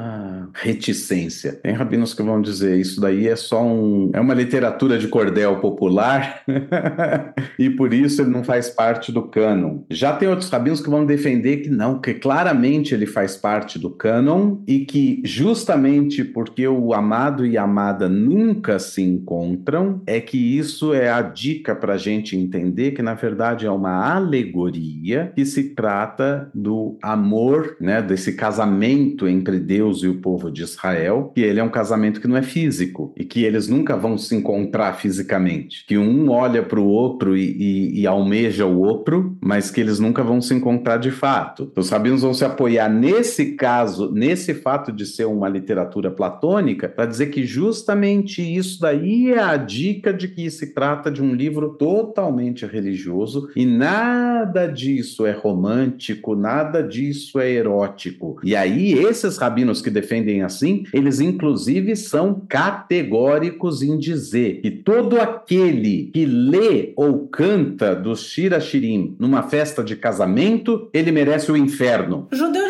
reticência. 0.55 1.53
Tem 1.63 1.73
rabinos 1.73 2.15
que 2.15 2.23
vão 2.23 2.41
dizer 2.41 2.79
isso 2.79 3.01
daí 3.01 3.29
é 3.29 3.37
só 3.37 3.63
um, 3.63 4.11
é 4.13 4.21
uma 4.21 4.35
literatura 4.35 4.99
de 4.99 5.09
cordel 5.09 5.57
popular 5.57 6.43
e 7.59 7.69
por 7.71 7.93
isso 7.93 8.23
ele 8.23 8.31
não 8.31 8.45
faz 8.45 8.71
parte 8.71 9.11
do 9.11 9.23
cânon. 9.23 9.81
Já 9.91 10.15
tem 10.15 10.29
outros 10.29 10.51
rabinos 10.51 10.81
que 10.81 10.91
vão 10.91 11.05
defender 11.05 11.59
que 11.59 11.71
não, 11.71 12.01
que 12.01 12.15
claramente 12.15 12.95
ele 12.95 13.07
faz 13.07 13.37
parte 13.37 13.79
do 13.79 13.91
cânon 13.91 14.59
e 14.67 14.81
que 14.81 15.23
justamente 15.25 16.25
porque 16.25 16.67
o 16.67 16.93
amado 16.93 17.45
e 17.47 17.59
a 17.59 17.63
amada 17.63 18.09
nunca 18.09 18.79
se 18.79 19.03
encontram, 19.03 20.03
é 20.07 20.21
que 20.21 20.39
isso 20.39 20.95
é 20.95 21.11
a 21.11 21.23
dica 21.23 21.75
para 21.75 21.95
a 21.95 21.99
gente 21.99 22.37
entender 22.37 22.93
que 22.93 23.03
na 23.03 23.15
verdade 23.15 23.67
é 23.67 23.71
uma 23.71 24.15
alegoria 24.15 25.33
que 25.35 25.45
se 25.45 25.75
trata 25.75 26.51
do 26.55 26.97
amor, 27.03 27.77
né, 27.81 28.01
desse 28.01 28.35
casamento 28.35 29.27
entre 29.27 29.59
Deus 29.59 29.84
e 29.93 30.09
o 30.09 30.21
povo 30.21 30.51
de 30.51 30.63
Israel, 30.63 31.33
que 31.35 31.41
ele 31.41 31.61
é 31.61 31.65
um 31.65 31.69
casamento 31.69 32.21
que 32.21 32.29
não 32.29 32.37
é 32.37 32.43
físico 32.43 33.13
e 33.17 33.25
que 33.25 33.45
eles 33.45 33.69
nunca 33.69 33.97
vão 33.97 34.17
se 34.17 34.35
encontrar 34.35 34.95
fisicamente, 34.95 35.85
que 35.87 35.99
um 35.99 36.31
olha 36.31 36.63
para 36.63 36.81
o 36.81 36.87
outro 36.87 37.37
e, 37.37 37.45
e, 37.45 38.01
e 38.01 38.07
almeja 38.07 38.67
o 38.67 38.81
outro, 38.81 39.37
mas 39.41 39.71
que 39.71 39.81
eles 39.81 39.99
nunca 39.99 40.23
vão 40.23 40.41
se 40.41 40.55
encontrar 40.55 40.97
de 40.97 41.11
fato. 41.11 41.69
Então, 41.71 41.83
os 41.83 41.91
rabinos 41.91 42.23
vão 42.23 42.33
se 42.33 42.45
apoiar 42.45 42.89
nesse 42.89 43.53
caso, 43.53 44.11
nesse 44.13 44.55
fato 44.55 44.91
de 44.91 45.05
ser 45.07 45.27
uma 45.27 45.49
literatura 45.49 46.11
platônica, 46.11 46.89
para 46.89 47.07
dizer 47.07 47.27
que 47.27 47.45
justamente 47.45 48.43
isso 48.43 48.81
daí 48.81 49.33
é 49.33 49.41
a 49.41 49.57
dica 49.57 50.13
de 50.13 50.29
que 50.29 50.51
se 50.51 50.73
trata 50.73 51.11
de 51.11 51.23
um 51.23 51.35
livro 51.35 51.71
totalmente 51.71 52.67
religioso 52.67 53.51
e 53.57 53.67
nada 53.67 54.67
disso 54.67 55.27
é 55.27 55.33
romântico, 55.33 56.35
nada 56.35 56.83
disso 56.83 57.39
é 57.39 57.51
erótico. 57.51 58.37
E 58.43 58.55
aí, 58.55 58.93
esses 58.93 59.37
rabinos 59.37 59.74
que 59.81 59.91
defendem 59.91 60.43
assim, 60.43 60.85
eles 60.93 61.21
inclusive 61.21 61.97
são 61.97 62.43
categóricos 62.49 63.83
em 63.83 63.99
dizer 63.99 64.61
que 64.61 64.71
todo 64.71 65.21
aquele 65.21 66.11
que 66.13 66.25
lê 66.25 66.93
ou 66.97 67.27
canta 67.29 67.95
dos 67.95 68.25
Shira 68.25 68.61
Shirim 68.61 69.17
numa 69.19 69.43
festa 69.43 69.83
de 69.83 69.97
casamento, 69.97 70.89
ele 70.93 71.13
merece 71.13 71.51
o 71.51 71.57
inferno. 71.57 72.29
Judeu 72.33 72.64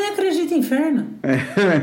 em 0.54 0.58
inferno. 0.58 1.06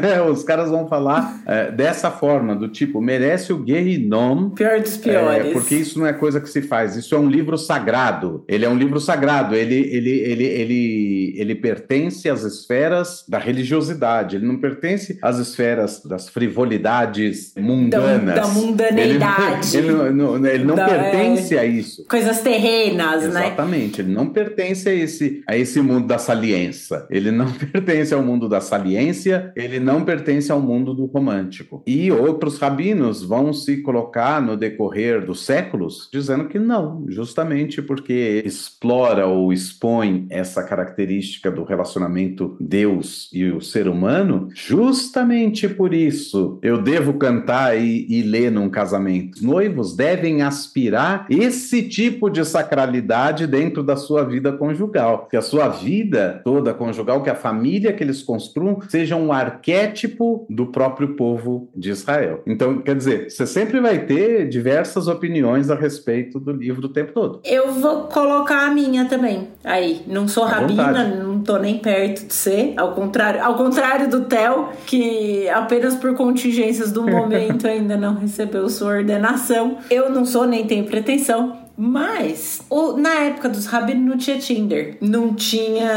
É, 0.02 0.22
os 0.22 0.44
caras 0.44 0.70
vão 0.70 0.88
falar 0.88 1.42
é, 1.46 1.72
dessa 1.72 2.10
forma, 2.10 2.56
do 2.56 2.68
tipo, 2.68 3.02
merece 3.02 3.54
o 3.54 3.64
Gehinom. 3.66 4.50
Pior 4.52 4.80
dos 4.80 4.98
piores. 4.98 5.48
É, 5.48 5.52
porque 5.52 5.76
isso 5.76 6.00
não 6.00 6.06
é 6.08 6.14
coisa 6.14 6.40
que 6.40 6.50
se 6.50 6.62
faz, 6.62 6.96
isso 6.96 7.14
é 7.14 7.20
um 7.20 7.30
livro 7.30 7.58
sagrado. 7.58 8.44
Ele 8.48 8.66
é 8.66 8.70
um 8.70 8.78
livro 8.78 9.00
sagrado, 9.00 9.56
ele, 9.56 9.76
ele, 9.76 10.10
ele, 10.10 10.44
ele, 10.46 11.34
ele 11.38 11.56
pertence 11.56 12.30
às 12.30 12.44
esferas 12.44 13.24
da 13.28 13.38
religiosidade, 13.38 14.36
ele 14.36 14.46
não 14.46 14.58
pertence 14.58 15.18
às 15.22 15.38
esferas 15.38 16.02
das 16.04 16.30
frivolidades 16.30 17.54
mundanas. 17.58 18.36
Da, 18.36 18.42
da 18.42 18.48
mundaneidade. 18.48 19.78
Ele, 19.78 19.88
ele 19.90 20.10
não, 20.12 20.46
ele 20.46 20.64
não 20.64 20.76
Da- 20.76 20.88
pertence 20.88 21.58
a 21.58 21.66
isso. 21.66 22.06
Coisas 22.08 22.42
terrenas, 22.42 23.24
né? 23.34 23.48
Exatamente, 23.48 24.02
ele 24.02 24.14
não 24.14 24.28
pertence 24.28 24.88
a 24.88 24.94
esse, 24.94 25.44
a 25.48 25.58
esse 25.58 25.82
mundo 25.82 26.08
da 26.08 26.18
saliência. 26.18 27.06
Ele 27.10 27.32
não 27.32 27.52
pertence 27.72 28.14
ao 28.14 28.22
mundo 28.22 28.48
da 28.48 28.61
saliência, 28.62 29.52
ele 29.56 29.80
não 29.80 30.04
pertence 30.04 30.52
ao 30.52 30.62
mundo 30.62 30.94
do 30.94 31.06
romântico. 31.06 31.84
E 31.86 32.12
outros 32.12 32.58
rabinos 32.58 33.24
vão 33.24 33.54
se 33.54 33.78
colocar 33.78 34.42
no 34.42 34.56
decorrer 34.56 35.26
dos 35.26 35.46
séculos 35.46 36.10
dizendo 36.12 36.48
que 36.48 36.60
não, 36.60 37.06
justamente 37.08 37.82
porque 37.82 38.42
explora 38.46 39.26
ou 39.26 39.52
expõe 39.52 40.28
essa 40.30 40.64
característica 40.64 41.52
do 41.52 41.64
relacionamento 41.64 42.56
Deus 42.60 43.30
e 43.34 43.46
o 43.46 43.62
ser 43.62 43.88
humano, 43.88 44.50
justamente 44.54 45.68
por 45.68 45.94
isso 45.94 46.60
eu 46.62 46.82
devo 46.82 47.14
cantar 47.14 47.78
e, 47.78 48.06
e 48.10 48.22
ler 48.22 48.52
num 48.52 48.70
casamento. 48.70 49.36
Os 49.36 49.42
noivos 49.42 49.96
devem 49.96 50.42
aspirar 50.42 51.26
esse 51.30 51.84
tipo 51.84 52.30
de 52.30 52.44
sacralidade 52.46 53.48
dentro 53.48 53.84
da 53.84 53.96
sua 53.96 54.24
vida 54.24 54.52
conjugal. 54.52 55.28
Que 55.30 55.38
a 55.38 55.42
sua 55.42 55.68
vida 55.68 56.42
toda 56.44 56.74
conjugal, 56.74 57.24
que 57.24 57.30
a 57.30 57.36
família 57.36 57.94
que 57.94 58.04
eles 58.04 58.22
construam, 58.52 58.80
seja 58.90 59.16
um 59.16 59.32
arquétipo 59.32 60.46
do 60.50 60.68
próprio 60.68 61.16
povo 61.16 61.70
de 61.76 61.90
Israel. 61.90 62.42
Então, 62.46 62.80
quer 62.80 62.96
dizer, 62.96 63.30
você 63.30 63.48
sempre 63.48 63.80
vai 63.80 64.00
ter 64.06 64.48
diversas 64.50 65.08
opiniões 65.08 65.70
a 65.70 65.76
respeito 65.76 66.40
do 66.40 66.52
livro 66.52 66.86
o 66.86 66.90
tempo 66.90 67.14
todo. 67.14 67.40
Eu 67.46 67.72
vou 67.74 68.04
colocar 68.04 68.68
a 68.68 68.72
minha 68.72 69.06
também. 69.06 69.48
Aí, 69.64 70.02
não 70.08 70.28
sou 70.28 70.44
À 70.44 70.48
rabina, 70.48 70.88
vontade. 70.88 71.18
não 71.18 71.40
tô 71.42 71.58
nem 71.58 71.78
perto 71.78 72.26
de 72.28 72.34
ser. 72.34 72.74
Ao 72.78 72.94
contrário, 72.94 73.44
ao 73.44 73.56
contrário 73.56 74.10
do 74.10 74.22
Theo, 74.26 74.70
que 74.86 75.48
apenas 75.50 75.96
por 75.96 76.14
contingências 76.16 76.92
do 76.92 77.04
momento 77.08 77.68
ainda 77.68 77.96
não 77.96 78.16
recebeu 78.16 78.68
sua 78.70 78.98
ordenação. 78.98 79.78
Eu 79.90 80.10
não 80.10 80.26
sou 80.26 80.46
nem 80.46 80.66
tenho 80.66 80.86
pretensão. 80.86 81.58
Mas 81.84 82.62
o- 82.70 82.94
na 82.94 83.10
época 83.16 83.50
dos 83.50 83.66
rabinos 83.66 84.06
não 84.08 84.16
tinha 84.16 84.38
Tinder, 84.38 84.98
não 85.02 85.34
tinha 85.34 85.90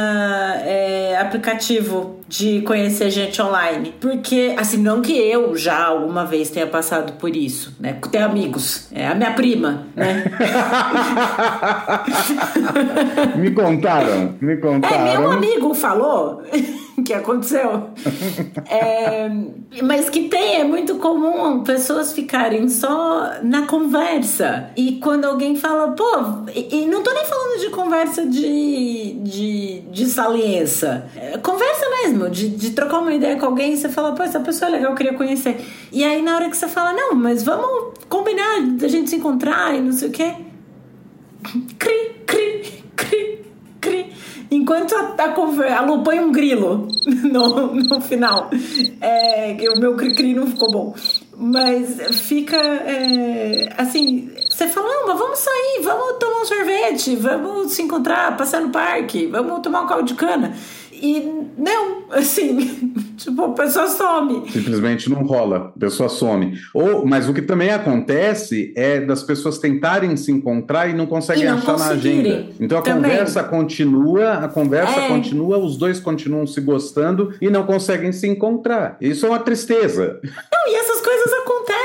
é, 0.65 1.15
aplicativo 1.21 2.21
de 2.27 2.63
conhecer 2.63 3.11
gente 3.11 3.43
online. 3.43 3.93
Porque, 4.01 4.55
assim, 4.57 4.79
não 4.79 5.03
que 5.03 5.13
eu 5.13 5.55
já 5.55 5.85
alguma 5.85 6.25
vez 6.25 6.49
tenha 6.49 6.67
passado 6.67 7.13
por 7.19 7.37
isso, 7.37 7.77
né? 7.79 7.99
Ter 8.11 8.23
amigos. 8.23 8.89
É 8.93 9.09
a 9.09 9.15
minha 9.15 9.33
prima, 9.35 9.87
né? 9.95 10.25
me 13.37 13.51
contaram, 13.51 14.37
me 14.41 14.55
É, 14.55 14.57
contaram. 14.57 15.21
meu 15.21 15.31
amigo 15.33 15.75
falou 15.75 16.43
que 17.05 17.13
aconteceu. 17.13 17.91
É, 18.69 19.29
mas 19.83 20.09
que 20.09 20.29
tem, 20.29 20.57
é 20.57 20.65
muito 20.65 20.97
comum 20.97 21.63
pessoas 21.63 22.13
ficarem 22.13 22.69
só 22.69 23.33
na 23.43 23.67
conversa. 23.67 24.71
E 24.77 24.99
quando 24.99 25.25
alguém 25.25 25.57
fala, 25.57 25.93
pô, 25.93 26.05
e, 26.55 26.83
e 26.83 26.87
não 26.87 27.03
tô 27.03 27.13
nem 27.13 27.25
falando 27.25 27.61
de 27.61 27.71
conversa 27.71 28.27
de, 28.27 29.15
de, 29.23 29.81
de 29.81 30.07
saliência. 30.07 31.07
É, 31.17 31.39
conversa 31.39 31.89
mesmo, 32.03 32.31
de, 32.31 32.49
de 32.49 32.71
trocar 32.71 33.01
uma 33.01 33.15
ideia 33.15 33.37
com 33.37 33.47
alguém 33.47 33.77
você 33.77 33.89
fala, 33.89 34.15
pô, 34.15 34.23
essa 34.23 34.41
pessoa 34.41 34.69
é 34.69 34.73
legal, 34.73 34.93
eu 34.93 34.97
queria 34.97 35.15
conhecer. 35.15 35.61
E 35.93 36.05
aí 36.05 36.23
na 36.23 36.37
hora 36.37 36.49
que 36.49 36.57
você 36.57 36.69
fala, 36.69 36.93
não, 36.93 37.15
mas 37.15 37.43
vamos 37.43 37.95
combinar 38.09 38.63
da 38.77 38.89
gente 38.89 39.11
se 39.11 39.17
encontrar 39.17 39.75
e 39.75 39.81
não 39.81 39.93
sei 39.93 40.09
o 40.09 40.13
quê. 40.13 40.35
Cri, 41.79 42.23
cri, 42.27 42.85
cri. 42.97 43.44
Enquanto 44.51 44.95
a, 44.95 45.15
a, 45.19 45.79
a 45.79 45.83
um 45.83 46.33
grilo 46.33 46.89
no, 47.07 47.75
no 47.75 48.01
final. 48.01 48.51
É, 49.01 49.57
o 49.75 49.79
meu 49.79 49.95
cri-cri 49.97 50.35
não 50.35 50.47
ficou 50.47 50.71
bom. 50.71 50.95
Mas 51.37 52.21
fica 52.21 52.57
é, 52.57 53.73
assim. 53.77 54.31
Você 54.49 54.69
fala, 54.69 54.89
não, 54.89 55.09
mas 55.09 55.19
vamos 55.19 55.39
sair, 55.41 55.81
vamos 55.83 56.19
tomar 56.21 56.43
um 56.43 56.45
sorvete, 56.45 57.17
vamos 57.17 57.73
se 57.73 57.83
encontrar, 57.83 58.37
passar 58.37 58.61
no 58.61 58.71
parque, 58.71 59.27
vamos 59.27 59.61
tomar 59.63 59.83
um 59.83 59.87
caldo 59.89 60.05
de 60.05 60.15
cana. 60.15 60.55
E 61.05 61.21
não, 61.59 62.05
assim, 62.13 62.95
tipo, 63.19 63.45
a 63.45 63.49
pessoa 63.51 63.87
some. 63.89 64.51
Simplesmente 64.51 65.11
não 65.11 65.23
rola, 65.23 65.73
a 65.77 65.79
pessoa 65.79 66.09
some. 66.09 66.55
Ou, 66.73 67.05
mas 67.05 67.29
o 67.29 67.35
que 67.35 67.43
também 67.43 67.69
acontece 67.71 68.73
é 68.75 69.01
das 69.01 69.23
pessoas 69.23 69.59
tentarem 69.59 70.17
se 70.17 70.33
encontrar 70.33 70.89
e 70.89 70.95
não 70.95 71.05
conseguem 71.05 71.43
E 71.45 71.47
não 71.47 71.59
achar 71.59 71.79
na 71.79 71.89
agenda. 71.89 72.47
Então 72.59 72.79
a 72.79 72.83
Também. 72.83 73.11
conversa 73.11 73.45
continua, 73.45 74.33
a 74.33 74.49
conversa 74.49 74.99
É. 75.01 75.09
continua, 75.09 75.59
os 75.59 75.77
dois 75.77 76.01
continuam 76.01 76.47
se 76.47 76.61
gostando 76.63 77.35
e 77.39 77.51
não 77.51 77.65
conseguem 77.65 78.11
se 78.11 78.27
encontrar. 78.27 78.97
Isso 78.99 79.27
é 79.27 79.29
uma 79.29 79.39
tristeza. 79.41 80.19
Não, 80.23 80.73
e 80.73 80.75
essas 80.77 81.03
coisas 81.03 81.33
acontecem, 81.35 81.44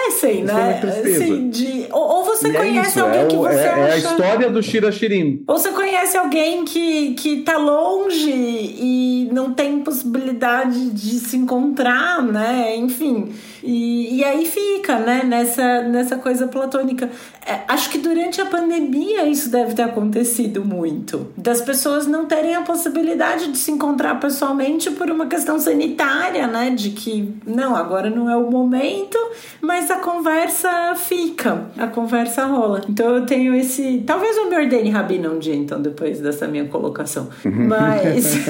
Isso 0.09 0.25
é 0.25 0.33
né? 0.41 0.81
Assim, 0.83 1.49
de, 1.49 1.87
ou, 1.91 2.01
ou 2.17 2.23
você 2.25 2.49
E 2.49 2.55
é 2.55 2.59
conhece 2.59 2.89
isso, 2.89 2.99
alguém 3.01 3.21
é, 3.21 3.25
que 3.27 3.35
você 3.35 3.55
é- 3.59 3.69
acha. 3.69 3.79
é 3.79 3.91
a 3.93 3.97
história 3.97 4.49
do 4.49 4.61
Shira 4.63 4.91
Shirim. 4.91 5.43
Ou 5.47 5.57
você 5.57 5.69
conhece 5.71 6.17
alguém 6.17 6.65
que, 6.65 7.13
que 7.15 7.41
tá 7.41 7.57
longe 7.57 8.29
e 8.31 9.29
não 9.31 9.53
tem 9.53 9.79
possibilidade 9.79 10.89
de 10.91 11.19
se 11.19 11.37
encontrar, 11.37 12.21
né? 12.23 12.75
Enfim. 12.75 13.29
E, 13.63 14.17
e 14.17 14.23
aí 14.23 14.45
fica, 14.45 14.99
né? 14.99 15.23
Nessa, 15.23 15.81
nessa 15.83 16.17
coisa 16.17 16.47
platônica. 16.47 17.09
É, 17.45 17.59
acho 17.67 17.89
que 17.89 17.97
durante 17.97 18.39
a 18.41 18.45
pandemia 18.45 19.25
isso 19.25 19.49
deve 19.49 19.73
ter 19.73 19.83
acontecido 19.83 20.63
muito. 20.63 21.27
Das 21.37 21.61
pessoas 21.61 22.05
não 22.05 22.25
terem 22.25 22.55
a 22.55 22.61
possibilidade 22.61 23.51
de 23.51 23.57
se 23.57 23.71
encontrar 23.71 24.19
pessoalmente 24.19 24.91
por 24.91 25.09
uma 25.09 25.27
questão 25.27 25.59
sanitária, 25.59 26.47
né? 26.47 26.69
De 26.69 26.91
que, 26.91 27.33
não, 27.45 27.75
agora 27.75 28.09
não 28.09 28.29
é 28.29 28.35
o 28.35 28.49
momento, 28.49 29.17
mas 29.61 29.89
a 29.89 29.97
conversa 29.97 30.95
fica. 30.95 31.65
A 31.77 31.87
conversa 31.87 32.45
rola. 32.45 32.81
Então 32.89 33.15
eu 33.15 33.25
tenho 33.25 33.53
esse. 33.55 34.03
Talvez 34.05 34.37
eu 34.37 34.49
me 34.49 34.55
ordene 34.55 34.89
rabina 34.89 35.29
um 35.29 35.39
dia, 35.39 35.55
então, 35.55 35.81
depois 35.81 36.19
dessa 36.19 36.47
minha 36.47 36.65
colocação. 36.65 37.29
Mas. 37.43 38.39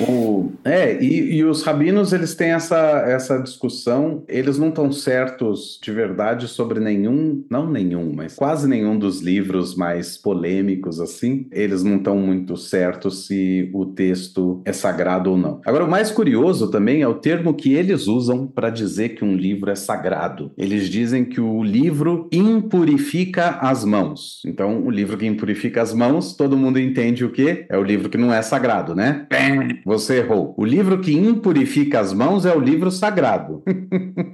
O, 0.00 0.50
é, 0.64 1.00
e, 1.02 1.36
e, 1.36 1.44
os 1.44 1.62
rabinos, 1.62 2.12
eles 2.12 2.34
têm 2.34 2.50
essa, 2.50 2.76
essa 3.06 3.38
discussão, 3.38 4.22
eles 4.28 4.53
não 4.58 4.68
estão 4.68 4.90
certos 4.90 5.78
de 5.82 5.92
verdade 5.92 6.48
sobre 6.48 6.80
nenhum, 6.80 7.44
não 7.50 7.70
nenhum, 7.70 8.12
mas 8.14 8.34
quase 8.34 8.68
nenhum 8.68 8.98
dos 8.98 9.20
livros 9.20 9.74
mais 9.74 10.16
polêmicos, 10.16 11.00
assim, 11.00 11.46
eles 11.52 11.82
não 11.82 11.96
estão 11.96 12.16
muito 12.16 12.56
certos 12.56 13.26
se 13.26 13.70
o 13.72 13.86
texto 13.86 14.62
é 14.64 14.72
sagrado 14.72 15.30
ou 15.30 15.36
não. 15.36 15.60
Agora, 15.64 15.84
o 15.84 15.90
mais 15.90 16.10
curioso 16.10 16.70
também 16.70 17.02
é 17.02 17.08
o 17.08 17.14
termo 17.14 17.54
que 17.54 17.74
eles 17.74 18.06
usam 18.06 18.46
para 18.46 18.70
dizer 18.70 19.10
que 19.10 19.24
um 19.24 19.34
livro 19.34 19.70
é 19.70 19.74
sagrado. 19.74 20.52
Eles 20.56 20.88
dizem 20.88 21.24
que 21.24 21.40
o 21.40 21.62
livro 21.62 22.28
impurifica 22.32 23.58
as 23.60 23.84
mãos. 23.84 24.42
Então, 24.46 24.84
o 24.84 24.90
livro 24.90 25.16
que 25.16 25.26
impurifica 25.26 25.82
as 25.82 25.92
mãos, 25.92 26.34
todo 26.34 26.56
mundo 26.56 26.78
entende 26.78 27.24
o 27.24 27.30
que? 27.30 27.66
É 27.68 27.78
o 27.78 27.82
livro 27.82 28.08
que 28.08 28.18
não 28.18 28.32
é 28.32 28.42
sagrado, 28.42 28.94
né? 28.94 29.26
Você 29.84 30.18
errou. 30.18 30.54
O 30.56 30.64
livro 30.64 30.98
que 31.00 31.12
impurifica 31.12 32.00
as 32.00 32.12
mãos 32.12 32.46
é 32.46 32.54
o 32.54 32.60
livro 32.60 32.90
sagrado. 32.90 33.62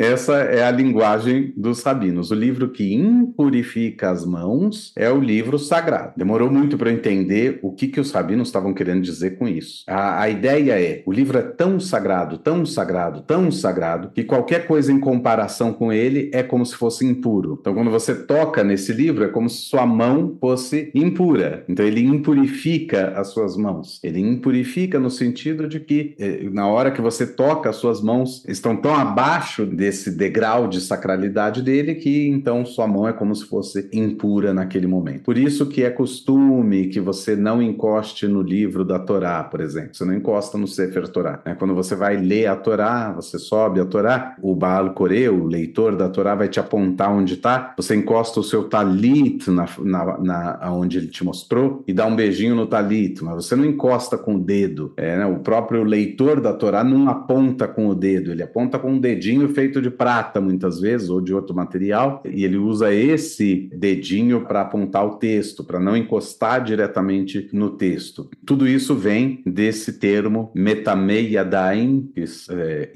Essa 0.00 0.36
é 0.38 0.64
a 0.64 0.70
linguagem 0.70 1.52
dos 1.54 1.82
rabinos. 1.82 2.30
O 2.30 2.34
livro 2.34 2.70
que 2.70 2.94
impurifica 2.94 4.08
as 4.10 4.24
mãos 4.24 4.94
é 4.96 5.10
o 5.10 5.20
livro 5.20 5.58
sagrado. 5.58 6.14
Demorou 6.16 6.50
muito 6.50 6.78
para 6.78 6.90
entender 6.90 7.58
o 7.60 7.70
que, 7.70 7.86
que 7.86 8.00
os 8.00 8.10
rabinos 8.10 8.48
estavam 8.48 8.72
querendo 8.72 9.02
dizer 9.02 9.36
com 9.36 9.46
isso. 9.46 9.84
A, 9.86 10.22
a 10.22 10.30
ideia 10.30 10.80
é: 10.80 11.02
o 11.04 11.12
livro 11.12 11.36
é 11.36 11.42
tão 11.42 11.78
sagrado, 11.78 12.38
tão 12.38 12.64
sagrado, 12.64 13.20
tão 13.20 13.52
sagrado, 13.52 14.10
que 14.14 14.24
qualquer 14.24 14.66
coisa 14.66 14.90
em 14.90 14.98
comparação 14.98 15.70
com 15.70 15.92
ele 15.92 16.30
é 16.32 16.42
como 16.42 16.64
se 16.64 16.76
fosse 16.76 17.04
impuro. 17.04 17.58
Então, 17.60 17.74
quando 17.74 17.90
você 17.90 18.14
toca 18.14 18.64
nesse 18.64 18.94
livro, 18.94 19.22
é 19.22 19.28
como 19.28 19.50
se 19.50 19.58
sua 19.58 19.84
mão 19.84 20.34
fosse 20.40 20.90
impura. 20.94 21.62
Então, 21.68 21.84
ele 21.84 22.02
impurifica 22.02 23.12
as 23.16 23.28
suas 23.28 23.54
mãos. 23.54 24.00
Ele 24.02 24.18
impurifica 24.18 24.98
no 24.98 25.10
sentido 25.10 25.68
de 25.68 25.78
que, 25.78 26.14
eh, 26.18 26.48
na 26.50 26.66
hora 26.66 26.90
que 26.90 27.02
você 27.02 27.26
toca, 27.26 27.68
as 27.68 27.76
suas 27.76 28.00
mãos 28.00 28.42
estão 28.48 28.74
tão 28.74 28.94
abaixo 28.94 29.66
de 29.66 29.89
esse 29.90 30.10
degrau 30.10 30.66
de 30.66 30.80
sacralidade 30.80 31.62
dele 31.62 31.94
que 31.94 32.28
então 32.28 32.64
sua 32.64 32.86
mão 32.86 33.06
é 33.06 33.12
como 33.12 33.34
se 33.34 33.44
fosse 33.44 33.88
impura 33.92 34.54
naquele 34.54 34.86
momento. 34.86 35.24
Por 35.24 35.36
isso 35.36 35.66
que 35.66 35.82
é 35.82 35.90
costume 35.90 36.88
que 36.88 37.00
você 37.00 37.36
não 37.36 37.62
encoste 37.62 38.26
no 38.26 38.42
livro 38.42 38.84
da 38.84 38.98
Torá, 38.98 39.44
por 39.44 39.60
exemplo. 39.60 39.94
Você 39.94 40.04
não 40.04 40.14
encosta 40.14 40.56
no 40.56 40.66
Sefer 40.66 41.08
Torá. 41.08 41.42
Né? 41.44 41.54
Quando 41.54 41.74
você 41.74 41.94
vai 41.94 42.16
ler 42.16 42.46
a 42.46 42.56
Torá, 42.56 43.12
você 43.12 43.38
sobe 43.38 43.80
a 43.80 43.84
Torá, 43.84 44.36
o 44.42 44.54
Baal 44.54 44.94
Corê, 44.94 45.28
o 45.28 45.44
leitor 45.44 45.96
da 45.96 46.08
Torá, 46.08 46.34
vai 46.34 46.48
te 46.48 46.58
apontar 46.58 47.12
onde 47.12 47.34
está. 47.34 47.74
Você 47.76 47.94
encosta 47.94 48.40
o 48.40 48.44
seu 48.44 48.64
talit 48.64 49.50
na, 49.50 49.66
na, 49.80 50.18
na, 50.18 50.72
onde 50.72 50.98
ele 50.98 51.08
te 51.08 51.24
mostrou 51.24 51.82
e 51.86 51.92
dá 51.92 52.06
um 52.06 52.16
beijinho 52.16 52.54
no 52.54 52.66
talit, 52.66 53.22
mas 53.22 53.46
você 53.46 53.56
não 53.56 53.64
encosta 53.64 54.16
com 54.16 54.36
o 54.36 54.38
dedo. 54.38 54.92
É, 54.96 55.18
né? 55.18 55.26
O 55.26 55.40
próprio 55.40 55.82
leitor 55.82 56.40
da 56.40 56.52
Torá 56.52 56.84
não 56.84 57.08
aponta 57.08 57.66
com 57.66 57.88
o 57.88 57.94
dedo, 57.94 58.30
ele 58.30 58.42
aponta 58.42 58.78
com 58.78 58.92
um 58.92 59.00
dedinho 59.00 59.48
feito 59.48 59.79
feito 59.80 59.82
de 59.82 59.90
prata 59.90 60.40
muitas 60.40 60.80
vezes 60.80 61.08
ou 61.08 61.20
de 61.20 61.34
outro 61.34 61.54
material, 61.54 62.22
e 62.24 62.44
ele 62.44 62.56
usa 62.56 62.92
esse 62.92 63.70
dedinho 63.74 64.42
para 64.42 64.60
apontar 64.60 65.06
o 65.06 65.16
texto, 65.16 65.64
para 65.64 65.80
não 65.80 65.96
encostar 65.96 66.62
diretamente 66.62 67.48
no 67.52 67.70
texto. 67.70 68.28
Tudo 68.44 68.68
isso 68.68 68.94
vem 68.94 69.42
desse 69.46 69.94
termo 69.94 70.50
metameiadaim, 70.54 72.10
que 72.14 72.24
é, 72.50 72.90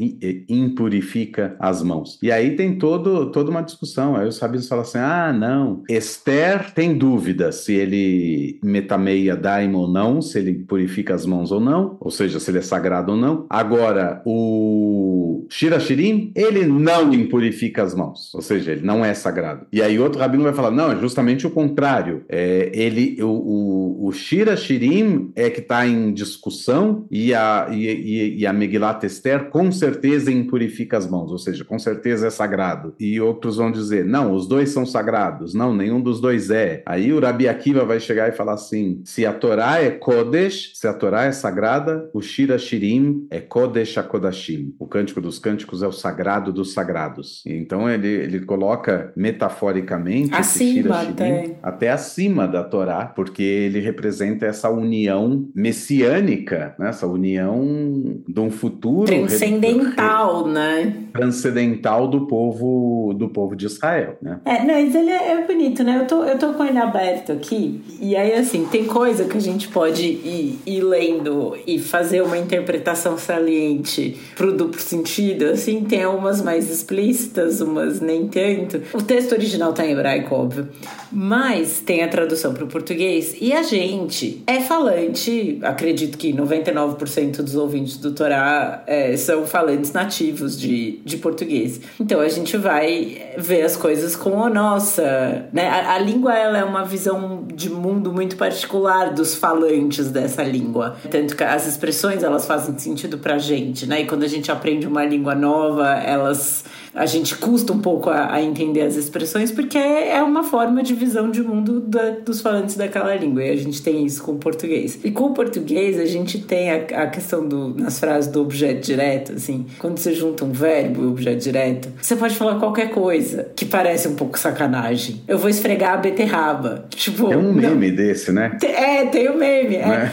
impurifica 0.48 1.56
as 1.58 1.82
mãos. 1.82 2.18
E 2.22 2.30
aí 2.30 2.54
tem 2.54 2.78
todo, 2.78 3.30
toda 3.30 3.50
uma 3.50 3.62
discussão. 3.62 4.16
Aí 4.16 4.28
os 4.28 4.36
sabidos 4.36 4.68
falam 4.68 4.82
assim: 4.82 4.98
ah, 4.98 5.32
não, 5.32 5.82
Esther 5.88 6.72
tem 6.72 6.96
dúvida 6.96 7.50
se 7.50 7.72
ele 7.72 8.58
metameiadaim 8.62 9.74
ou 9.74 9.88
não, 9.88 10.20
se 10.20 10.38
ele 10.38 10.54
purifica 10.54 11.14
as 11.14 11.24
mãos 11.24 11.50
ou 11.50 11.60
não, 11.60 11.96
ou 12.00 12.10
seja, 12.10 12.38
se 12.38 12.50
ele 12.50 12.58
é 12.58 12.62
sagrado 12.62 13.12
ou 13.12 13.18
não. 13.18 13.46
Agora, 13.48 14.22
o 14.24 15.46
Shirashirim, 15.48 16.32
ele 16.34 16.63
não 16.64 17.12
impurifica 17.12 17.82
as 17.82 17.94
mãos, 17.94 18.34
ou 18.34 18.42
seja, 18.42 18.72
ele 18.72 18.82
não 18.84 19.04
é 19.04 19.14
sagrado. 19.14 19.66
E 19.72 19.82
aí 19.82 19.98
outro 19.98 20.20
rabino 20.20 20.42
vai 20.42 20.52
falar, 20.52 20.70
não, 20.70 20.92
é 20.92 20.96
justamente 20.96 21.46
o 21.46 21.50
contrário. 21.50 22.24
É, 22.28 22.70
ele, 22.72 23.22
o, 23.22 23.28
o, 23.28 24.06
o 24.08 24.12
Shira 24.12 24.56
Shirim 24.56 25.32
é 25.34 25.50
que 25.50 25.60
está 25.60 25.86
em 25.86 26.12
discussão 26.12 27.06
e 27.10 27.34
a, 27.34 27.68
e, 27.70 28.38
e, 28.38 28.46
a 28.46 28.52
Megilat 28.52 29.04
Esther 29.04 29.50
com 29.50 29.70
certeza 29.70 30.30
impurifica 30.30 30.96
as 30.96 31.08
mãos, 31.08 31.30
ou 31.30 31.38
seja, 31.38 31.64
com 31.64 31.78
certeza 31.78 32.26
é 32.26 32.30
sagrado. 32.30 32.94
E 32.98 33.20
outros 33.20 33.56
vão 33.56 33.70
dizer, 33.70 34.04
não, 34.04 34.32
os 34.32 34.46
dois 34.46 34.70
são 34.70 34.86
sagrados. 34.86 35.54
Não, 35.54 35.74
nenhum 35.74 36.00
dos 36.00 36.20
dois 36.20 36.50
é. 36.50 36.82
Aí 36.86 37.12
o 37.12 37.20
Rabi 37.20 37.48
Akiva 37.48 37.84
vai 37.84 38.00
chegar 38.00 38.28
e 38.28 38.32
falar 38.32 38.54
assim, 38.54 39.00
se 39.04 39.26
a 39.26 39.32
Torá 39.32 39.80
é 39.80 39.90
Kodesh, 39.90 40.72
se 40.74 40.86
a 40.86 40.92
Torá 40.92 41.24
é 41.24 41.32
sagrada, 41.32 42.08
o 42.12 42.20
Shira 42.20 42.58
Shirim 42.58 43.26
é 43.30 43.40
Kodesh 43.40 43.96
HaKodashim. 43.98 44.74
O 44.78 44.86
Cântico 44.86 45.20
dos 45.20 45.38
Cânticos 45.38 45.82
é 45.82 45.86
o 45.86 45.92
sagrado 45.92 46.52
dos 46.54 46.72
sagrados. 46.72 47.42
Então 47.44 47.90
ele, 47.90 48.08
ele 48.08 48.40
coloca 48.40 49.12
metaforicamente 49.16 50.34
acima, 50.34 51.02
até. 51.02 51.56
até 51.62 51.90
acima 51.90 52.46
da 52.46 52.62
Torá, 52.62 53.06
porque 53.06 53.42
ele 53.42 53.80
representa 53.80 54.46
essa 54.46 54.70
união 54.70 55.48
messiânica, 55.54 56.74
né? 56.78 56.88
essa 56.88 57.06
união 57.06 58.22
de 58.26 58.40
um 58.40 58.50
futuro 58.50 59.06
transcendental, 59.06 60.46
né? 60.46 60.94
Transcendental 61.12 62.08
do 62.08 62.26
povo 62.26 63.12
do 63.14 63.28
povo 63.28 63.54
de 63.54 63.66
Israel, 63.66 64.16
né? 64.22 64.40
É, 64.44 64.64
não, 64.64 64.74
mas 64.84 64.94
ele 64.94 65.10
é, 65.10 65.32
é, 65.32 65.46
bonito, 65.46 65.82
né? 65.82 65.98
Eu 66.00 66.06
tô, 66.06 66.24
eu 66.24 66.38
tô 66.38 66.52
com 66.52 66.64
ele 66.64 66.78
aberto 66.78 67.32
aqui, 67.32 67.80
e 68.00 68.16
aí 68.16 68.34
assim, 68.34 68.66
tem 68.66 68.84
coisa 68.84 69.24
que 69.24 69.36
a 69.36 69.40
gente 69.40 69.68
pode 69.68 70.04
ir, 70.04 70.58
ir 70.66 70.82
lendo 70.82 71.56
e 71.66 71.78
fazer 71.78 72.22
uma 72.22 72.36
interpretação 72.36 73.16
saliente 73.16 74.16
pro 74.36 74.56
duplo 74.56 74.80
sentido, 74.80 75.46
assim, 75.46 75.84
tem 75.84 76.02
algumas 76.02 76.42
mais 76.44 76.70
explícitas, 76.70 77.60
umas 77.60 78.00
nem 78.00 78.28
tanto. 78.28 78.82
O 78.92 79.02
texto 79.02 79.32
original 79.32 79.72
tá 79.72 79.84
em 79.84 79.92
hebraico, 79.92 80.34
óbvio, 80.34 80.68
mas 81.10 81.80
tem 81.80 82.02
a 82.02 82.08
tradução 82.08 82.52
para 82.52 82.64
o 82.64 82.66
português 82.66 83.36
e 83.40 83.52
a 83.52 83.62
gente 83.62 84.42
é 84.46 84.60
falante, 84.60 85.58
acredito 85.62 86.18
que 86.18 86.32
99% 86.32 87.36
dos 87.36 87.54
ouvintes 87.54 87.96
do 87.96 88.12
Torá 88.12 88.82
é, 88.86 89.16
são 89.16 89.46
falantes 89.46 89.92
nativos 89.92 90.58
de, 90.58 91.00
de 91.04 91.16
português. 91.16 91.80
Então 92.00 92.20
a 92.20 92.28
gente 92.28 92.56
vai 92.56 93.32
ver 93.38 93.62
as 93.62 93.76
coisas 93.76 94.16
com 94.16 94.42
a 94.42 94.50
nossa, 94.50 95.46
né? 95.52 95.68
A, 95.68 95.94
a 95.94 95.98
língua 95.98 96.34
ela 96.34 96.58
é 96.58 96.64
uma 96.64 96.84
visão 96.84 97.46
de 97.52 97.70
mundo 97.70 98.12
muito 98.12 98.36
particular 98.36 99.12
dos 99.12 99.34
falantes 99.34 100.10
dessa 100.10 100.42
língua. 100.42 100.96
Tanto 101.10 101.36
que 101.36 101.44
as 101.44 101.66
expressões 101.66 102.22
elas 102.22 102.46
fazem 102.46 102.78
sentido 102.78 103.18
pra 103.18 103.38
gente, 103.38 103.86
né? 103.86 104.02
E 104.02 104.06
quando 104.06 104.24
a 104.24 104.28
gente 104.28 104.50
aprende 104.50 104.86
uma 104.86 105.04
língua 105.04 105.34
nova, 105.34 105.94
elas 105.94 106.33
mas 106.34 106.64
a 106.94 107.06
gente 107.06 107.36
custa 107.36 107.72
um 107.72 107.80
pouco 107.80 108.08
a, 108.08 108.34
a 108.34 108.42
entender 108.42 108.82
as 108.82 108.96
expressões 108.96 109.50
porque 109.50 109.76
é, 109.76 110.16
é 110.16 110.22
uma 110.22 110.44
forma 110.44 110.82
de 110.82 110.94
visão 110.94 111.30
de 111.30 111.42
mundo 111.42 111.80
da, 111.80 112.10
dos 112.10 112.40
falantes 112.40 112.76
daquela 112.76 113.14
língua 113.14 113.42
e 113.42 113.50
a 113.50 113.56
gente 113.56 113.82
tem 113.82 114.06
isso 114.06 114.22
com 114.22 114.32
o 114.32 114.38
português. 114.38 114.98
E 115.02 115.10
com 115.10 115.24
o 115.26 115.34
português 115.34 115.98
a 115.98 116.06
gente 116.06 116.38
tem 116.38 116.70
a, 116.70 116.76
a 116.76 117.06
questão 117.08 117.46
do, 117.46 117.74
nas 117.74 117.98
frases 117.98 118.30
do 118.30 118.40
objeto 118.40 118.80
direto, 118.80 119.32
assim, 119.32 119.66
quando 119.78 119.98
você 119.98 120.14
junta 120.14 120.44
um 120.44 120.52
verbo 120.52 121.02
e 121.02 121.06
objeto 121.06 121.42
direto, 121.42 121.88
você 122.00 122.14
pode 122.14 122.36
falar 122.36 122.58
qualquer 122.58 122.90
coisa 122.90 123.48
que 123.56 123.64
parece 123.64 124.06
um 124.06 124.14
pouco 124.14 124.38
sacanagem. 124.38 125.22
Eu 125.26 125.38
vou 125.38 125.50
esfregar 125.50 125.94
a 125.94 125.96
beterraba. 125.96 126.86
Tipo, 126.90 127.32
é 127.32 127.36
um 127.36 127.52
meme 127.52 127.88
não. 127.88 127.96
desse, 127.96 128.30
né? 128.30 128.56
É, 128.62 129.04
tem 129.06 129.30
um 129.30 129.36
meme. 129.36 129.76
É. 129.76 129.86
Né? 129.86 130.12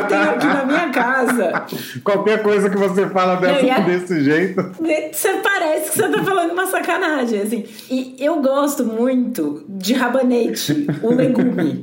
Eu 0.00 0.06
tenho 0.08 0.30
aqui 0.30 0.46
na 0.46 0.64
minha 0.64 0.90
casa. 0.90 1.64
Qualquer 2.04 2.42
coisa 2.42 2.68
que 2.68 2.76
você 2.76 3.08
fala 3.08 3.36
dessa, 3.36 3.80
desse 3.80 4.22
jeito. 4.22 4.72
Você 5.12 5.34
parece 5.42 5.92
que 5.92 6.01
você 6.02 6.12
tá 6.12 6.24
falando 6.24 6.52
uma 6.52 6.66
sacanagem, 6.66 7.40
assim. 7.40 7.64
E 7.90 8.16
eu 8.18 8.40
gosto 8.40 8.84
muito 8.84 9.64
de 9.68 9.94
rabanete, 9.94 10.86
o 11.02 11.14
legume. 11.14 11.82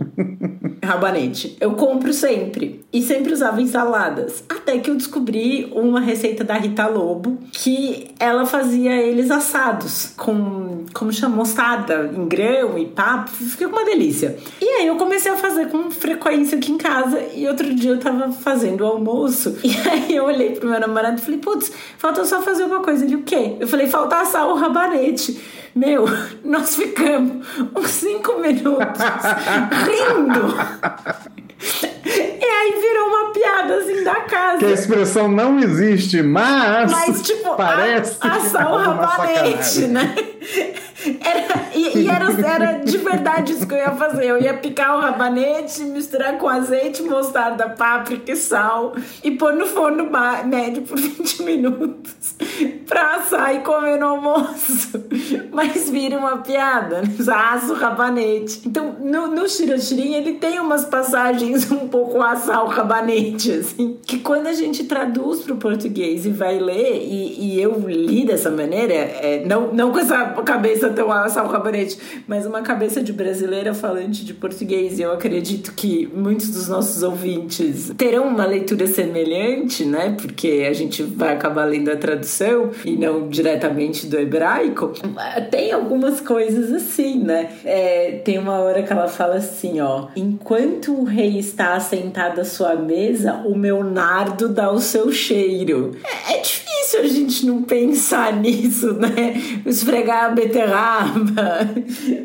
Rabanete. 0.83 1.57
Eu 1.59 1.71
compro 1.73 2.13
sempre. 2.13 2.83
E 2.91 3.01
sempre 3.01 3.33
usava 3.33 3.61
em 3.61 3.67
saladas. 3.67 4.43
Até 4.49 4.79
que 4.79 4.89
eu 4.89 4.95
descobri 4.95 5.71
uma 5.75 5.99
receita 5.99 6.43
da 6.43 6.55
Rita 6.55 6.87
Lobo 6.87 7.37
que 7.51 8.11
ela 8.19 8.45
fazia 8.45 8.95
eles 8.95 9.29
assados 9.29 10.13
com, 10.17 10.85
como 10.93 11.13
chama, 11.13 11.35
mostarda 11.35 12.11
em 12.15 12.27
grão 12.27 12.77
e 12.77 12.85
papo. 12.85 13.29
Fica 13.29 13.67
uma 13.67 13.85
delícia. 13.85 14.37
E 14.59 14.65
aí 14.65 14.87
eu 14.87 14.95
comecei 14.95 15.31
a 15.31 15.37
fazer 15.37 15.69
com 15.69 15.91
frequência 15.91 16.57
aqui 16.57 16.71
em 16.71 16.77
casa. 16.77 17.21
E 17.35 17.47
outro 17.47 17.73
dia 17.75 17.91
eu 17.91 17.99
tava 17.99 18.31
fazendo 18.31 18.81
o 18.81 18.87
almoço. 18.87 19.57
E 19.69 19.87
aí 19.87 20.15
eu 20.15 20.25
olhei 20.25 20.55
pro 20.55 20.67
meu 20.67 20.79
namorado 20.79 21.19
e 21.19 21.21
falei, 21.21 21.39
putz, 21.39 21.71
falta 21.97 22.25
só 22.25 22.41
fazer 22.41 22.63
uma 22.63 22.81
coisa. 22.81 23.05
Ele, 23.05 23.15
o 23.15 23.21
quê? 23.21 23.55
Eu 23.59 23.67
falei, 23.67 23.85
falta 23.87 24.17
assar 24.19 24.47
o 24.47 24.55
rabanete. 24.55 25.39
Meu, 25.75 26.05
nós 26.43 26.75
ficamos 26.75 27.45
uns 27.75 27.89
cinco 27.89 28.39
minutos 28.39 28.99
rindo. 29.85 30.68
E 32.05 32.43
aí 32.43 32.81
virou 32.81 33.07
uma 33.07 33.33
piada 33.33 33.75
assim 33.75 34.03
da 34.03 34.15
casa. 34.21 34.57
Que 34.59 34.65
a 34.65 34.71
expressão 34.71 35.27
não 35.27 35.59
existe, 35.59 36.21
mas. 36.21 36.91
Mas, 36.91 37.21
tipo, 37.21 37.55
parece 37.55 38.17
a, 38.21 38.35
assar 38.35 38.71
o 38.71 38.77
rabanete, 38.77 39.87
né? 39.87 40.15
Era, 41.21 41.68
e, 41.79 42.03
e 42.03 42.07
era, 42.09 42.25
era 42.47 42.73
de 42.79 42.97
verdade 42.97 43.53
isso 43.53 43.67
que 43.67 43.73
eu 43.73 43.77
ia 43.77 43.91
fazer. 43.91 44.25
Eu 44.25 44.41
ia 44.41 44.53
picar 44.55 44.97
o 44.97 45.01
rabanete, 45.01 45.83
misturar 45.83 46.37
com 46.37 46.47
azeite, 46.47 47.01
mostarda, 47.03 47.69
páprica 47.69 48.31
e 48.31 48.35
sal 48.35 48.93
e 49.23 49.31
pôr 49.31 49.53
no 49.53 49.65
forno 49.65 50.09
médio 50.45 50.83
por 50.83 50.97
20 50.99 51.43
minutos 51.43 52.35
pra 52.87 53.17
assar 53.17 53.55
e 53.55 53.59
comer 53.59 53.99
no 53.99 54.07
almoço. 54.07 55.03
Mas 55.51 55.89
vira 55.89 56.17
uma 56.17 56.37
piada, 56.37 57.01
né? 57.01 57.09
Assa 57.29 57.73
o 57.73 57.75
rabanete. 57.75 58.61
Então, 58.67 58.95
no, 58.99 59.27
no 59.27 59.45
ele 60.15 60.33
tem 60.33 60.59
umas 60.59 60.85
passagens 60.85 61.71
um 61.71 61.87
pouco 61.87 62.21
assar 62.21 62.63
o 62.63 62.67
rabanete, 62.67 63.51
assim, 63.51 63.97
que 64.05 64.19
quando 64.19 64.47
a 64.47 64.53
gente 64.53 64.83
traduz 64.85 65.41
pro 65.41 65.55
português 65.55 66.25
e 66.25 66.29
vai 66.29 66.59
ler, 66.59 67.01
e, 67.03 67.55
e 67.55 67.61
eu 67.61 67.77
li 67.87 68.25
dessa 68.25 68.49
maneira, 68.49 68.93
é, 68.93 69.43
não, 69.45 69.73
não 69.73 69.91
com 69.91 69.99
essa 69.99 70.25
cabeça 70.43 70.89
tão 70.89 71.11
assar 71.11 71.45
o 71.45 71.49
rabanete, 71.49 71.68
mas 72.27 72.45
uma 72.45 72.61
cabeça 72.61 73.01
de 73.01 73.13
brasileira 73.13 73.73
falante 73.73 74.25
de 74.25 74.33
português, 74.33 74.99
e 74.99 75.01
eu 75.01 75.11
acredito 75.11 75.73
que 75.73 76.09
muitos 76.13 76.49
dos 76.49 76.67
nossos 76.67 77.03
ouvintes 77.03 77.91
terão 77.97 78.27
uma 78.27 78.45
leitura 78.45 78.87
semelhante, 78.87 79.85
né? 79.85 80.15
Porque 80.19 80.65
a 80.69 80.73
gente 80.73 81.03
vai 81.03 81.33
acabar 81.33 81.65
lendo 81.65 81.89
a 81.91 81.95
tradução 81.95 82.71
e 82.85 82.95
não 82.95 83.27
diretamente 83.29 84.07
do 84.07 84.17
hebraico. 84.17 84.93
Tem 85.51 85.71
algumas 85.71 86.21
coisas 86.21 86.71
assim, 86.71 87.19
né? 87.19 87.49
É, 87.63 88.21
tem 88.23 88.37
uma 88.37 88.59
hora 88.59 88.83
que 88.83 88.91
ela 88.91 89.07
fala 89.07 89.35
assim, 89.35 89.79
ó: 89.79 90.07
enquanto 90.15 90.93
o 90.93 91.03
rei 91.03 91.37
está 91.37 91.75
assentado 91.75 92.41
à 92.41 92.45
sua 92.45 92.75
mesa, 92.75 93.43
o 93.45 93.55
meu 93.55 93.83
nardo 93.83 94.49
dá 94.49 94.71
o 94.71 94.79
seu 94.79 95.11
cheiro. 95.11 95.91
É, 96.03 96.37
é 96.37 96.41
difícil 96.41 97.01
a 97.01 97.07
gente 97.07 97.45
não 97.45 97.61
pensar 97.63 98.33
nisso, 98.39 98.93
né? 98.93 99.33
Esfregar 99.65 100.25
a 100.25 100.29
beterraba, 100.29 101.58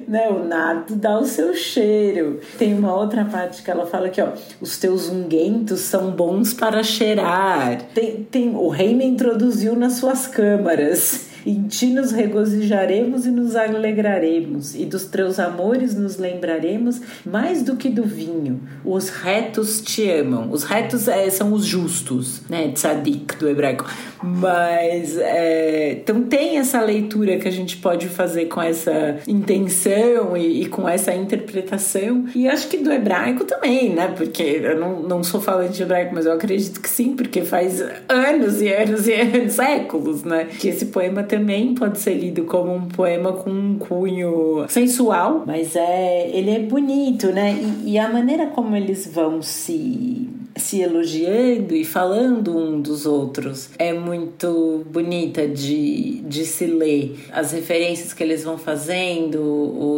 né? 0.09 0.29
O 0.29 0.45
nardo 0.45 0.97
dá 0.97 1.19
o 1.19 1.25
seu 1.25 1.55
cheiro. 1.55 2.41
Tem 2.59 2.75
uma 2.75 2.95
outra 2.95 3.25
parte 3.25 3.63
que 3.63 3.71
ela 3.71 3.87
fala 3.87 4.09
que, 4.09 4.21
ó, 4.21 4.29
os 4.61 4.77
teus 4.79 5.09
unguentos 5.09 5.81
são 5.81 6.11
bons 6.11 6.53
para 6.53 6.83
cheirar. 6.83 7.83
Tem, 7.95 8.27
tem, 8.31 8.55
o 8.55 8.69
rei 8.69 8.95
me 8.95 9.05
introduziu 9.05 9.77
nas 9.77 9.95
suas 9.95 10.27
câmaras. 10.27 11.35
Em 11.47 11.65
ti 11.65 11.89
nos 11.89 12.11
regozijaremos 12.11 13.27
e 13.27 13.31
nos 13.31 13.55
alegraremos, 13.55 14.75
e 14.75 14.87
dos 14.87 15.05
teus 15.05 15.39
amores 15.39 15.95
nos 15.95 16.17
lembraremos 16.17 17.03
mais 17.25 17.63
do 17.63 17.77
que 17.77 17.91
do 17.91 18.03
vinho. 18.03 18.63
Os 18.83 19.11
retos 19.11 19.83
te 19.83 20.09
amam. 20.11 20.51
Os 20.51 20.65
retos 20.65 21.07
é, 21.07 21.29
são 21.29 21.53
os 21.53 21.67
justos, 21.67 22.41
né? 22.49 22.73
Tzadik 22.73 23.37
do 23.37 23.47
hebraico. 23.47 23.85
Mas 24.25 25.19
é, 25.19 25.99
então 26.01 26.23
tem 26.23 26.59
essa 26.59 26.81
leitura 26.81 27.37
que 27.37 27.47
a 27.47 27.51
gente 27.51 27.77
pode 27.77 28.09
fazer 28.09 28.47
com 28.47 28.63
essa 28.63 29.19
intenção 29.29 30.35
e, 30.35 30.63
e, 30.63 30.67
com 30.67 30.89
essa 30.89 31.15
interpretação. 31.15 32.25
E 32.35 32.49
acho 32.49 32.69
que 32.69 32.79
do 32.79 32.91
hebraico 32.91 33.45
também, 33.45 33.91
né? 33.91 34.13
Porque 34.17 34.43
eu 34.43 34.81
não, 34.81 35.03
não 35.03 35.23
sou 35.23 35.41
falante 35.41 35.75
de 35.75 35.83
hebraico, 35.83 36.15
mas 36.15 36.25
eu 36.25 36.33
acredito 36.33 36.81
que 36.81 36.89
sim, 36.89 37.15
porque 37.15 37.43
faz 37.43 37.83
anos 38.09 38.63
e 38.63 38.73
anos 38.73 39.07
e 39.07 39.13
anos, 39.13 39.53
séculos, 39.55 40.25
né? 40.25 40.49
Que 40.59 40.69
esse 40.69 40.87
poema 40.87 41.23
também 41.23 41.75
pode 41.75 41.99
ser 41.99 42.15
lido 42.15 42.45
como 42.45 42.75
um 42.75 42.89
poema 42.89 43.33
com 43.33 43.51
um 43.51 43.79
cunho 43.79 44.65
sensual, 44.69 45.45
mas 45.47 45.77
é 45.77 46.31
ele 46.33 46.51
é 46.51 46.61
bonito, 46.61 47.27
né? 47.29 47.55
E, 47.85 47.93
e 47.93 47.99
a 47.99 48.09
maneira 48.09 48.47
como 48.47 48.75
eles 48.75 49.07
vão 49.07 49.43
se 49.43 50.24
se 50.57 50.81
elogiando 50.81 51.75
e 51.75 51.85
falando 51.85 52.57
um 52.57 52.81
dos 52.81 53.07
outros 53.07 53.71
é 53.79 53.93
muito 53.93 54.85
bonita 54.91 55.47
de, 55.47 56.21
de 56.23 56.45
se 56.45 56.67
ler. 56.67 57.17
As 57.33 57.53
referências 57.53 58.13
que 58.13 58.23
eles 58.23 58.45
vão 58.45 58.57
fazendo, 58.57 59.41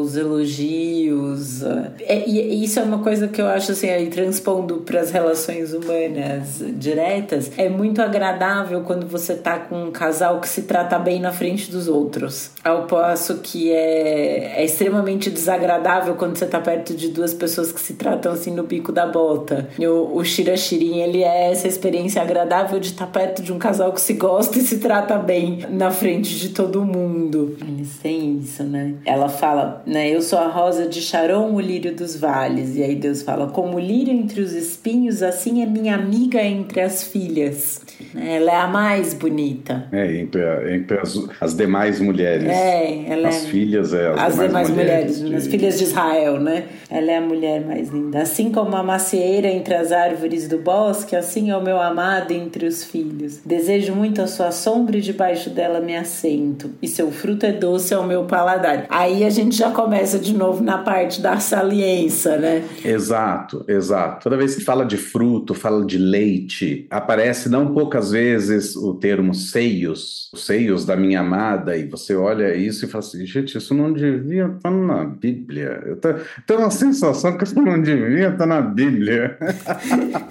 os 0.01 0.17
elogios. 0.17 1.63
É, 2.01 2.29
e 2.29 2.65
isso 2.65 2.79
é 2.81 2.83
uma 2.83 2.99
coisa 2.99 3.29
que 3.29 3.41
eu 3.41 3.47
acho 3.47 3.73
assim, 3.73 3.89
aí, 3.89 4.09
transpondo 4.09 4.79
para 4.79 5.01
as 5.01 5.11
relações 5.11 5.73
humanas 5.73 6.63
diretas, 6.75 7.51
é 7.57 7.69
muito 7.69 8.01
agradável 8.01 8.83
quando 8.83 9.07
você 9.07 9.35
tá 9.35 9.59
com 9.59 9.85
um 9.85 9.91
casal 9.91 10.41
que 10.41 10.49
se 10.49 10.63
trata 10.63 10.99
bem 10.99 11.21
na 11.21 11.33
frente 11.33 11.71
dos 11.71 11.89
outros. 11.89 12.51
Ao 12.65 12.87
passo 12.87 13.39
que 13.39 13.71
é, 13.71 14.61
é 14.61 14.65
extremamente 14.65 15.31
desagradável 15.31 16.15
quando 16.15 16.37
você 16.37 16.47
tá 16.47 16.61
perto 16.61 16.95
de 16.95 17.09
duas 17.09 17.35
pessoas 17.35 17.73
que 17.73 17.81
se 17.81 17.95
tratam 17.95 18.33
assim 18.33 18.51
no 18.51 18.63
bico 18.63 18.93
da 18.93 19.07
bota. 19.07 19.69
O, 19.79 20.19
o 20.19 20.25
Shirachirin, 20.47 21.01
ele 21.01 21.23
é 21.23 21.51
essa 21.51 21.67
experiência 21.67 22.23
agradável 22.23 22.79
de 22.79 22.89
estar 22.89 23.07
perto 23.07 23.43
de 23.43 23.53
um 23.53 23.59
casal 23.59 23.93
que 23.93 24.01
se 24.01 24.13
gosta 24.13 24.59
e 24.59 24.63
se 24.63 24.79
trata 24.79 25.19
bem 25.19 25.59
na 25.71 25.91
frente 25.91 26.39
de 26.39 26.51
todo 26.51 26.85
mundo. 26.85 27.57
Eles 27.67 27.99
têm 27.99 28.39
isso, 28.39 28.63
né? 28.63 28.95
Ela 29.05 29.29
fala, 29.29 29.83
né? 29.85 30.09
Eu 30.09 30.23
sou 30.23 30.39
a 30.39 30.47
rosa 30.47 30.87
de 30.87 31.01
Sharon, 31.01 31.53
o 31.53 31.61
lírio 31.61 31.95
dos 31.95 32.17
vales. 32.17 32.77
E 32.77 32.83
aí 32.83 32.95
Deus 32.95 33.23
fala, 33.23 33.49
como 33.49 33.77
o 33.77 33.81
lírio 33.81 34.13
entre 34.13 34.41
os 34.41 34.53
espinhos, 34.53 35.23
assim 35.23 35.63
é 35.63 35.67
minha 35.67 35.95
amiga 35.95 36.41
entre 36.43 36.81
as 36.81 37.03
filhas. 37.03 37.81
Ela 38.15 38.53
é 38.53 38.57
a 38.57 38.67
mais 38.67 39.15
bonita. 39.15 39.87
É, 39.91 40.17
entre, 40.17 40.43
entre 40.75 40.99
as, 40.99 41.19
as 41.41 41.55
demais 41.55 41.99
mulheres. 41.99 42.49
É, 42.49 43.05
ela 43.09 43.29
as 43.29 43.45
é... 43.45 43.49
filhas, 43.49 43.93
é, 43.95 44.09
as, 44.09 44.19
as 44.19 44.35
demais, 44.35 44.49
demais 44.49 44.71
mulheres, 44.71 45.23
mulheres 45.23 45.29
de... 45.29 45.35
as 45.37 45.47
filhas 45.47 45.79
de 45.79 45.85
Israel, 45.85 46.41
né? 46.41 46.65
Ela 46.91 47.13
é 47.13 47.17
a 47.17 47.21
mulher 47.21 47.65
mais 47.65 47.89
linda. 47.89 48.21
Assim 48.21 48.51
como 48.53 48.77
a 48.77 48.83
macieira 48.83 49.49
entre 49.49 49.75
as 49.75 49.93
árvores 49.93 50.36
do 50.45 50.59
bosque, 50.59 51.17
assim 51.17 51.51
é 51.51 51.57
o 51.57 51.63
meu 51.63 51.81
amado 51.81 52.33
entre 52.33 52.67
os 52.67 52.85
filhos. 52.85 53.41
Desejo 53.45 53.95
muito 53.95 54.21
a 54.21 54.27
sua 54.27 54.51
sombra 54.53 54.99
e 54.99 55.01
debaixo 55.01 55.51
dela 55.51 55.81
me 55.81 55.97
assento. 55.97 56.71
E 56.83 56.89
seu 56.89 57.11
fruto 57.11 57.47
é 57.47 57.53
doce 57.53 57.95
ao 57.95 58.07
meu 58.07 58.25
paladar. 58.25 58.87
Aí 58.89 59.25
a 59.25 59.31
gente 59.31 59.57
já 59.57 59.71
começa 59.71 60.19
de 60.19 60.35
novo 60.35 60.63
na 60.63 60.79
parte 60.79 61.21
da 61.21 61.39
saliência, 61.39 62.37
né? 62.37 62.65
Exato, 62.85 63.65
exato. 63.67 64.25
Toda 64.25 64.37
vez 64.37 64.55
que 64.55 64.65
fala 64.65 64.85
de 64.85 64.97
fruto, 64.97 65.55
fala 65.55 65.85
de 65.85 65.99
leite, 65.99 66.87
aparece 66.91 67.49
não 67.49 67.73
poucas 67.73 68.11
vezes 68.11 68.77
o 68.77 68.95
termo 68.95 69.35
seios, 69.35 70.31
os 70.33 70.45
seios 70.45 70.85
da 70.85 70.97
minha 70.97 71.21
amada, 71.21 71.77
e 71.77 71.87
você 71.87 72.15
olha 72.15 72.55
isso 72.55 72.85
e 72.85 72.89
fala 72.89 73.05
assim, 73.05 73.25
gente, 73.25 73.57
isso 73.57 73.75
não 73.75 73.93
devia 73.93 74.47
estar 74.47 74.71
na 74.71 75.05
Bíblia. 75.05 75.83
Eu 75.87 75.97
tenho 75.97 76.61
uma 76.61 76.71
sensação 76.71 77.37
que 77.37 77.45
isso 77.45 77.61
não 77.61 77.81
devia 77.81 78.29
estar 78.29 78.47
na 78.47 78.61
Bíblia. 78.61 79.39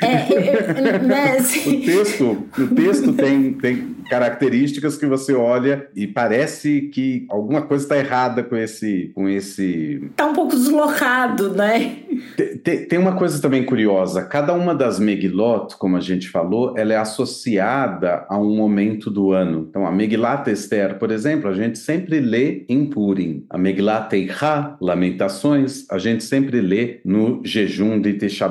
É, 0.00 0.32
eu, 0.32 1.02
né, 1.02 1.36
assim... 1.38 1.78
o 1.78 1.84
texto, 1.84 2.46
o 2.58 2.66
texto 2.74 3.12
tem, 3.12 3.52
tem 3.54 3.96
características 4.08 4.96
que 4.96 5.06
você 5.06 5.34
olha 5.34 5.88
e 5.94 6.06
parece 6.06 6.82
que 6.92 7.26
alguma 7.28 7.62
coisa 7.62 7.84
está 7.84 7.96
errada 7.96 8.42
com 8.42 8.56
esse, 8.56 9.10
com 9.14 9.28
esse. 9.28 10.10
Tá 10.16 10.26
um 10.26 10.32
pouco 10.32 10.54
deslocado, 10.56 11.50
né? 11.54 11.96
Tem, 12.62 12.86
tem 12.86 12.98
uma 12.98 13.16
coisa 13.16 13.40
também 13.40 13.64
curiosa. 13.64 14.24
Cada 14.24 14.52
uma 14.52 14.74
das 14.74 14.98
Megilot, 14.98 15.76
como 15.78 15.96
a 15.96 16.00
gente 16.00 16.28
falou, 16.28 16.74
ela 16.76 16.92
é 16.92 16.96
associada 16.96 18.24
a 18.28 18.38
um 18.38 18.56
momento 18.56 19.10
do 19.10 19.32
ano. 19.32 19.66
Então, 19.68 19.86
a 19.86 19.92
Megilat 19.92 20.48
Esther, 20.48 20.98
por 20.98 21.10
exemplo, 21.10 21.50
a 21.50 21.54
gente 21.54 21.78
sempre 21.78 22.20
lê 22.20 22.64
em 22.68 22.86
Purim. 22.86 23.44
A 23.50 23.58
Megilat 23.58 24.12
Eicha, 24.12 24.76
Lamentações, 24.80 25.84
a 25.90 25.98
gente 25.98 26.24
sempre 26.24 26.60
lê 26.60 27.00
no 27.04 27.40
jejum 27.44 28.00
de 28.00 28.14
Tisha. 28.14 28.46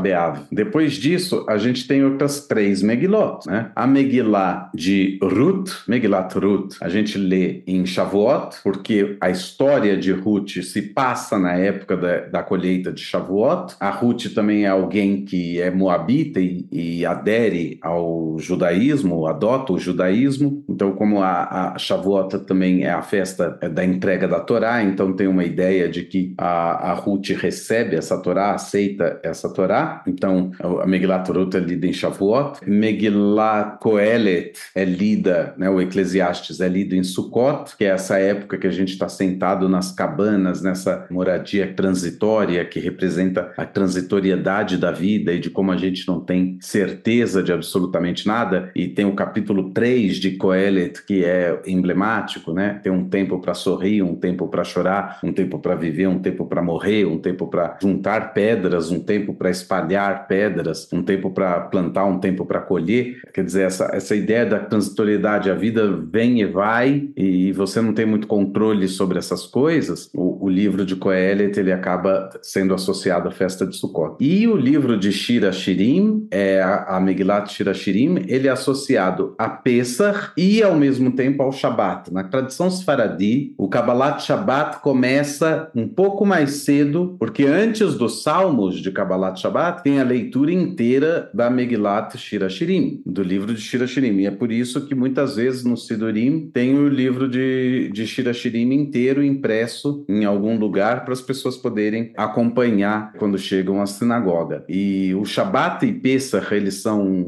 Depois 0.52 0.94
disso, 0.94 1.46
a 1.48 1.58
gente 1.58 1.88
tem 1.88 2.04
outras 2.04 2.48
três 2.48 2.82
Megilot, 2.82 3.48
né? 3.48 3.72
A 3.76 3.88
Megillah 3.88 4.70
de 4.74 5.18
Ruth, 5.22 5.88
Megilat 5.88 6.34
Ruth, 6.36 6.76
a 6.82 6.90
gente 6.90 7.18
lê 7.18 7.64
em 7.66 7.86
Shavuot, 7.86 8.58
porque 8.64 9.18
a 9.22 9.30
história 9.30 9.96
de 9.96 10.12
Ruth 10.12 10.62
se 10.62 10.82
passa 10.82 11.40
na 11.40 11.54
época 11.54 11.96
da, 11.96 12.20
da 12.20 12.44
colheita 12.44 12.92
de 12.92 13.02
Shavuot. 13.02 13.55
A 13.80 13.90
Ruth 13.90 14.34
também 14.34 14.66
é 14.66 14.68
alguém 14.68 15.26
que 15.26 15.60
é 15.60 15.72
moabita 15.72 16.40
e, 16.40 16.68
e 16.72 17.06
adere 17.06 17.78
ao 17.82 18.38
judaísmo, 18.40 19.28
adota 19.28 19.74
o 19.74 19.80
judaísmo. 19.80 20.64
Então, 20.70 20.92
como 20.94 21.22
a, 21.22 21.74
a 21.74 21.78
Shavuot 21.78 22.40
também 22.40 22.84
é 22.84 22.92
a 22.92 23.02
festa 23.02 23.58
da 23.72 23.84
entrega 23.84 24.28
da 24.28 24.40
Torá, 24.40 24.84
então 24.84 25.14
tem 25.14 25.28
uma 25.28 25.44
ideia 25.44 25.90
de 25.90 26.04
que 26.04 26.34
a, 26.38 26.92
a 26.92 26.94
Ruth 26.94 27.30
recebe 27.30 27.96
essa 27.96 28.18
Torá, 28.18 28.54
aceita 28.54 29.20
essa 29.24 29.52
Torá. 29.52 30.04
Então, 30.08 30.52
a 30.82 30.86
Megilat 30.86 31.30
Ruth 31.30 31.56
é 31.56 31.60
lida 31.60 31.88
em 31.88 31.94
Shavuot. 31.94 32.60
Megilat 32.68 33.80
Kohelet 33.80 34.54
é 34.74 34.86
lida 34.86 35.36
né, 35.58 35.70
o 35.70 35.82
Eclesiastes 35.82 36.60
é 36.60 36.68
lido 36.68 36.96
em 36.96 37.04
Sukkot, 37.04 37.76
que 37.78 37.86
é 37.86 37.90
essa 37.90 38.18
época 38.18 38.58
que 38.58 38.68
a 38.68 38.72
gente 38.72 38.94
está 38.94 39.08
sentado 39.08 39.68
nas 39.70 39.92
cabanas, 39.92 40.62
nessa 40.62 41.06
moradia 41.10 41.74
transitória 41.74 42.64
que 42.66 42.80
representa 42.80 43.45
a 43.58 43.66
transitoriedade 43.66 44.78
da 44.78 44.92
vida 44.92 45.34
e 45.34 45.40
de 45.40 45.50
como 45.50 45.72
a 45.72 45.78
gente 45.78 46.08
não 46.08 46.20
tem 46.20 46.58
certeza 46.62 47.42
de 47.42 47.52
absolutamente 47.52 48.28
nada. 48.28 48.72
E 48.76 48.88
tem 48.88 49.06
o 49.06 49.16
capítulo 49.16 49.72
3 49.72 50.18
de 50.18 50.32
Coelet, 50.32 51.06
que 51.06 51.24
é 51.24 51.62
emblemático, 51.66 52.54
né? 52.54 52.80
Tem 52.84 52.92
um 52.92 53.08
tempo 53.10 53.40
para 53.40 53.54
sorrir, 53.54 54.02
um 54.02 54.16
tempo 54.16 54.48
para 54.48 54.64
chorar, 54.64 55.20
um 55.24 55.34
tempo 55.34 55.60
para 55.60 55.76
viver, 55.76 56.08
um 56.08 56.20
tempo 56.20 56.46
para 56.46 56.62
morrer, 56.62 57.06
um 57.06 57.18
tempo 57.18 57.48
para 57.48 57.78
juntar 57.82 58.34
pedras, 58.34 58.92
um 58.92 59.00
tempo 59.00 59.34
para 59.34 59.50
espalhar 59.50 60.28
pedras, 60.28 60.88
um 60.92 61.04
tempo 61.04 61.32
para 61.32 61.60
plantar, 61.62 62.06
um 62.06 62.20
tempo 62.20 62.46
para 62.46 62.60
colher. 62.60 63.22
Quer 63.34 63.44
dizer, 63.44 63.64
essa, 63.64 63.90
essa 63.94 64.16
ideia 64.16 64.46
da 64.46 64.60
transitoriedade, 64.60 65.50
a 65.50 65.56
vida 65.56 65.92
vem 66.12 66.42
e 66.42 66.46
vai, 66.46 67.10
e 67.16 67.52
você 67.52 67.82
não 67.82 67.94
tem 67.94 68.06
muito 68.06 68.28
controle 68.28 68.88
sobre 68.88 69.18
essas 69.18 69.46
coisas. 69.46 70.10
O, 70.14 70.46
o 70.46 70.50
livro 70.50 70.86
de 70.86 70.96
Coelet 70.96 71.60
ele 71.60 71.72
acaba 71.72 72.30
sendo 72.42 72.74
associado 72.74 73.30
festa 73.36 73.66
de 73.66 73.76
Sukkot. 73.76 74.16
E 74.20 74.48
o 74.48 74.56
livro 74.56 74.98
de 74.98 75.12
Shira 75.12 75.52
Shirim, 75.52 76.28
é, 76.32 76.62
a, 76.62 77.00
Megilat 77.00 77.52
Shira 77.52 77.74
Shirim, 77.74 78.24
ele 78.28 78.48
é 78.48 78.52
associado 78.52 79.36
a 79.38 79.50
Pesach 79.50 80.32
e 80.38 80.64
ao 80.64 80.76
mesmo 80.76 81.12
tempo 81.12 81.44
ao 81.44 81.52
Shabat. 81.52 82.12
Na 82.12 82.24
tradição 82.24 82.70
Sfaradi, 82.70 83.54
o 83.58 83.68
Kabbalat 83.68 84.22
Shabat 84.22 84.80
começa 84.82 85.70
um 85.76 85.88
pouco 85.88 86.26
mais 86.26 86.52
cedo, 86.52 87.16
porque 87.20 87.44
antes 87.46 87.96
dos 87.96 88.24
salmos 88.24 88.82
de 88.82 88.92
Kabbalat 88.92 89.40
Shabat 89.40 89.84
tem 89.84 90.00
a 90.00 90.04
leitura 90.04 90.52
inteira 90.52 91.30
da 91.34 91.50
Megilat 91.50 92.18
Shira 92.18 92.50
Shirim, 92.50 93.02
do 93.06 93.22
livro 93.22 93.54
de 93.54 93.62
Shira 93.62 93.86
Shirim. 93.86 94.20
E 94.20 94.26
é 94.26 94.32
por 94.32 94.52
isso 94.52 94.86
que 94.86 94.96
muitas 94.96 95.36
vezes 95.36 95.64
no 95.64 95.78
Sidurim 95.78 96.50
tem 96.54 96.78
o 96.78 96.88
livro 96.88 97.28
de, 97.30 97.90
de 97.94 98.08
Shira 98.08 98.34
Shirim 98.34 98.74
inteiro 98.74 99.24
impresso 99.24 100.06
em 100.08 100.26
algum 100.26 100.58
lugar 100.58 101.04
para 101.04 101.14
as 101.14 101.22
pessoas 101.22 101.58
poderem 101.58 102.12
acompanhar 102.16 103.14
quando 103.26 103.40
chegam 103.40 103.82
à 103.82 103.88
sinagoga. 103.88 104.64
E 104.70 105.16
o 105.16 105.26
Shabat 105.26 105.84
e 105.84 105.92
Pesach, 105.92 106.54
eles 106.54 106.76
são 106.76 107.26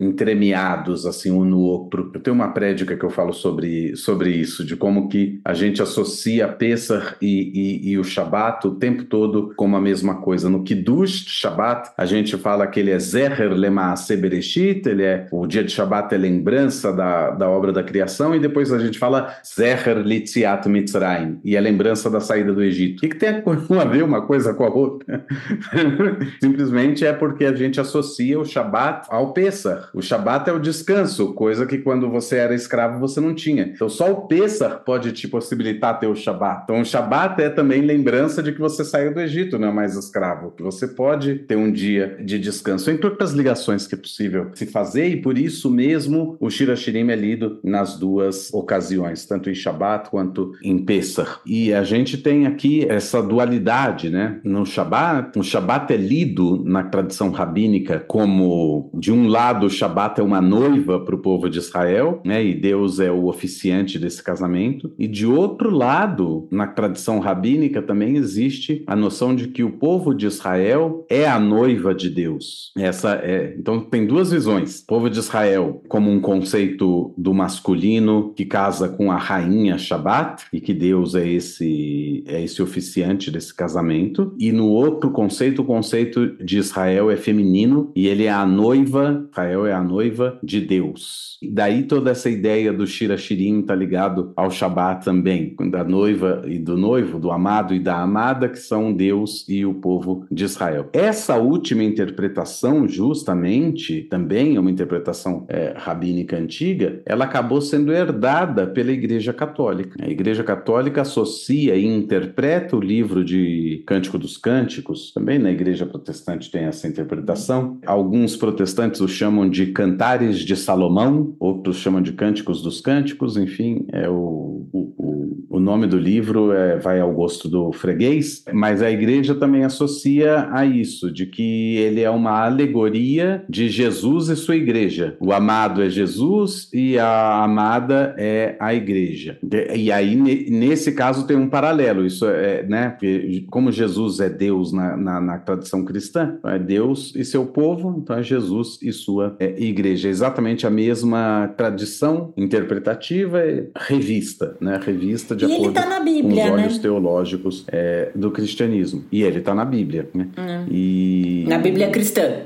entremeados 0.00 1.04
assim 1.06 1.30
um 1.30 1.44
no 1.44 1.60
outro. 1.60 2.10
Eu 2.14 2.20
tenho 2.20 2.34
uma 2.34 2.48
prédica 2.48 2.96
que 2.96 3.04
eu 3.04 3.10
falo 3.10 3.32
sobre, 3.32 3.94
sobre 3.94 4.30
isso, 4.30 4.64
de 4.64 4.74
como 4.74 5.08
que 5.08 5.40
a 5.44 5.52
gente 5.52 5.82
associa 5.82 6.48
Pesach 6.48 7.16
e, 7.20 7.82
e, 7.84 7.90
e 7.90 7.98
o 7.98 8.04
Shabat 8.04 8.66
o 8.66 8.76
tempo 8.76 9.04
todo 9.04 9.52
como 9.54 9.76
a 9.76 9.80
mesma 9.80 10.16
coisa. 10.16 10.48
No 10.48 10.62
Kiddush 10.62 11.26
Shabat, 11.28 11.90
a 11.96 12.06
gente 12.06 12.36
fala 12.38 12.66
que 12.66 12.80
ele 12.80 12.90
é 12.90 12.98
Zeher 12.98 13.52
Lema'aseh 13.52 14.16
Bereshit, 14.16 14.88
ele 14.88 15.02
é 15.02 15.26
o 15.30 15.46
dia 15.46 15.62
de 15.62 15.72
Shabat 15.72 16.14
é 16.14 16.18
lembrança 16.18 16.92
da, 16.92 17.30
da 17.30 17.48
obra 17.48 17.70
da 17.70 17.82
criação, 17.82 18.34
e 18.34 18.40
depois 18.40 18.72
a 18.72 18.78
gente 18.78 18.98
fala 18.98 19.34
Zeher 19.44 19.98
Litziat 19.98 20.68
Mitzrayim, 20.68 21.38
e 21.44 21.54
é 21.54 21.60
lembrança 21.60 22.08
da 22.08 22.20
saída 22.20 22.52
do 22.52 22.62
Egito. 22.62 22.98
O 22.98 23.00
que, 23.00 23.08
que 23.08 23.16
tem 23.16 23.28
a 23.28 23.84
ver 23.84 24.02
uma 24.02 24.22
coisa 24.22 24.54
com 24.54 24.64
a 24.64 24.68
outra? 24.68 25.24
Simplesmente 26.40 27.04
é 27.04 27.12
porque 27.12 27.44
a 27.44 27.54
gente 27.54 27.80
associa 27.80 28.38
o 28.38 28.44
Shabat 28.44 29.06
ao 29.10 29.32
Pesach. 29.32 29.88
O 29.94 30.02
Shabat 30.02 30.48
é 30.48 30.52
o 30.52 30.58
descanso, 30.58 31.34
coisa 31.34 31.66
que 31.66 31.78
quando 31.78 32.10
você 32.10 32.36
era 32.36 32.54
escravo 32.54 32.98
você 32.98 33.20
não 33.20 33.34
tinha. 33.34 33.64
Então 33.64 33.88
só 33.88 34.10
o 34.10 34.26
Pesach 34.26 34.84
pode 34.84 35.12
te 35.12 35.28
possibilitar 35.28 35.98
ter 35.98 36.06
o 36.06 36.14
Shabat. 36.14 36.62
Então 36.64 36.80
o 36.80 36.84
Shabat 36.84 37.40
é 37.42 37.48
também 37.48 37.82
lembrança 37.82 38.42
de 38.42 38.52
que 38.52 38.60
você 38.60 38.84
saiu 38.84 39.12
do 39.12 39.20
Egito, 39.20 39.58
não 39.58 39.68
é 39.68 39.72
mais 39.72 39.96
escravo, 39.96 40.52
que 40.52 40.62
você 40.62 40.88
pode 40.88 41.36
ter 41.36 41.56
um 41.56 41.70
dia 41.70 42.16
de 42.20 42.38
descanso, 42.38 42.90
entre 42.90 43.06
outras 43.06 43.32
ligações 43.32 43.86
que 43.86 43.94
é 43.94 43.98
possível 43.98 44.50
se 44.54 44.66
fazer, 44.66 45.08
e 45.08 45.20
por 45.20 45.38
isso 45.38 45.70
mesmo 45.70 46.36
o 46.40 46.50
Shira 46.50 46.76
Shirim 46.76 47.10
é 47.10 47.16
lido 47.16 47.58
nas 47.62 47.98
duas 47.98 48.52
ocasiões, 48.52 49.26
tanto 49.26 49.50
em 49.50 49.54
Shabat 49.54 50.10
quanto 50.10 50.52
em 50.62 50.78
Pesach. 50.78 51.38
E 51.46 51.72
a 51.72 51.82
gente 51.82 52.18
tem 52.18 52.46
aqui 52.46 52.86
essa 52.88 53.22
dualidade, 53.22 54.10
né? 54.10 54.40
No 54.44 54.64
Shabat, 54.64 55.13
o 55.36 55.42
Shabat 55.42 55.92
é 55.92 55.96
lido 55.96 56.62
na 56.64 56.84
tradição 56.84 57.30
rabínica 57.30 58.00
como, 58.00 58.90
de 58.94 59.12
um 59.12 59.28
lado, 59.28 59.66
o 59.66 59.70
Shabat 59.70 60.20
é 60.20 60.24
uma 60.24 60.40
noiva 60.40 61.00
para 61.00 61.14
o 61.14 61.18
povo 61.18 61.48
de 61.48 61.58
Israel, 61.58 62.20
né? 62.24 62.44
E 62.44 62.54
Deus 62.54 63.00
é 63.00 63.10
o 63.10 63.26
oficiante 63.26 63.98
desse 63.98 64.22
casamento. 64.22 64.92
E 64.98 65.06
de 65.06 65.26
outro 65.26 65.70
lado, 65.70 66.48
na 66.50 66.66
tradição 66.66 67.18
rabínica 67.18 67.82
também 67.82 68.16
existe 68.16 68.82
a 68.86 68.96
noção 68.96 69.34
de 69.34 69.48
que 69.48 69.62
o 69.62 69.70
povo 69.70 70.14
de 70.14 70.26
Israel 70.26 71.04
é 71.08 71.26
a 71.26 71.38
noiva 71.38 71.94
de 71.94 72.10
Deus. 72.10 72.72
Essa 72.76 73.14
é, 73.22 73.54
então 73.58 73.80
tem 73.80 74.06
duas 74.06 74.30
visões. 74.30 74.80
O 74.80 74.86
povo 74.86 75.10
de 75.10 75.18
Israel 75.18 75.82
como 75.88 76.10
um 76.10 76.20
conceito 76.20 77.12
do 77.16 77.34
masculino 77.34 78.32
que 78.34 78.44
casa 78.44 78.88
com 78.88 79.10
a 79.10 79.16
rainha 79.16 79.78
Shabat 79.78 80.46
e 80.52 80.60
que 80.60 80.72
Deus 80.72 81.14
é 81.14 81.26
esse 81.26 82.24
é 82.26 82.42
esse 82.42 82.62
oficiante 82.62 83.30
desse 83.30 83.54
casamento. 83.54 84.34
E 84.38 84.52
no 84.52 84.68
outro 84.68 85.03
conceito, 85.10 85.62
o 85.62 85.64
conceito 85.64 86.36
de 86.42 86.58
Israel 86.58 87.10
é 87.10 87.16
feminino 87.16 87.92
e 87.94 88.06
ele 88.06 88.24
é 88.24 88.30
a 88.30 88.46
noiva, 88.46 89.26
Israel 89.30 89.66
é 89.66 89.72
a 89.72 89.82
noiva 89.82 90.38
de 90.42 90.60
Deus. 90.60 91.38
E 91.42 91.50
daí 91.50 91.82
toda 91.82 92.10
essa 92.10 92.30
ideia 92.30 92.72
do 92.72 92.86
Shira 92.86 93.16
está 93.16 93.74
ligado 93.74 94.32
ao 94.34 94.50
Shabat 94.50 95.04
também, 95.04 95.54
da 95.70 95.84
noiva 95.84 96.42
e 96.46 96.58
do 96.58 96.76
noivo, 96.76 97.18
do 97.18 97.30
amado 97.30 97.74
e 97.74 97.78
da 97.78 98.00
amada, 98.00 98.48
que 98.48 98.58
são 98.58 98.92
Deus 98.92 99.46
e 99.48 99.66
o 99.66 99.74
povo 99.74 100.26
de 100.30 100.44
Israel. 100.44 100.88
Essa 100.92 101.36
última 101.36 101.84
interpretação, 101.84 102.88
justamente, 102.88 104.02
também 104.02 104.56
é 104.56 104.60
uma 104.60 104.70
interpretação 104.70 105.44
é, 105.48 105.74
rabínica 105.76 106.36
antiga, 106.36 107.02
ela 107.04 107.24
acabou 107.24 107.60
sendo 107.60 107.92
herdada 107.92 108.66
pela 108.66 108.92
Igreja 108.92 109.32
Católica. 109.32 109.96
A 110.02 110.08
Igreja 110.08 110.42
Católica 110.42 111.02
associa 111.02 111.76
e 111.76 111.84
interpreta 111.84 112.76
o 112.76 112.80
livro 112.80 113.24
de 113.24 113.82
Cântico 113.86 114.18
dos 114.18 114.36
Cânticos, 114.36 114.93
também 115.12 115.38
na 115.38 115.50
Igreja 115.50 115.86
Protestante 115.86 116.50
tem 116.50 116.64
essa 116.64 116.86
interpretação. 116.88 117.78
Alguns 117.86 118.36
protestantes 118.36 119.00
o 119.00 119.08
chamam 119.08 119.48
de 119.48 119.66
Cantares 119.66 120.38
de 120.38 120.56
Salomão, 120.56 121.34
outros 121.38 121.76
chamam 121.76 122.02
de 122.02 122.12
Cânticos 122.12 122.62
dos 122.62 122.80
Cânticos, 122.80 123.36
enfim, 123.36 123.86
é 123.92 124.08
o, 124.08 124.66
o, 124.72 124.94
o 124.96 125.23
nome 125.64 125.86
do 125.86 125.98
livro 125.98 126.52
é, 126.52 126.76
vai 126.76 127.00
ao 127.00 127.12
gosto 127.12 127.48
do 127.48 127.72
freguês, 127.72 128.44
mas 128.52 128.82
a 128.82 128.90
igreja 128.90 129.34
também 129.34 129.64
associa 129.64 130.48
a 130.52 130.64
isso, 130.64 131.10
de 131.10 131.26
que 131.26 131.76
ele 131.76 132.00
é 132.02 132.10
uma 132.10 132.44
alegoria 132.44 133.44
de 133.48 133.68
Jesus 133.68 134.28
e 134.28 134.36
sua 134.36 134.56
igreja. 134.56 135.16
O 135.20 135.32
amado 135.32 135.82
é 135.82 135.88
Jesus 135.88 136.68
e 136.72 136.98
a 136.98 137.42
amada 137.42 138.14
é 138.18 138.56
a 138.60 138.74
igreja. 138.74 139.38
E 139.74 139.90
aí, 139.90 140.14
nesse 140.16 140.92
caso, 140.92 141.26
tem 141.26 141.36
um 141.36 141.48
paralelo, 141.48 142.04
isso 142.04 142.26
é, 142.26 142.62
né, 142.64 142.90
porque 142.90 143.44
como 143.50 143.72
Jesus 143.72 144.20
é 144.20 144.28
Deus 144.28 144.72
na, 144.72 144.96
na, 144.96 145.20
na 145.20 145.38
tradição 145.38 145.84
cristã, 145.84 146.36
é 146.44 146.58
Deus 146.58 147.12
e 147.16 147.24
seu 147.24 147.46
povo, 147.46 147.96
então 147.98 148.16
é 148.16 148.22
Jesus 148.22 148.78
e 148.82 148.92
sua 148.92 149.36
é, 149.38 149.60
igreja. 149.60 150.08
É 150.08 150.10
exatamente 150.10 150.66
a 150.66 150.70
mesma 150.70 151.52
tradição 151.56 152.32
interpretativa, 152.36 153.40
revista, 153.76 154.56
né? 154.60 154.80
Revista 154.82 155.23
de 155.34 155.46
e 155.46 155.54
acordo 155.54 155.72
tá 155.72 155.84
Bíblia, 156.04 156.44
com 156.44 156.54
os 156.54 156.60
olhos 156.60 156.76
né? 156.76 156.82
teológicos 156.82 157.64
é, 157.68 158.10
do 158.14 158.30
cristianismo. 158.30 159.04
E 159.10 159.22
ele 159.22 159.38
está 159.38 159.54
na 159.54 159.64
Bíblia, 159.64 160.08
né? 160.12 160.28
Hum. 160.36 160.66
E... 160.70 161.44
Na 161.48 161.58
Bíblia 161.58 161.90
cristã. 161.90 162.42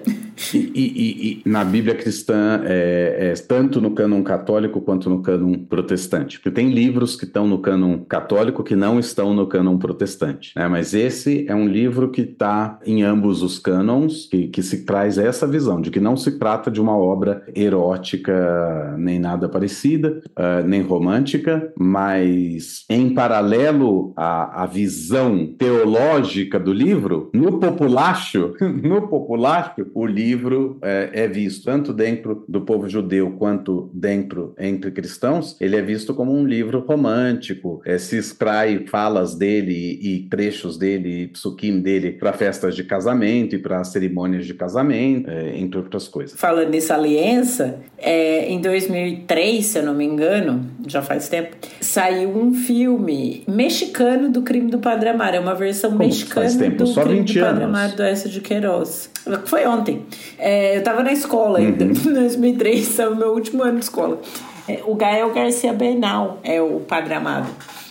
E, 0.55 0.59
e, 0.75 1.43
e, 1.45 1.49
na 1.49 1.65
Bíblia 1.65 1.95
cristã, 1.95 2.63
é, 2.65 3.33
é, 3.33 3.35
tanto 3.35 3.81
no 3.81 3.91
cânon 3.91 4.23
católico 4.23 4.81
quanto 4.81 5.11
no 5.11 5.21
cânon 5.21 5.55
protestante. 5.55 6.39
Porque 6.39 6.51
tem 6.51 6.71
livros 6.71 7.17
que 7.17 7.25
estão 7.25 7.47
no 7.47 7.59
cânon 7.59 7.99
católico 7.99 8.63
que 8.63 8.77
não 8.77 8.99
estão 8.99 9.35
no 9.35 9.47
cânon 9.47 9.79
protestante. 9.79 10.53
Né? 10.57 10.69
Mas 10.69 10.95
esse 10.95 11.45
é 11.49 11.55
um 11.55 11.67
livro 11.67 12.11
que 12.11 12.23
está 12.23 12.79
em 12.87 13.03
ambos 13.03 13.43
os 13.43 13.59
cânons, 13.59 14.27
que, 14.27 14.49
que 14.49 14.63
se 14.63 14.85
traz 14.85 15.19
essa 15.19 15.47
visão 15.47 15.81
de 15.81 15.91
que 15.91 16.01
não 16.01 16.17
se 16.17 16.39
trata 16.39 16.71
de 16.71 16.81
uma 16.81 16.97
obra 16.97 17.43
erótica 17.55 18.95
nem 18.99 19.19
nada 19.19 19.49
parecida, 19.49 20.23
uh, 20.31 20.67
nem 20.67 20.83
romântica, 20.83 21.73
mas 21.77 22.85
em 22.89 23.13
paralelo 23.13 24.13
à, 24.17 24.63
à 24.63 24.67
visão 24.67 25.47
teológica 25.59 26.59
do 26.59 26.73
livro, 26.73 27.31
no 27.33 27.59
populacho, 27.59 28.55
no 28.83 29.09
populacho, 29.09 29.87
o 29.95 30.07
livro 30.07 30.28
livro 30.29 30.79
é, 30.83 31.11
é, 31.13 31.29
visto 31.29 31.65
tanto 31.65 31.93
dentro 31.93 32.45
do 32.47 32.61
povo 32.61 32.89
judeu 32.89 33.31
quanto 33.39 33.91
dentro 33.95 34.55
entre 34.59 34.91
cristãos, 34.91 35.57
ele 35.61 35.77
é 35.77 35.83
visto 35.83 36.15
como 36.15 36.33
um 36.33 36.45
livro 36.45 36.81
romântico, 36.87 37.81
é, 37.85 37.97
se 37.97 38.19
extrai 38.19 38.85
falas 38.87 39.35
dele 39.35 39.99
e, 40.03 40.29
trechos 40.29 40.77
dele, 40.77 41.23
e 41.23 41.29
psukim 41.29 41.81
dele 41.81 42.13
para 42.13 42.33
festas 42.33 42.77
de 42.77 42.85
casamento 42.85 43.55
e 43.55 43.59
para 43.59 43.83
cerimônias 43.85 44.47
de 44.47 44.55
casamento, 44.55 45.31
é, 45.31 45.57
entre 45.57 45.79
outras 45.79 46.07
coisas. 46.07 46.39
Falando 46.39 46.71
nisso, 46.71 46.93
aliança, 46.93 47.81
é, 47.97 48.51
em 48.51 48.61
2003, 48.61 49.65
se 49.65 49.79
eu 49.79 49.83
não 49.83 49.95
me 49.95 50.05
engano, 50.05 50.67
já 50.87 51.01
faz 51.01 51.29
tempo, 51.29 51.57
saiu 51.81 52.37
um 52.37 52.53
filme 52.53 53.45
mexicano 53.49 54.31
do 54.31 54.43
crime 54.43 54.71
do 54.71 54.79
Padre 54.79 55.09
Amaro, 55.09 55.37
é 55.37 55.41
uma 55.41 55.55
versão 55.55 55.91
Como 55.91 56.05
mexicana 56.05 56.47
faz 56.47 56.57
tempo? 56.57 56.77
do 56.77 56.87
Só 56.87 57.03
crime 57.03 57.21
20 57.21 57.35
do 57.35 57.41
Padre. 57.41 57.65
Amaro 57.65 57.97
do 57.97 58.03
Écio 58.03 58.29
de 58.29 58.41
Queiroz. 58.41 59.11
Foi 59.47 59.67
ontem. 59.67 60.03
É, 60.39 60.77
eu 60.77 60.83
tava 60.83 61.03
na 61.03 61.13
escola 61.13 61.59
ainda, 61.59 61.85
Uhum. 61.85 61.91
em 61.91 62.13
2003, 62.15 62.89
foi 62.97 63.09
o 63.09 63.17
meu 63.17 63.29
último 63.33 63.63
ano 63.63 63.79
de 63.79 63.85
escola. 63.85 64.21
É, 64.69 64.81
o 64.87 64.95
Gael 64.95 65.33
Garcia 65.33 65.73
Bernal 65.73 66.39
é 66.45 66.61
o 66.61 66.81
Padre 66.81 67.15
Amado. 67.15 67.49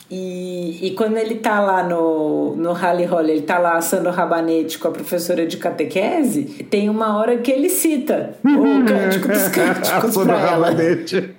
E, 0.10 0.88
e 0.88 0.92
quando 0.92 1.18
ele 1.18 1.36
tá 1.36 1.60
lá 1.60 1.84
no, 1.84 2.56
no 2.56 2.72
Rally 2.72 3.04
Holly, 3.04 3.32
ele 3.32 3.42
tá 3.42 3.60
lá 3.60 3.76
assando 3.76 4.10
rabanete 4.10 4.80
com 4.80 4.88
a 4.88 4.92
professora 4.92 5.46
de 5.46 5.58
catequese, 5.58 6.66
tem 6.70 6.90
uma 6.90 7.18
hora 7.18 7.38
que 7.38 7.52
ele 7.52 7.70
cita 7.70 8.36
o 8.42 8.86
Cântico 8.86 9.28
dos 9.28 9.48
Cânticos 9.52 9.90
Assando 9.90 10.26
pra 10.26 10.40
ela. 10.40 10.68
rabanete. 10.68 11.36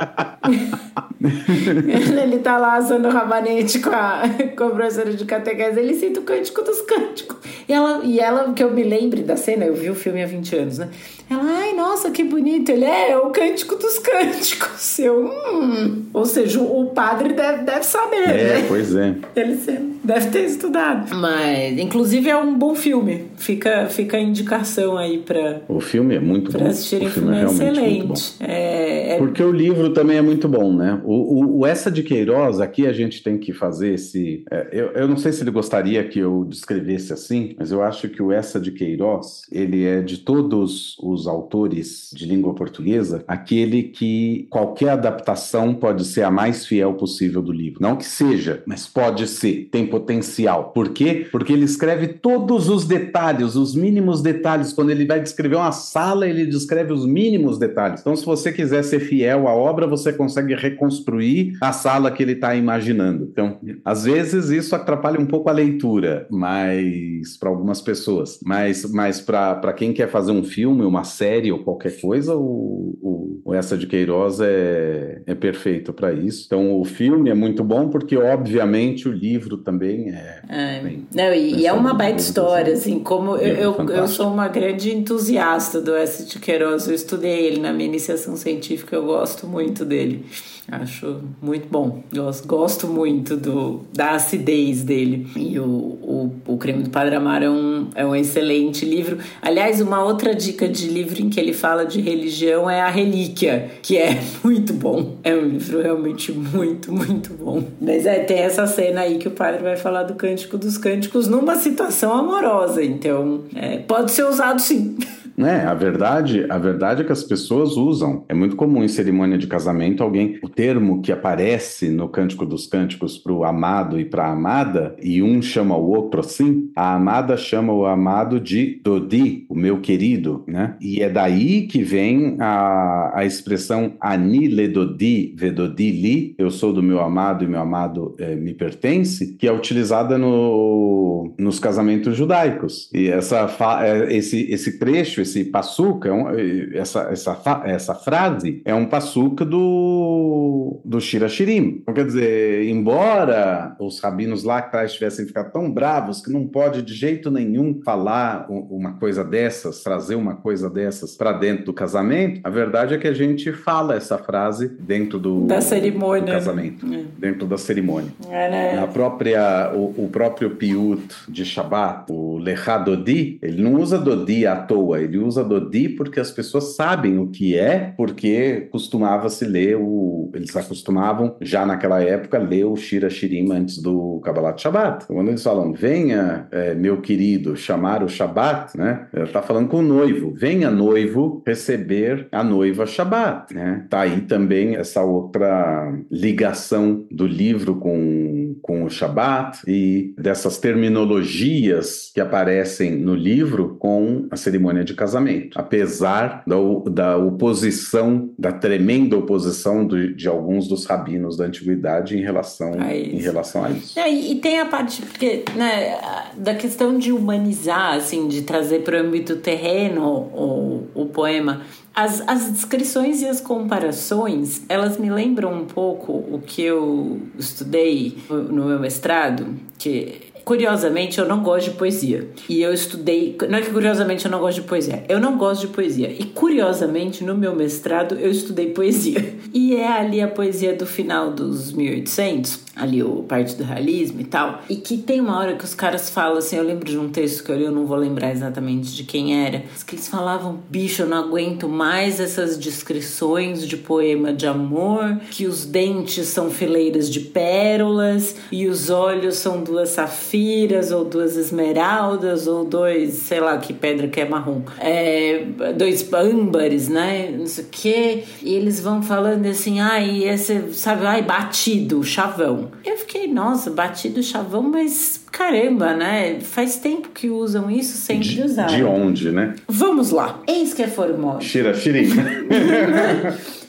ele 2.23 2.39
tá 2.41 2.59
lá 2.59 2.77
assando 2.77 3.09
rabanete 3.09 3.79
com 3.79 3.91
a, 3.91 4.23
com 4.55 4.65
a 4.65 4.71
professora 4.71 5.15
de 5.15 5.25
catequese, 5.25 5.81
ele 5.81 5.95
cita 5.95 6.21
o 6.21 6.23
Cântico 6.25 6.61
dos 6.61 6.83
Cânticos. 6.83 7.39
E 7.67 7.73
ela, 7.73 8.01
e 8.05 8.21
ela, 8.21 8.53
que 8.53 8.63
eu 8.63 8.71
me 8.71 8.83
lembre 8.83 9.23
da 9.23 9.37
cena, 9.37 9.65
eu 9.65 9.75
vi 9.75 9.89
o 9.89 9.95
filme 9.95 10.23
há 10.23 10.27
20 10.27 10.57
anos, 10.57 10.79
né? 10.79 10.91
Ela, 11.31 11.43
ai, 11.43 11.75
nossa, 11.75 12.11
que 12.11 12.25
bonito. 12.25 12.71
Ele 12.71 12.85
é, 12.85 13.11
é 13.11 13.19
o 13.19 13.31
cântico 13.31 13.77
dos 13.77 13.99
cânticos. 13.99 14.99
Eu, 14.99 15.27
hum. 15.27 16.05
Ou 16.13 16.25
seja, 16.25 16.61
o 16.61 16.87
padre 16.87 17.35
deve, 17.35 17.65
deve 17.65 17.85
saber, 17.85 18.29
é, 18.29 18.59
né? 18.61 18.65
pois 18.67 18.95
é. 18.95 19.15
Ele 19.37 19.59
deve 20.03 20.31
ter 20.31 20.45
estudado. 20.45 21.15
Mas, 21.15 21.79
inclusive, 21.79 22.31
é 22.31 22.37
um 22.37 22.57
bom 22.57 22.75
filme. 22.75 23.25
Fica, 23.37 23.87
fica 23.87 24.17
a 24.17 24.21
indicação 24.21 24.97
aí 24.97 25.19
pra. 25.19 25.61
O 25.69 25.81
filme 25.81 26.15
é 26.15 26.21
muito 26.21 26.51
pra 26.51 26.61
bom. 26.61 26.67
assistirem 26.69 27.09
o 27.09 27.11
filme, 27.11 27.37
é, 27.37 27.45
excelente. 27.45 28.35
É, 28.41 29.15
é... 29.15 29.19
Porque 29.19 29.43
o 29.43 29.53
livro 29.53 29.91
também 29.93 30.17
é 30.17 30.23
muito 30.23 30.49
bom, 30.49 30.73
né? 30.73 31.01
O, 31.05 31.13
o, 31.13 31.59
o, 31.59 31.67
Essa 31.67 31.91
de 31.91 32.03
Queiroz, 32.03 32.61
aqui 32.61 32.87
a 32.87 32.93
gente 32.93 33.23
tem 33.23 33.37
que 33.37 33.53
fazer 33.53 33.95
esse. 33.95 34.45
É, 34.51 34.69
eu, 34.73 34.87
eu 34.93 35.09
não 35.09 35.17
sei 35.17 35.33
se 35.33 35.43
ele 35.43 35.51
gostaria 35.51 36.03
que 36.05 36.19
eu 36.19 36.47
descrevesse 36.49 37.13
assim, 37.13 37.55
mas 37.59 37.71
eu 37.71 37.83
acho 37.83 38.09
que 38.09 38.23
o 38.23 38.33
Essa 38.33 38.59
de 38.59 38.73
Queiroz, 38.73 39.43
ele 39.53 39.85
é 39.85 40.01
de 40.01 40.19
todos 40.19 40.97
os 41.03 41.18
autores 41.27 42.11
de 42.13 42.27
língua 42.27 42.55
portuguesa, 42.55 43.25
aquele 43.27 43.85
que 43.85 44.47
qualquer 44.51 44.91
adaptação 44.91 45.75
pode 45.75 46.05
ser 46.05 46.23
a 46.23 46.31
mais 46.31 46.67
fiel 46.67 46.95
possível 46.95 47.43
do 47.43 47.53
livro. 47.53 47.83
Não 47.83 47.97
que 47.97 48.05
seja, 48.05 48.63
mas 48.67 48.87
pode 48.87 49.27
ser, 49.27 49.69
tem 49.71 49.87
potencial. 49.87 50.71
Por 50.75 50.91
quê? 50.91 51.27
Porque 51.31 51.53
ele 51.53 51.65
escreve 51.65 52.09
todos 52.09 52.69
os 52.69 52.85
detalhes, 52.85 53.57
os 53.57 53.75
mínimos 53.75 54.23
detalhes. 54.23 54.73
Quando 54.73 54.91
ele 54.91 55.07
vai 55.07 55.21
descrever 55.21 55.57
uma 55.57 55.73
sala, 55.73 56.27
ele 56.27 56.47
descreve 56.47 56.93
os 56.93 57.07
mínimos 57.07 57.59
detalhes. 57.59 58.01
Então, 58.01 58.15
se 58.15 58.25
você 58.25 58.53
quiser 58.53 58.83
ser 58.83 59.01
fiel 59.01 59.49
à 59.49 59.55
obra, 59.55 59.87
você 59.87 60.13
consegue 60.13 60.55
reconstruir 60.55 61.57
a 61.61 61.73
sala 61.73 62.11
que 62.11 62.23
ele 62.23 62.33
está 62.33 62.55
imaginando. 62.55 63.25
Então, 63.25 63.59
às 63.85 64.05
vezes 64.05 64.51
isso 64.51 64.75
atrapalha 64.75 65.21
um 65.21 65.27
pouco 65.27 65.49
a 65.49 65.53
leitura, 65.53 66.27
mas 66.31 67.37
para 67.37 67.49
algumas 67.49 67.81
pessoas. 67.81 68.39
Mas, 68.45 68.91
mas 68.91 69.21
para 69.21 69.73
quem 69.73 69.93
quer 69.93 70.09
fazer 70.09 70.33
um 70.33 70.43
filme, 70.43 70.85
uma 70.85 71.05
série 71.09 71.51
ou 71.51 71.59
qualquer 71.59 72.01
coisa, 72.01 72.37
o, 72.37 73.41
o, 73.45 73.55
Essa 73.55 73.77
de 73.77 73.87
Queiroz 73.87 74.39
é, 74.41 75.23
é 75.27 75.35
perfeito 75.35 75.93
para 75.93 76.13
isso. 76.13 76.45
Então, 76.47 76.79
o 76.81 76.85
filme 76.85 77.31
é 77.31 77.35
muito 77.35 77.65
bom 77.65 77.89
porque, 77.89 78.17
obviamente, 78.17 79.09
o 79.09 79.13
livro 79.13 79.59
também 79.59 80.11
é. 80.11 80.41
é. 80.49 80.81
Bem, 80.81 81.07
não, 81.13 81.33
e, 81.33 81.61
e 81.61 81.67
é 81.67 81.73
uma 81.73 81.95
baita 81.95 82.21
história, 82.21 82.75
assim, 82.75 83.01
como 83.01 83.37
eu, 83.37 83.75
eu, 83.75 83.89
eu, 83.89 84.07
sou 84.07 84.29
uma 84.31 84.49
grande 84.49 84.95
entusiasta 84.95 85.81
do 85.81 85.95
Essa 85.95 86.25
de 86.25 86.39
Queiroz, 86.39 86.87
eu 86.87 86.95
estudei 86.95 87.47
ele 87.47 87.61
na 87.61 87.73
minha 87.73 87.89
iniciação 87.89 88.37
científica, 88.37 88.95
eu 88.95 89.05
gosto 89.05 89.47
muito 89.47 89.85
dele. 89.85 90.25
Acho 90.71 91.23
muito 91.41 91.67
bom. 91.71 92.03
Gosto, 92.47 92.87
muito 92.87 93.37
do, 93.37 93.81
da 93.93 94.11
acidez 94.13 94.83
dele. 94.83 95.27
E 95.35 95.59
o, 95.59 95.65
o, 95.65 96.33
o 96.47 96.57
Crime 96.59 96.83
do 96.83 96.91
Padre 96.91 97.17
Amaro 97.17 97.45
é 97.45 97.51
um, 97.51 97.89
é 97.95 98.07
um 98.07 98.15
excelente 98.15 98.85
livro. 98.85 99.19
Aliás, 99.41 99.81
uma 99.81 100.05
outra 100.05 100.35
dica 100.35 100.69
de 100.69 100.89
livro 100.89 101.23
em 101.23 101.31
que 101.31 101.41
ele 101.41 101.55
fala 101.55 101.87
de 101.87 102.01
religião 102.03 102.69
é 102.69 102.83
A 102.83 102.89
Relíquia, 102.89 103.71
que 103.83 103.97
é 103.97 104.21
muito 104.45 104.75
bom. 104.75 105.17
É 105.25 105.35
um 105.35 105.49
livro 105.49 105.81
realmente 105.81 106.33
muito, 106.33 106.93
muito 106.93 107.33
bom. 107.33 107.65
Mas 107.81 108.05
é, 108.05 108.19
tem 108.21 108.39
essa 108.41 108.67
cena 108.67 109.03
aí 109.03 109.17
que 109.17 109.29
o 109.29 109.33
padre 109.33 109.63
vai 109.63 109.77
falar 109.77 110.03
do 110.03 110.15
Cântico 110.15 110.59
dos 110.59 110.77
Cânticos 110.77 111.29
numa 111.29 111.57
situação 111.57 112.13
amorosa. 112.13 112.85
Então, 112.85 113.45
é, 113.55 113.79
pode 113.79 114.11
ser 114.11 114.25
usado 114.25 114.61
sim. 114.61 114.99
Né? 115.39 115.65
A 115.65 115.73
verdade, 115.73 116.45
a 116.49 116.59
verdade 116.59 117.03
é 117.03 117.05
que 117.05 117.13
as 117.13 117.23
pessoas 117.23 117.77
usam. 117.77 118.25
É 118.29 118.35
muito 118.35 118.57
comum 118.57 118.83
em 118.83 118.89
cerimônia 118.89 119.39
de 119.39 119.47
casamento 119.47 120.03
alguém, 120.03 120.37
o 120.43 120.49
termo 120.49 121.01
que 121.01 121.13
aparece 121.13 121.91
no 121.91 122.09
Cântico 122.09 122.45
dos 122.45 122.67
Cânticos 122.67 123.17
para 123.17 123.33
o 123.33 123.45
amado 123.45 124.01
e 124.01 124.05
para 124.05 124.25
a 124.25 124.33
amada, 124.33 124.97
e 125.01 125.23
um 125.23 125.41
chama 125.41 125.77
o 125.77 125.91
outro 125.91 126.21
assim, 126.21 126.71
a 126.75 126.97
amada 126.97 127.37
chama 127.37 127.73
o 127.73 127.87
amado 127.87 128.41
de 128.41 128.81
Dodi, 128.83 129.47
o 129.49 129.55
meu 129.55 129.81
querido, 129.81 130.43
né? 130.45 130.75
E 130.81 131.01
é 131.01 131.09
daí 131.09 131.69
que 131.69 131.85
vem 131.85 132.37
a, 132.41 133.13
a 133.15 133.25
expressão 133.25 133.93
Ani 134.01 134.49
le 134.49 134.67
Dodi 134.67 135.35
vedodi 135.37 135.93
li, 135.93 136.35
eu 136.37 136.51
sou 136.51 136.73
do 136.73 136.83
meu 136.83 137.01
amado 137.01 137.45
e 137.45 137.47
meu 137.47 137.61
amado 137.61 138.17
é, 138.19 138.35
me 138.35 138.55
pertence, 138.55 139.35
que 139.35 139.47
é 139.47 139.53
utilizada 139.53 140.19
no, 140.19 141.33
nos 141.39 141.61
casamentos 141.61 142.17
judaicos. 142.17 142.91
E 142.93 143.07
essa, 143.09 143.49
é, 143.83 144.17
esse, 144.17 144.51
esse 144.51 144.81
trecho, 144.81 145.21
esse 145.29 145.45
passuca, 145.45 146.09
é 146.09 146.79
essa, 146.79 147.09
essa, 147.11 147.63
essa 147.65 147.95
frase 147.95 148.63
é 148.65 148.75
um 148.75 148.87
passuca 148.87 149.45
do, 149.45 150.81
do 150.85 151.01
Shirashirim. 151.01 151.81
Então, 151.83 151.95
quer 151.95 152.07
dizer, 152.07 152.69
embora 152.69 153.77
os 153.79 154.01
rabinos 154.01 154.45
lá 154.45 154.59
atrás 154.59 154.93
tivessem 154.93 155.27
ficado 155.27 155.53
tão 155.53 155.71
bravos 155.71 156.21
que 156.21 156.33
não 156.33 156.47
pode 156.47 156.83
de 156.83 156.95
jeito 156.95 157.31
nenhum 157.31 157.81
falar 157.85 158.47
uma 158.49 158.93
coisa 158.95 159.23
dessas, 159.23 159.83
trazer 159.83 160.15
uma 160.15 160.35
coisa 160.35 160.71
dessas 160.71 161.17
para 161.17 161.33
dentro 161.33 161.67
do 161.67 161.73
casamento, 161.73 162.41
a 162.43 162.51
verdade 162.51 162.95
é 162.95 162.99
que 162.99 163.07
a 163.07 163.15
gente 163.15 163.53
fala 163.53 163.95
essa 163.95 164.17
frase 164.19 164.69
dentro 164.81 165.19
do, 165.19 165.47
da 165.47 165.61
cerimônia, 165.61 166.23
do 166.23 166.27
né? 166.27 166.33
casamento, 166.33 166.87
né? 166.87 167.05
dentro 167.19 167.47
da 167.47 167.59
cerimônia. 167.59 168.11
É, 168.31 168.51
né? 168.51 168.79
A 168.79 168.87
própria, 168.87 169.73
o, 169.75 170.05
o 170.05 170.09
próprio 170.11 170.51
piut 170.51 171.03
de 171.29 171.45
Shabbat, 171.45 172.11
o 172.11 172.39
Lechadodi, 172.39 173.39
ele 173.43 173.63
não 173.63 173.75
usa 173.75 173.99
Dodi 173.99 174.47
à 174.47 174.57
toa, 174.57 175.01
ele 175.01 175.18
usa 175.19 175.45
Dodi 175.45 175.89
porque 175.89 176.21
as 176.21 176.31
pessoas 176.31 176.77
sabem 176.77 177.19
o 177.19 177.29
que 177.29 177.57
é, 177.57 177.93
porque 177.97 178.69
costumava-se 178.71 179.45
ler 179.45 179.77
o. 179.77 180.31
Eles 180.35 180.55
acostumavam, 180.57 181.37
já 181.41 181.65
naquela 181.65 182.03
época, 182.03 182.39
ler 182.39 182.65
o 182.65 182.77
Shira 182.77 183.11
Shirim 183.11 183.53
antes 183.53 183.81
do 183.81 184.21
Kabbalat 184.25 184.61
Shabbat. 184.61 185.05
Então, 185.05 185.17
quando 185.17 185.29
eles 185.29 185.43
falam, 185.43 185.73
venha, 185.73 186.47
é, 186.51 186.75
meu 186.75 187.01
querido, 187.01 187.57
chamar 187.57 188.03
o 188.03 188.09
Shabbat, 188.09 188.77
né? 188.77 189.07
Está 189.15 189.43
falando 189.43 189.69
com 189.69 189.79
o 189.79 189.83
noivo. 189.83 190.35
Venha, 190.35 190.71
noivo, 190.71 191.43
receber 191.47 192.29
a 192.31 192.45
noiva 192.45 192.87
Shabbat, 192.87 193.55
né? 193.55 193.87
Tá 193.89 194.01
aí 194.01 194.23
também 194.23 194.77
essa 194.77 195.03
outra 195.03 195.93
ligação 196.11 197.07
do 197.11 197.27
livro 197.27 197.77
com, 197.77 198.57
com 198.63 198.85
o 198.85 198.91
Shabbat 198.91 199.63
e 199.67 200.15
dessas 200.19 200.59
terminologias 200.59 202.11
que 202.15 202.21
aparecem 202.21 202.97
no 202.97 203.15
livro 203.15 203.77
com 203.79 204.27
a 204.31 204.37
cerimônia 204.37 204.85
de 204.85 204.95
casamento, 204.95 205.08
apesar 205.55 206.43
da, 206.47 206.57
da 206.91 207.17
oposição, 207.17 208.31
da 208.39 208.53
tremenda 208.53 209.17
oposição 209.17 209.87
do, 209.87 210.15
de 210.15 210.29
alguns 210.29 210.69
dos 210.69 210.85
rabinos 210.85 211.37
da 211.37 211.45
antiguidade 211.45 212.17
em 212.17 212.21
relação 212.21 212.73
a 212.79 212.95
isso. 212.95 213.17
Em 213.17 213.19
relação 213.21 213.65
a 213.65 213.71
isso. 213.71 213.99
É, 213.99 214.11
e, 214.11 214.35
tem 214.37 214.61
a 214.61 214.67
parte 214.67 215.03
porque, 215.03 215.45
né, 215.55 215.99
da 216.37 216.55
questão 216.55 216.99
de 216.99 217.13
humanizar, 217.13 217.95
assim, 217.95 218.29
de 218.29 218.43
trazer 218.43 218.81
para 218.81 218.97
o 218.97 219.07
âmbito 219.07 219.37
terreno 219.37 220.05
o, 220.05 220.87
o 220.95 221.07
poema. 221.07 221.63
As, 221.95 222.23
as 222.29 222.53
descrições 222.53 223.23
e 223.23 223.27
as 223.27 223.41
comparações, 223.41 224.63
elas 224.69 224.99
me 224.99 225.11
lembram 225.11 225.53
um 225.53 225.65
pouco 225.65 226.13
o 226.13 226.41
que 226.45 226.63
eu 226.63 227.21
estudei 227.37 228.17
no 228.31 228.67
meu 228.67 228.79
mestrado, 228.79 229.57
que 229.77 230.28
curiosamente, 230.49 231.19
eu 231.19 231.29
não 231.29 231.43
gosto 231.43 231.73
de 231.73 231.77
poesia. 231.77 232.27
E 232.49 232.63
eu 232.63 232.73
estudei. 232.73 233.37
Não 233.51 233.59
é 233.59 233.61
que 233.61 233.71
curiosamente 233.71 234.25
eu 234.25 234.31
não 234.31 234.41
gosto 234.41 234.63
de 234.63 234.67
poesia, 234.67 235.05
eu 235.07 235.21
não 235.21 235.37
gosto 235.37 235.67
de 235.67 235.75
poesia. 235.75 236.11
E 236.11 236.25
curiosamente, 236.25 237.23
no 237.23 237.35
meu 237.35 237.55
mestrado, 237.55 238.15
eu 238.15 238.31
estudei 238.31 238.71
poesia. 238.71 239.37
E 239.51 239.75
é 239.75 239.89
ali 239.89 240.21
a 240.21 240.29
poesia 240.29 240.75
do 240.77 240.85
final 240.85 241.33
dos 241.33 241.73
1800, 241.73 242.61
ali 242.77 243.03
o 243.03 243.23
parte 243.23 243.57
do 243.57 243.65
realismo 243.65 244.21
e 244.21 244.25
tal. 244.25 244.63
E 244.69 244.77
que 244.77 244.99
tem 244.99 245.21
uma 245.21 245.39
hora 245.39 245.57
que 245.57 245.65
os 245.65 245.75
caras 245.75 246.11
falam 246.11 246.37
assim: 246.37 246.57
eu 246.57 246.63
lembro 246.63 246.85
de 246.85 246.99
um 246.99 247.09
texto 247.09 247.43
que 247.43 247.51
eu 247.51 247.57
li, 247.57 247.65
eu 247.65 247.73
não 247.73 247.87
vou 247.87 247.97
lembrar 247.97 248.31
exatamente 248.31 248.95
de 248.95 249.05
quem 249.05 249.47
era, 249.47 249.65
que 249.87 249.95
eles 249.95 250.07
falavam: 250.07 250.61
bicho, 250.69 251.03
eu 251.03 251.07
não 251.09 251.17
aguento 251.17 251.67
mais 251.67 252.21
essas 252.21 252.59
descrições 252.59 253.67
de 253.67 253.79
poema 253.79 254.35
de 254.35 254.47
amor, 254.47 255.19
que 255.31 255.47
os 255.47 255.65
dentes 255.65 256.29
são 256.29 256.51
fileiras 256.51 257.11
de 257.11 257.21
pérolas 257.21 258.37
e 258.53 258.67
os 258.67 258.91
olhos 258.91 259.37
são 259.37 259.65
duas 259.65 259.89
safiras 259.89 260.38
safiras, 260.39 260.93
ou 260.93 261.05
duas 261.05 261.37
esmeraldas, 261.37 262.47
ou 262.47 262.65
dois, 262.65 263.15
sei 263.15 263.41
lá 263.41 263.59
que 263.59 263.73
pedra 263.73 264.09
que 264.09 264.21
é 264.21 264.29
marrom, 264.29 264.63
é, 264.79 265.45
dois 265.77 266.09
âmbares, 266.13 266.89
né? 266.89 267.35
Não 267.37 267.47
sei 267.47 267.65
o 267.65 267.69
quê. 267.71 268.25
E 268.43 268.55
eles 268.55 268.81
vão 268.81 269.03
falando 269.03 269.47
assim, 269.47 269.81
ai, 269.81 270.29
ah, 270.29 270.35
esse, 270.35 270.73
sabe, 270.75 271.07
ai, 271.07 271.23
batido, 271.23 272.03
chavão. 272.05 272.71
Eu 272.85 272.97
fiquei, 272.97 273.27
nossa, 273.27 273.71
batido, 273.71 274.23
chavão, 274.23 274.63
mas 274.63 275.25
caramba, 275.31 275.95
né? 275.95 276.41
Faz 276.41 276.77
tempo 276.77 277.11
que 277.11 277.29
usam 277.29 277.71
isso 277.71 277.97
sem 277.97 278.21
de, 278.21 278.43
usar. 278.43 278.67
De 278.67 278.83
onde, 278.85 279.31
né? 279.31 279.55
Vamos 279.67 280.11
lá. 280.11 280.43
Eis 280.47 280.75
que 280.75 280.83
é 280.83 280.89
formosa. 280.89 281.41
Shira, 281.41 281.73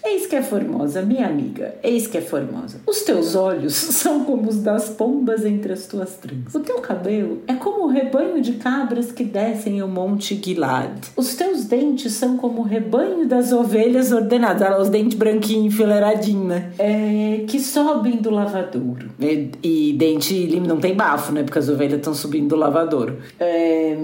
Eis 0.06 0.26
que 0.26 0.36
é 0.36 0.42
formosa, 0.42 1.02
minha 1.02 1.28
amiga, 1.28 1.76
eis 1.84 2.08
que 2.08 2.18
é 2.18 2.22
formosa. 2.22 2.80
Os 2.88 3.02
teus 3.02 3.36
olhos 3.36 3.74
são 4.00 4.24
como 4.24 4.50
os 4.50 4.58
das 4.58 4.90
pombas 4.90 5.46
entre 5.46 5.74
as 5.74 5.88
tuas 5.88 6.16
tranças. 6.16 6.56
O 6.56 6.60
teu 6.62 6.80
cabelo 6.80 7.42
é 7.48 7.54
como 7.54 7.84
o 7.84 7.88
rebanho 7.88 8.42
de 8.42 8.54
cabras 8.54 9.12
que 9.12 9.24
descem 9.24 9.84
o 9.84 9.88
monte 9.88 10.40
Gilad. 10.44 10.92
Os 11.16 11.36
teus 11.36 11.66
dentes 11.66 12.14
são 12.14 12.38
como 12.38 12.62
o 12.62 12.64
rebanho 12.64 13.28
das 13.28 13.52
ovelhas 13.52 14.12
ordenadas. 14.12 14.62
Olha 14.62 14.82
os 14.82 14.90
dentes 14.90 15.18
branquinhos, 15.18 15.74
enfileiradinhos, 15.74 16.48
né? 16.48 16.72
É, 16.80 17.44
que 17.46 17.60
sobem 17.60 18.18
do 18.18 18.30
lavadouro. 18.30 19.10
E, 19.20 19.52
e 19.62 19.94
dente 19.94 20.60
não 20.60 20.78
tem 20.78 20.96
bafo, 20.96 21.32
né? 21.32 21.44
Por 21.44 21.52
as 21.60 21.70
ovelhas 21.70 22.00
estão 22.00 22.14
subindo 22.14 22.50
do 22.50 22.56
lavadouro. 22.56 23.20
É, 23.40 23.96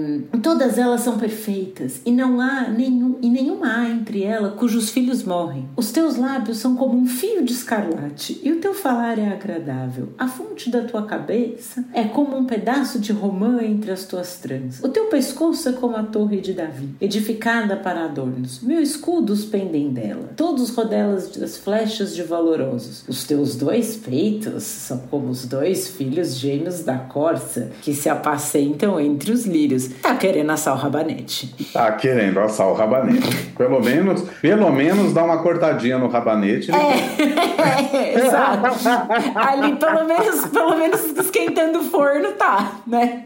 todas 0.42 0.78
elas 0.78 1.00
são 1.00 1.18
perfeitas 1.18 2.00
e 2.04 2.12
não 2.12 2.40
há 2.40 2.68
nenhum 2.68 3.18
e 3.20 3.28
nenhuma 3.28 3.66
há 3.66 3.88
entre 3.88 4.22
elas 4.22 4.54
cujos 4.54 4.90
filhos 4.90 5.24
morrem. 5.24 5.68
Os 5.76 5.90
teus 5.90 6.16
lábios 6.16 6.58
são 6.58 6.76
como 6.76 6.96
um 6.96 7.06
fio 7.06 7.44
de 7.44 7.52
escarlate 7.52 8.40
e 8.42 8.52
o 8.52 8.60
teu 8.60 8.74
falar 8.74 9.18
é 9.18 9.28
agradável. 9.28 10.08
A 10.18 10.28
fonte 10.28 10.70
da 10.70 10.82
tua 10.82 11.02
cabeça 11.02 11.84
é 11.92 12.04
como 12.04 12.36
um 12.36 12.44
pedaço 12.44 12.98
de 12.98 13.12
romã 13.12 13.62
entre 13.62 13.90
as 13.90 14.04
tuas 14.04 14.38
tranças. 14.38 14.84
O 14.84 14.88
teu 14.88 15.06
pescoço 15.06 15.68
é 15.68 15.72
como 15.72 15.96
a 15.96 16.02
torre 16.02 16.40
de 16.40 16.52
Davi, 16.52 16.94
edificada 17.00 17.76
para 17.76 18.04
adornos. 18.04 18.60
Mil 18.60 18.80
escudos 18.80 19.44
pendem 19.44 19.90
dela. 19.90 20.30
Todos 20.36 20.70
rodelas 20.70 21.30
das 21.30 21.56
flechas 21.56 22.14
de 22.14 22.22
valorosos. 22.22 23.04
Os 23.08 23.24
teus 23.24 23.56
dois 23.56 23.96
peitos 23.96 24.62
são 24.62 24.98
como 25.10 25.28
os 25.28 25.46
dois 25.46 25.88
filhos 25.88 26.36
gêmeos 26.36 26.82
da 26.82 26.98
corça 27.36 27.70
que 27.82 27.92
se 27.92 28.08
apacentam 28.08 28.98
entre 28.98 29.30
os 29.30 29.44
lírios. 29.44 29.88
Tá 30.02 30.16
querendo 30.16 30.50
assar 30.50 30.74
o 30.74 30.76
rabanete. 30.76 31.54
Tá 31.72 31.92
querendo 31.92 32.40
assar 32.40 32.66
o 32.68 32.74
rabanete. 32.74 33.52
pelo 33.56 33.80
menos, 33.80 34.22
pelo 34.40 34.70
menos 34.72 35.12
dá 35.12 35.24
uma 35.24 35.42
cortadinha 35.42 35.98
no 35.98 36.08
rabanete. 36.08 36.70
É, 36.72 37.96
é, 37.96 38.18
exato. 38.26 38.88
Ali, 39.34 39.76
pelo 39.76 40.06
menos, 40.06 40.46
pelo 40.46 40.76
menos 40.78 41.04
esquentando 41.18 41.80
o 41.80 41.84
forno 41.84 42.32
tá, 42.32 42.80
né? 42.86 43.24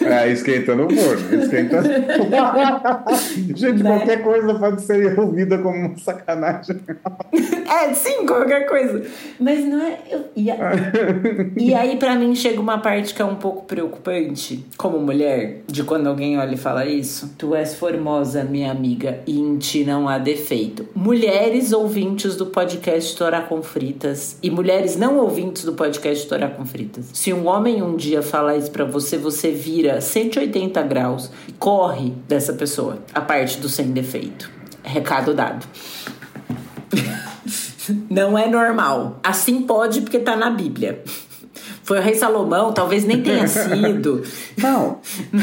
É, 0.00 0.30
esquentando 0.30 0.86
o 0.86 0.90
forno. 0.90 1.42
Esquentando... 1.42 1.88
Gente, 3.56 3.82
né? 3.82 3.96
qualquer 3.96 4.22
coisa 4.22 4.54
pode 4.54 4.82
ser 4.82 5.18
ouvida 5.18 5.58
como 5.58 5.76
uma 5.76 5.98
sacanagem. 5.98 6.80
É, 7.68 7.92
sim, 7.92 8.24
qualquer 8.24 8.66
coisa. 8.66 9.04
Mas 9.38 9.62
não 9.62 9.80
é. 9.80 9.98
Eu... 10.10 10.24
E, 10.34 10.50
a... 10.50 10.56
e 11.54 11.74
aí, 11.74 11.96
para 11.96 12.14
mim, 12.14 12.34
chega 12.34 12.58
uma 12.58 12.78
parte 12.78 13.12
que 13.12 13.20
é 13.20 13.24
um 13.24 13.36
pouco 13.36 13.66
preocupante, 13.66 14.64
como 14.76 14.98
mulher, 14.98 15.60
de 15.66 15.84
quando 15.84 16.06
alguém 16.06 16.38
olha 16.38 16.54
e 16.54 16.56
fala 16.56 16.86
isso. 16.86 17.34
Tu 17.36 17.54
és 17.54 17.74
formosa, 17.74 18.42
minha 18.42 18.70
amiga, 18.70 19.20
e 19.26 19.38
em 19.38 19.58
ti 19.58 19.84
não 19.84 20.08
há 20.08 20.16
defeito. 20.16 20.88
Mulheres 20.94 21.72
ouvintes 21.72 22.36
do 22.36 22.46
podcast 22.46 23.16
Torá 23.16 23.42
com 23.42 23.62
Fritas 23.62 24.38
e 24.42 24.50
mulheres 24.50 24.96
não 24.96 25.18
ouvintes 25.18 25.64
do 25.64 25.74
podcast 25.74 26.26
Torá 26.26 26.48
com 26.48 26.64
Fritas. 26.64 27.10
Se 27.12 27.32
um 27.32 27.46
homem 27.46 27.82
um 27.82 27.96
dia 27.96 28.22
falar 28.22 28.56
isso 28.56 28.70
pra 28.70 28.84
você, 28.84 29.18
você 29.18 29.50
vira 29.50 29.87
180 30.00 30.82
graus 30.82 31.30
corre 31.58 32.10
dessa 32.28 32.52
pessoa. 32.52 32.98
A 33.14 33.20
parte 33.20 33.58
do 33.58 33.68
sem 33.68 33.92
defeito. 33.92 34.50
Recado 34.82 35.34
dado. 35.34 35.66
Não 38.10 38.36
é 38.38 38.48
normal. 38.48 39.18
Assim 39.22 39.62
pode 39.62 40.02
porque 40.02 40.18
tá 40.18 40.36
na 40.36 40.50
Bíblia. 40.50 41.02
Foi 41.88 42.00
o 42.00 42.02
rei 42.02 42.14
Salomão, 42.14 42.70
talvez 42.70 43.06
nem 43.06 43.22
tenha 43.22 43.48
sido. 43.48 44.22
Não. 44.58 44.98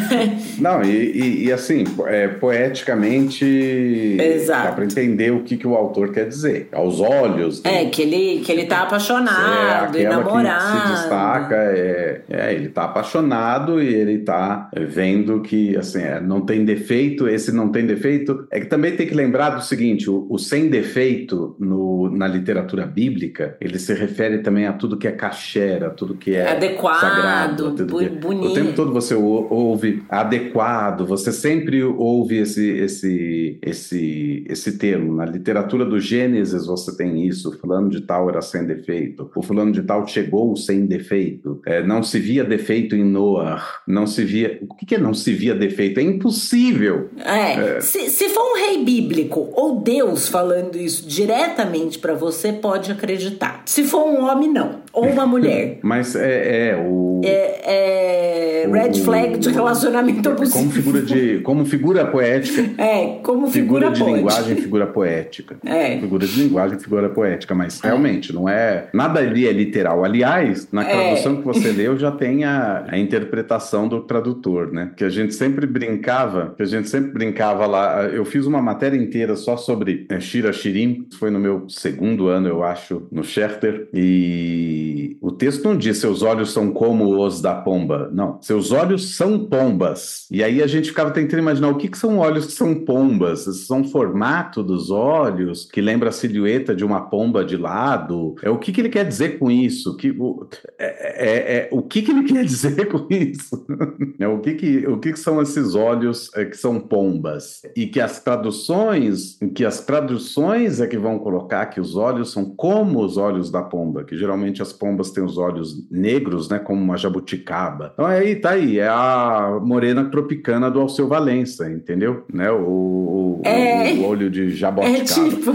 não, 0.62 0.84
e, 0.84 0.90
e, 0.90 1.46
e, 1.46 1.52
assim, 1.52 1.84
é, 2.06 2.28
poeticamente. 2.28 3.44
Exato. 3.44 4.68
Dá 4.68 4.72
pra 4.74 4.86
entender 4.86 5.32
o 5.32 5.42
que, 5.42 5.58
que 5.58 5.66
o 5.66 5.74
autor 5.74 6.12
quer 6.12 6.28
dizer. 6.28 6.70
Aos 6.72 7.02
olhos. 7.02 7.66
É, 7.66 7.86
que 7.86 8.04
ele, 8.04 8.42
que 8.42 8.52
ele 8.52 8.66
tá 8.66 8.84
apaixonado, 8.84 9.98
é, 9.98 10.02
enamorado. 10.02 10.82
Que 10.82 10.88
se 10.88 10.94
destaca, 10.94 11.56
é, 11.56 12.22
é, 12.30 12.54
ele 12.54 12.70
tá 12.70 12.84
apaixonado 12.84 13.82
e 13.82 13.88
ele 13.88 14.20
tá 14.20 14.70
vendo 14.88 15.42
que, 15.42 15.76
assim, 15.76 16.04
é, 16.04 16.22
não 16.22 16.42
tem 16.42 16.64
defeito, 16.64 17.28
esse 17.28 17.52
não 17.52 17.70
tem 17.70 17.88
defeito. 17.88 18.46
É 18.52 18.60
que 18.60 18.68
também 18.68 18.96
tem 18.96 19.08
que 19.08 19.16
lembrar 19.16 19.50
do 19.50 19.64
seguinte: 19.64 20.08
o, 20.12 20.28
o 20.30 20.38
sem 20.38 20.70
defeito 20.70 21.56
no, 21.60 22.08
na 22.12 22.28
literatura 22.28 22.86
bíblica, 22.86 23.58
ele 23.60 23.80
se 23.80 23.96
refere 23.96 24.44
também 24.44 24.68
a 24.68 24.74
tudo 24.74 24.96
que 24.96 25.08
é 25.08 25.12
cachera, 25.12 25.90
tudo 25.90 26.14
que 26.14 26.35
é 26.36 26.52
adequado, 26.52 27.02
sagrado, 27.02 27.76
bonito. 28.20 28.48
O 28.48 28.54
tempo 28.54 28.74
todo 28.74 28.92
você 28.92 29.16
ouve 29.16 30.04
adequado, 30.10 31.06
você 31.06 31.32
sempre 31.32 31.84
ouve 31.84 32.38
esse, 32.38 32.70
esse, 32.70 33.60
esse, 33.62 34.46
esse 34.48 34.78
termo. 34.78 35.16
Na 35.16 35.26
literatura 35.26 35.86
do 35.86 36.00
Gênesis 36.00 36.66
você 36.66 36.96
tem 36.96 37.26
isso, 37.28 37.58
fulano 37.60 37.90
de 37.90 38.02
tal 38.02 38.30
era 38.30 38.42
sem 38.42 38.66
defeito, 38.66 39.30
o 39.36 39.42
fulano 39.42 39.72
de 39.72 39.82
tal 39.84 40.08
chegou 40.08 40.56
sem 40.56 40.86
defeito, 40.86 41.62
é, 41.66 41.84
não 41.84 42.04
se 42.04 42.20
via 42.20 42.44
defeito 42.44 42.96
em 42.96 43.04
Noah, 43.04 43.64
não 43.88 44.06
se 44.06 44.24
via... 44.24 44.60
O 44.68 44.76
que, 44.76 44.86
que 44.86 44.96
é 44.96 45.00
não 45.00 45.14
se 45.14 45.34
via 45.34 45.56
defeito? 45.56 46.00
É 46.00 46.04
impossível. 46.04 47.10
É, 47.24 47.78
é. 47.78 47.82
Se, 47.82 48.10
se 48.10 48.30
for 48.30 48.42
um 48.42 48.56
rei 48.56 48.84
bíblico 48.84 49.50
ou 49.54 49.80
Deus 49.82 50.28
falando 50.28 50.78
isso 50.78 51.08
diretamente 51.08 52.00
para 52.00 52.14
você, 52.14 52.54
pode 52.54 52.92
acreditar. 52.92 53.64
Se 53.66 53.84
for 53.84 54.06
um 54.06 54.26
homem, 54.26 54.52
não. 54.52 54.85
Ou 54.96 55.08
uma 55.08 55.26
mulher. 55.26 55.80
Mas 55.84 56.16
é, 56.16 56.70
é 56.70 56.78
o. 56.78 57.22
É, 57.24 57.62
é 57.66 58.36
red 58.72 58.94
flag 59.02 59.38
de 59.38 59.50
relacionamento 59.50 60.30
abusivo. 60.30 60.58
Como 60.58 60.72
figura, 60.72 61.02
de, 61.02 61.40
como 61.40 61.66
figura 61.66 62.06
poética. 62.06 62.66
É, 62.86 63.20
como 63.24 63.48
figura, 63.48 63.92
figura 63.92 63.92
de 63.92 64.18
linguagem, 64.18 64.56
figura 64.58 64.88
poética. 64.88 65.58
É. 65.66 65.98
Figura 65.98 66.28
de 66.28 66.44
linguagem, 66.44 66.80
figura 66.80 67.10
poética. 67.10 67.56
Mas 67.56 67.84
é. 67.84 67.88
realmente, 67.88 68.34
não 68.34 68.48
é. 68.48 68.90
Nada 68.94 69.20
ali 69.20 69.48
é 69.48 69.52
literal. 69.52 70.04
Aliás, 70.04 70.68
na 70.72 70.84
é. 70.84 70.92
tradução 70.92 71.38
que 71.38 71.44
você 71.44 71.72
leu 71.72 71.98
já 71.98 72.12
tem 72.12 72.44
a, 72.44 72.86
a 72.88 72.98
interpretação 72.98 73.88
do 73.88 74.02
tradutor, 74.02 74.72
né? 74.72 74.92
Que 74.96 75.04
a 75.04 75.10
gente 75.10 75.34
sempre 75.34 75.66
brincava, 75.66 76.54
que 76.56 76.64
a 76.64 76.66
gente 76.66 76.90
sempre 76.90 77.12
brincava 77.12 77.66
lá. 77.66 78.04
Eu 78.04 78.26
fiz 78.26 78.46
uma 78.46 78.62
matéria 78.62 78.98
inteira 78.98 79.36
só 79.36 79.58
sobre 79.58 80.06
é, 80.10 80.20
Shira 80.20 80.54
Shirim, 80.54 81.08
foi 81.18 81.32
no 81.32 81.40
meu 81.40 81.68
segundo 81.70 82.28
ano, 82.28 82.48
eu 82.48 82.64
acho, 82.64 83.08
no 83.12 83.24
Scherter. 83.24 83.88
E 83.94 84.85
o 85.22 85.32
texto 85.32 85.64
não 85.64 85.78
diz 85.78 85.98
seus 85.98 86.22
olhos 86.22 86.52
são 86.52 86.72
como 86.72 87.24
os 87.24 87.42
da 87.42 87.56
pomba. 87.56 88.10
Não, 88.14 88.42
seus 88.42 88.72
olhos 88.72 89.16
são 89.16 89.46
pombas. 89.46 90.28
E 90.32 90.44
aí 90.44 90.62
a 90.62 90.68
gente 90.68 90.90
ficava 90.90 91.12
tentando 91.12 91.40
imaginar 91.40 91.70
o 91.70 91.78
que, 91.78 91.88
que 91.88 91.98
são 91.98 92.20
olhos 92.20 92.46
que 92.48 92.52
são 92.52 92.76
pombas. 92.76 93.42
São 93.66 93.84
formato 93.84 94.64
dos 94.64 94.92
olhos, 94.92 95.66
que 95.66 95.82
lembra 95.82 96.10
a 96.10 96.12
silhueta 96.12 96.76
de 96.76 96.84
uma 96.84 97.02
pomba 97.02 97.44
de 97.44 97.58
lado. 97.58 98.36
É 98.42 98.50
o 98.50 98.58
que, 98.58 98.72
que 98.72 98.82
ele 98.82 98.90
quer 98.90 99.06
dizer 99.06 99.40
com 99.40 99.50
isso? 99.50 99.96
Que, 99.98 100.12
o, 100.12 100.48
é, 100.78 100.88
é, 100.88 101.58
é 101.58 101.70
o 101.72 101.82
que, 101.82 102.02
que 102.02 102.12
ele 102.12 102.24
quer 102.24 102.44
dizer 102.44 102.88
com 102.88 103.08
isso? 103.10 103.66
é, 104.20 104.28
o 104.28 104.40
que, 104.40 104.54
que, 104.54 104.88
o 104.88 105.00
que, 105.00 105.14
que 105.14 105.20
são 105.20 105.42
esses 105.42 105.76
olhos 105.76 106.30
é, 106.36 106.46
que 106.46 106.58
são 106.58 106.80
pombas? 106.80 107.62
E 107.76 107.88
que 107.88 108.00
as 108.00 108.20
traduções, 108.24 109.38
que 109.54 109.66
as 109.66 109.84
traduções 109.86 110.80
é 110.80 110.88
que 110.88 110.98
vão 110.98 111.20
colocar 111.20 111.66
que 111.68 111.80
os 111.80 111.96
olhos 111.96 112.32
são 112.32 112.46
como 112.46 113.04
os 113.04 113.18
olhos 113.18 113.52
da 113.52 113.62
pomba, 113.62 114.04
que 114.04 114.18
geralmente 114.18 114.62
as 114.62 114.74
pombas 114.76 115.12
têm 115.12 115.24
os 115.24 115.38
olhos 115.38 115.90
negros, 115.90 116.50
né, 116.50 116.60
como 116.60 116.82
uma 116.82 116.98
jabuticaba. 116.98 117.92
Então 117.94 118.06
aí 118.06 118.36
tá 118.36 118.52
aí, 118.52 118.80
é 118.80 118.88
a 118.88 119.60
morena 119.64 120.06
tropicana 120.06 120.70
do 120.70 120.80
Alceu 120.80 121.08
Valença, 121.08 121.70
entendeu? 121.70 122.26
Né, 122.32 122.52
o, 122.52 122.58
o, 122.58 123.42
é... 123.44 123.94
o, 123.94 124.02
o 124.02 124.08
olho 124.08 124.30
de 124.30 124.52
jabuticaba. 124.52 125.00
É 125.00 125.04
tipo... 125.04 125.52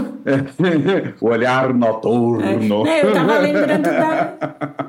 o 1.25 1.27
olhar 1.27 1.73
noturno. 1.73 2.85
É. 2.87 3.05
eu 3.05 3.13
tava 3.13 3.37
lembrando 3.39 3.83
da... 3.83 4.37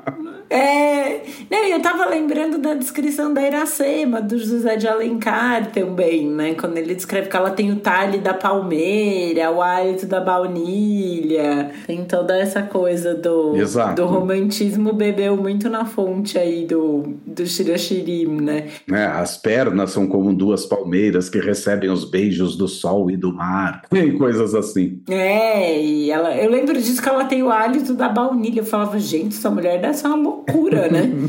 É, 0.53 1.12
não, 1.51 1.65
eu 1.65 1.81
tava 1.81 2.07
lembrando 2.09 2.59
da 2.59 2.75
descrição 2.75 3.33
da 3.33 3.43
Iracema, 3.43 4.21
do 4.21 4.39
José 4.39 4.77
de 4.77 4.87
Alencar 4.87 5.71
também, 5.71 6.29
né? 6.29 6.55
Quando 6.55 6.77
ele 6.77 6.95
descreve 6.95 7.29
que 7.29 7.37
ela 7.37 7.51
tem 7.51 7.71
o 7.73 7.77
talhe 7.77 8.19
da 8.19 8.35
palmeira, 8.35 9.51
o 9.51 9.61
hálito 9.61 10.07
da 10.07 10.21
baunilha, 10.21 11.71
tem 11.87 12.05
toda 12.05 12.37
essa 12.37 12.63
coisa 12.63 13.15
do, 13.15 13.55
do 13.95 14.07
romantismo 14.07 14.93
bebeu 14.93 15.37
muito 15.37 15.69
na 15.69 15.85
fonte 15.85 16.39
aí 16.39 16.67
do, 16.67 17.15
do 17.27 17.47
Shirashirim, 17.47 18.41
né? 18.41 18.69
É, 18.91 19.05
as 19.05 19.37
pernas 19.37 19.91
são 19.91 20.07
como 20.07 20.33
duas 20.35 20.67
palmeiras 20.67 21.29
que 21.29 21.39
recebem 21.39 21.91
os 21.91 22.05
beijos 22.05 22.57
do 22.57 22.69
sol 22.69 23.11
e 23.11 23.17
do 23.17 23.33
mar, 23.33 23.83
e 23.93 24.13
coisas 24.13 24.55
assim. 24.55 25.01
É, 25.09 25.83
e 25.83 26.11
ela, 26.11 26.35
eu 26.37 26.51
lembro 26.51 26.75
disso 26.75 27.03
que 27.03 27.09
ela 27.09 27.25
tem 27.25 27.43
o 27.43 27.51
hálito 27.51 27.95
da 27.95 28.09
baunilha. 28.09 28.61
Eu 28.61 28.65
falava, 28.65 28.99
gente, 28.99 29.37
essa 29.37 29.51
mulher 29.51 29.81
deve 29.81 29.95
ser 29.95 30.07
uma 30.07 30.17
loucura 30.17 30.43
loucura, 30.53 30.89
né? 30.89 31.11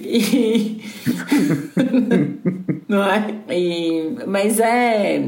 e... 0.00 0.80
Não 2.88 3.04
é? 3.04 3.34
E... 3.50 4.16
Mas 4.26 4.58
é 4.60 5.22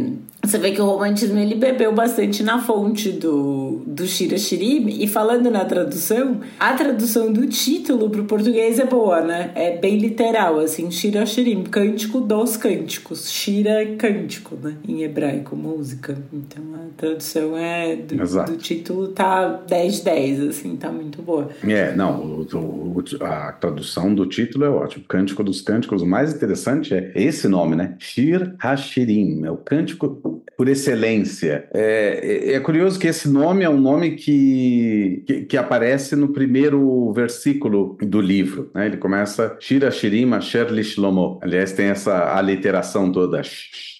você 0.46 0.58
vê 0.58 0.72
que 0.72 0.80
o 0.80 0.84
romantismo 0.84 1.38
ele 1.38 1.54
bebeu 1.54 1.92
bastante 1.92 2.42
na 2.42 2.60
fonte 2.60 3.10
do, 3.10 3.82
do 3.86 4.06
Shira 4.06 4.36
Shirim. 4.36 4.88
E 4.88 5.06
falando 5.06 5.50
na 5.50 5.64
tradução, 5.64 6.40
a 6.58 6.72
tradução 6.74 7.32
do 7.32 7.46
título 7.46 8.10
para 8.10 8.20
o 8.20 8.24
português 8.24 8.78
é 8.78 8.84
boa, 8.84 9.20
né? 9.20 9.50
É 9.54 9.78
bem 9.78 9.98
literal, 9.98 10.58
assim, 10.60 10.90
Shira 10.90 11.24
Shirim, 11.24 11.64
cântico 11.64 12.20
dos 12.20 12.56
cânticos. 12.56 13.30
Shira 13.30 13.82
é 13.82 13.96
cântico, 13.96 14.56
né? 14.62 14.76
Em 14.86 15.02
hebraico, 15.02 15.56
música. 15.56 16.16
Então 16.32 16.62
a 16.74 16.88
tradução 16.96 17.56
é 17.56 17.96
do, 17.96 18.16
do 18.16 18.56
título 18.56 19.08
tá 19.08 19.48
10 19.48 19.96
de 19.96 20.04
10, 20.04 20.40
assim, 20.48 20.76
tá 20.76 20.90
muito 20.92 21.22
boa. 21.22 21.48
É, 21.66 21.94
não, 21.94 22.20
o, 22.20 22.46
o, 22.54 23.24
a 23.24 23.52
tradução 23.52 24.14
do 24.14 24.26
título 24.26 24.64
é 24.64 24.68
ótimo. 24.68 25.04
Cântico 25.08 25.42
dos 25.42 25.60
cânticos. 25.60 26.02
O 26.02 26.06
mais 26.06 26.34
interessante 26.34 26.94
é 26.94 27.12
esse 27.14 27.48
nome, 27.48 27.76
né? 27.76 27.96
Shir 27.98 28.54
Hashirim. 28.58 29.44
É 29.44 29.50
o 29.50 29.56
cântico 29.56 30.33
por 30.56 30.68
excelência. 30.68 31.68
É, 31.72 32.54
é, 32.54 32.60
curioso 32.60 32.98
que 32.98 33.06
esse 33.06 33.28
nome 33.28 33.64
é 33.64 33.68
um 33.68 33.80
nome 33.80 34.12
que, 34.12 35.22
que, 35.26 35.42
que 35.42 35.56
aparece 35.56 36.16
no 36.16 36.28
primeiro 36.28 37.12
versículo 37.12 37.96
do 38.00 38.20
livro. 38.20 38.70
Né? 38.74 38.86
Ele 38.86 38.96
começa 38.96 39.56
Shira 39.60 39.90
Shirim 39.90 40.32
Asher 40.32 40.70
Lishlomo. 40.70 41.38
Aliás, 41.42 41.72
tem 41.72 41.86
essa 41.86 42.36
aliteração 42.36 43.10
toda. 43.10 43.42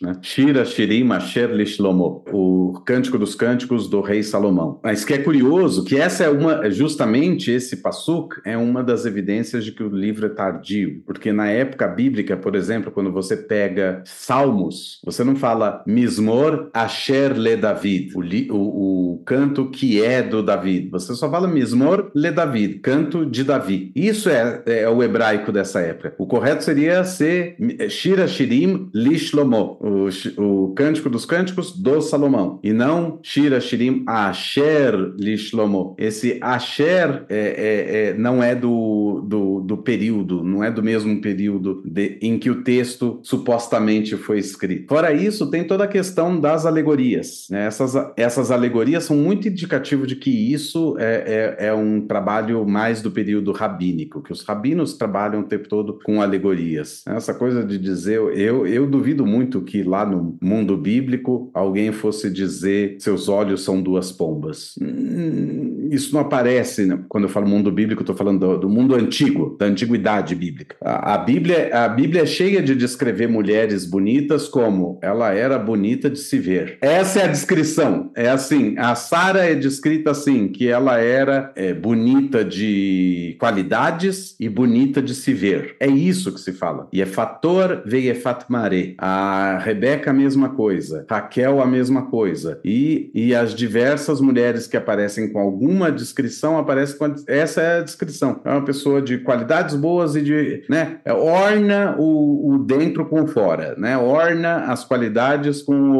Né? 0.01 0.12
Shira 0.22 0.64
Shirim 0.64 1.11
Asher 1.12 1.51
Lishlomo. 1.51 2.24
O 2.32 2.82
Cântico 2.85 3.18
dos 3.18 3.35
Cânticos 3.35 3.89
do 3.89 4.01
Rei 4.01 4.22
Salomão. 4.22 4.80
Mas 4.82 5.05
que 5.05 5.14
é 5.14 5.18
curioso 5.18 5.85
que 5.85 5.97
essa 5.97 6.24
é 6.24 6.28
uma, 6.28 6.70
justamente 6.70 7.51
esse 7.51 7.78
passuk 7.78 8.41
é 8.45 8.57
uma 8.57 8.82
das 8.82 9.07
evidências 9.07 9.64
de 9.64 9.72
que 9.72 9.82
o 9.82 9.89
livro 9.89 10.26
é 10.26 10.28
tardio. 10.28 11.03
Porque 11.07 11.32
na 11.32 11.49
época 11.49 11.87
bíblica, 11.87 12.37
por 12.37 12.55
exemplo, 12.55 12.91
quando 12.91 13.12
você 13.12 13.37
pega 13.37 14.03
Salmos, 14.05 15.01
você 15.05 15.22
não 15.24 15.37
fala 15.37 15.82
Mismor 16.25 16.70
Asher 16.72 17.39
Le 17.39 17.57
David, 17.57 18.12
o, 18.14 18.57
o, 18.57 19.14
o 19.14 19.18
canto 19.25 19.70
que 19.70 20.03
é 20.03 20.22
do 20.22 20.43
David. 20.43 20.89
Você 20.91 21.14
só 21.14 21.31
fala 21.31 21.47
Mismor 21.47 22.11
Le 22.14 22.31
David, 22.31 22.79
canto 22.81 23.27
de 23.27 23.45
Davi. 23.45 23.93
Isso 23.95 24.31
é, 24.31 24.62
é 24.66 24.89
o 24.89 25.03
hebraico 25.03 25.53
dessa 25.53 25.81
época. 25.81 26.14
O 26.18 26.27
correto 26.27 26.64
seria 26.64 27.05
ser 27.05 27.57
Shira 27.89 28.27
Shirim 28.27 28.89
Lishlomo, 28.95 29.79
o, 29.81 30.09
o 30.43 30.75
cântico 30.75 31.11
dos 31.11 31.27
cânticos 31.27 31.72
do 31.77 32.01
Salomão, 32.01 32.59
e 32.62 32.72
não 32.72 33.18
Shira 33.22 33.61
Shirim 33.61 34.03
Asher 34.07 34.95
Lishlomo. 35.18 35.95
Esse 35.99 36.39
Asher 36.41 37.25
é, 37.29 37.37
é, 37.39 38.09
é, 38.09 38.14
não 38.14 38.43
é 38.43 38.55
do, 38.55 39.22
do, 39.27 39.61
do, 39.61 39.77
período, 39.77 40.43
não 40.43 40.64
é 40.64 40.70
do 40.70 40.83
mesmo 40.83 41.20
período 41.20 41.83
de, 41.85 42.18
em 42.22 42.39
que 42.39 42.51
o 42.51 42.62
texto 42.62 43.20
supostamente 43.22 44.16
foi 44.16 44.39
escrito. 44.39 44.89
Fora 44.89 45.12
isso, 45.12 45.51
tem 45.51 45.64
toda 45.64 45.85
a 45.85 45.89
questão 45.89 46.14
das 46.41 46.67
alegorias. 46.67 47.47
Né? 47.51 47.67
Essas, 47.67 47.95
essas 48.17 48.51
alegorias 48.51 49.05
são 49.05 49.17
muito 49.17 49.49
indicativas 49.49 50.09
de 50.09 50.17
que 50.17 50.31
isso 50.31 50.97
é, 50.99 51.57
é, 51.59 51.67
é, 51.67 51.75
um 51.75 52.01
trabalho 52.07 52.67
mais 52.67 53.03
do 53.03 53.11
período 53.11 53.53
rabínico, 53.53 54.23
que 54.23 54.33
os 54.33 54.43
rabinos 54.43 54.95
trabalham 54.95 55.41
o 55.41 55.45
tempo 55.45 55.69
todo 55.69 55.99
com 56.05 56.21
alegorias. 56.21 57.03
Essa 57.07 57.35
coisa 57.35 57.65
de 57.65 57.79
dizer, 57.79 58.17
eu, 58.17 58.67
eu 58.67 58.87
duvido 58.87 59.27
muito 59.27 59.62
que 59.62 59.83
lá 59.83 60.05
no 60.05 60.37
mundo 60.43 60.77
bíblico 60.77 61.51
alguém 61.53 61.93
fosse 61.93 62.31
dizer 62.31 62.97
seus 62.99 63.29
olhos 63.29 63.62
são 63.62 63.81
duas 63.81 64.12
pombas. 64.12 64.75
Hum, 64.81 65.89
isso 65.91 66.15
não 66.15 66.21
aparece, 66.21 66.87
né? 66.87 66.99
quando 67.09 67.25
eu 67.25 67.31
falo 67.31 67.47
mundo 67.47 67.71
bíblico, 67.71 68.03
estou 68.03 68.17
falando 68.17 68.41
do, 68.41 68.59
do, 68.61 68.69
mundo 68.69 68.95
antigo, 68.95 69.57
da 69.59 69.67
antiguidade 69.67 70.35
bíblica. 70.35 70.77
A, 70.81 71.15
a, 71.15 71.19
Bíblia, 71.19 71.71
a 71.73 71.89
Bíblia 71.89 72.23
é 72.23 72.27
cheia 72.27 72.62
de 72.62 72.75
descrever 72.75 73.29
mulheres 73.29 73.85
bonitas 73.87 74.49
como 74.49 74.99
ela 75.03 75.33
era 75.33 75.59
bonita 75.59 76.03
de 76.11 76.18
se 76.18 76.38
ver. 76.38 76.78
Essa 76.80 77.20
é 77.20 77.24
a 77.24 77.28
descrição. 77.28 78.11
É 78.14 78.28
assim, 78.28 78.74
a 78.78 78.94
Sara 78.94 79.44
é 79.44 79.55
descrita 79.55 80.11
assim, 80.11 80.48
que 80.48 80.68
ela 80.68 80.98
era 80.98 81.52
é, 81.57 81.72
bonita 81.72 82.44
de 82.44 83.36
qualidades 83.38 84.36
e 84.38 84.48
bonita 84.48 85.00
de 85.02 85.14
se 85.14 85.32
ver. 85.32 85.76
É 85.80 85.86
isso 85.86 86.32
que 86.32 86.40
se 86.40 86.52
fala. 86.52 86.88
E 86.92 87.00
é 87.00 87.07
fator 87.07 87.82
veiefat 87.84 88.44
mare. 88.48 88.94
A 88.98 89.59
Rebeca 89.59 90.11
a 90.11 90.14
mesma 90.14 90.50
coisa. 90.50 91.05
Raquel 91.09 91.61
a 91.61 91.66
mesma 91.66 92.07
coisa. 92.07 92.61
E, 92.64 93.11
e 93.14 93.34
as 93.34 93.55
diversas 93.55 94.20
mulheres 94.20 94.66
que 94.66 94.76
aparecem 94.76 95.32
com 95.32 95.38
alguma 95.38 95.90
descrição 95.90 96.59
aparecem 96.59 96.98
com 96.98 97.14
essa 97.26 97.61
é 97.61 97.78
a 97.78 97.82
descrição. 97.82 98.40
É 98.44 98.50
uma 98.50 98.64
pessoa 98.64 99.00
de 99.00 99.18
qualidades 99.18 99.74
boas 99.74 100.16
e 100.16 100.22
de, 100.22 100.64
né, 100.68 100.98
orna 101.07 101.96
o, 101.98 102.55
o 102.55 102.59
dentro 102.59 103.07
com 103.07 103.26
fora, 103.26 103.74
né? 103.76 103.96
Orna 103.96 104.64
as 104.64 104.84
qualidades 104.84 105.62
com 105.62 105.93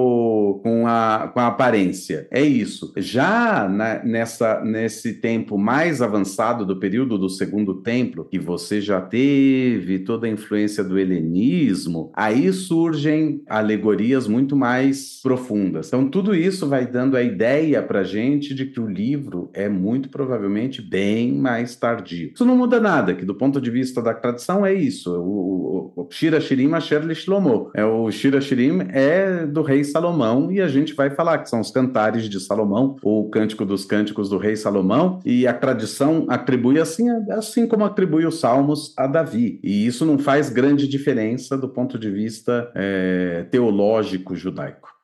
com 0.63 0.87
a, 0.87 1.31
com 1.33 1.41
a 1.41 1.47
aparência. 1.47 2.27
É 2.31 2.43
isso. 2.43 2.93
Já 2.97 3.69
na, 3.69 4.03
nessa 4.05 4.63
nesse 4.65 5.15
tempo 5.15 5.57
mais 5.59 6.03
avançado 6.03 6.65
do 6.65 6.77
período 6.77 7.19
do 7.19 7.29
Segundo 7.29 7.83
Templo, 7.83 8.27
que 8.31 8.39
você 8.39 8.81
já 8.81 9.01
teve 9.01 10.01
toda 10.01 10.27
a 10.27 10.31
influência 10.31 10.83
do 10.83 10.99
helenismo, 10.99 12.11
aí 12.15 12.53
surgem 12.53 13.43
alegorias 13.49 14.27
muito 14.27 14.57
mais 14.57 15.21
profundas. 15.23 15.89
Então 15.89 16.09
tudo 16.09 16.35
isso 16.35 16.69
vai 16.69 16.87
dando 16.87 17.17
a 17.17 17.23
ideia 17.23 17.83
para 17.83 18.05
gente 18.05 18.55
de 18.55 18.67
que 18.67 18.81
o 18.81 18.89
livro 18.89 19.51
é 19.53 19.69
muito 19.69 20.09
provavelmente 20.09 20.81
bem 20.81 21.33
mais 21.33 21.77
tardio. 21.77 22.33
Isso 22.35 22.45
não 22.45 22.57
muda 22.57 22.81
nada, 22.81 23.15
que 23.15 23.25
do 23.25 23.35
ponto 23.35 23.61
de 23.61 23.71
vista 23.71 24.03
da 24.03 24.15
tradição 24.15 24.65
é 24.65 24.73
isso. 24.73 25.13
O, 25.15 25.93
o, 25.97 26.03
o 26.03 26.09
Shira 26.11 26.41
Shirim 26.41 26.73
Asher 26.73 27.03
Shlomo. 27.15 27.71
É, 27.75 27.85
o 27.85 28.11
Shira 28.11 28.41
Shirim 28.41 28.87
é 28.91 29.47
do 29.47 29.63
rei 29.63 29.74
Salomão 29.83 30.53
e 30.53 30.61
a 30.61 30.69
gente 30.69 30.95
vai 30.95 31.11
falar 31.11 31.39
que 31.39 31.49
são 31.49 31.61
os 31.61 31.71
cantares 31.71 32.29
de 32.29 32.39
Salomão, 32.39 32.97
ou 33.03 33.27
o 33.27 33.31
Cântico 33.31 33.65
dos 33.65 33.85
Cânticos 33.85 34.29
do 34.29 34.39
rei 34.39 34.55
Salomão, 34.55 35.21
e 35.25 35.47
a 35.47 35.55
tradição 35.55 36.27
atribui 36.29 36.79
assim, 36.79 37.09
assim 37.31 37.67
como 37.67 37.85
atribui 37.85 38.27
os 38.27 38.39
salmos 38.39 38.93
a 38.97 39.07
Davi. 39.07 39.59
E 39.65 39.87
isso 39.87 40.05
não 40.05 40.19
faz 40.19 40.51
grande 40.51 40.87
diferença 40.87 41.57
do 41.57 41.69
ponto 41.69 41.99
de 41.99 42.11
vista 42.11 42.71
é, 42.75 43.47
teológico 43.51 44.37
judaico. 44.37 44.95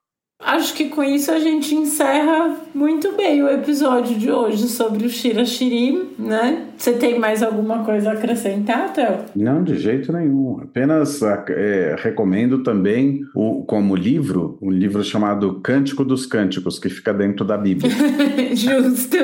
Acho 0.42 0.72
que 0.74 0.88
com 0.88 1.04
isso 1.04 1.30
a 1.30 1.38
gente 1.38 1.74
encerra 1.74 2.56
muito 2.74 3.12
bem 3.12 3.42
o 3.42 3.48
episódio 3.48 4.18
de 4.18 4.30
hoje 4.30 4.68
sobre 4.68 5.04
o 5.04 5.10
Shira 5.10 5.44
Shirim, 5.44 6.12
né? 6.18 6.69
Você 6.80 6.94
tem 6.94 7.18
mais 7.18 7.42
alguma 7.42 7.84
coisa 7.84 8.08
a 8.08 8.12
acrescentar, 8.14 8.90
Théo? 8.94 9.18
Não, 9.36 9.62
de 9.62 9.76
jeito 9.76 10.10
nenhum. 10.10 10.60
Apenas 10.62 11.20
é, 11.50 11.94
recomendo 11.98 12.62
também 12.62 13.20
o, 13.34 13.62
como 13.64 13.94
livro, 13.94 14.56
um 14.62 14.70
livro 14.70 15.04
chamado 15.04 15.60
Cântico 15.60 16.02
dos 16.02 16.24
Cânticos, 16.24 16.78
que 16.78 16.88
fica 16.88 17.12
dentro 17.12 17.44
da 17.44 17.58
Bíblia. 17.58 17.92
justo. 18.56 19.14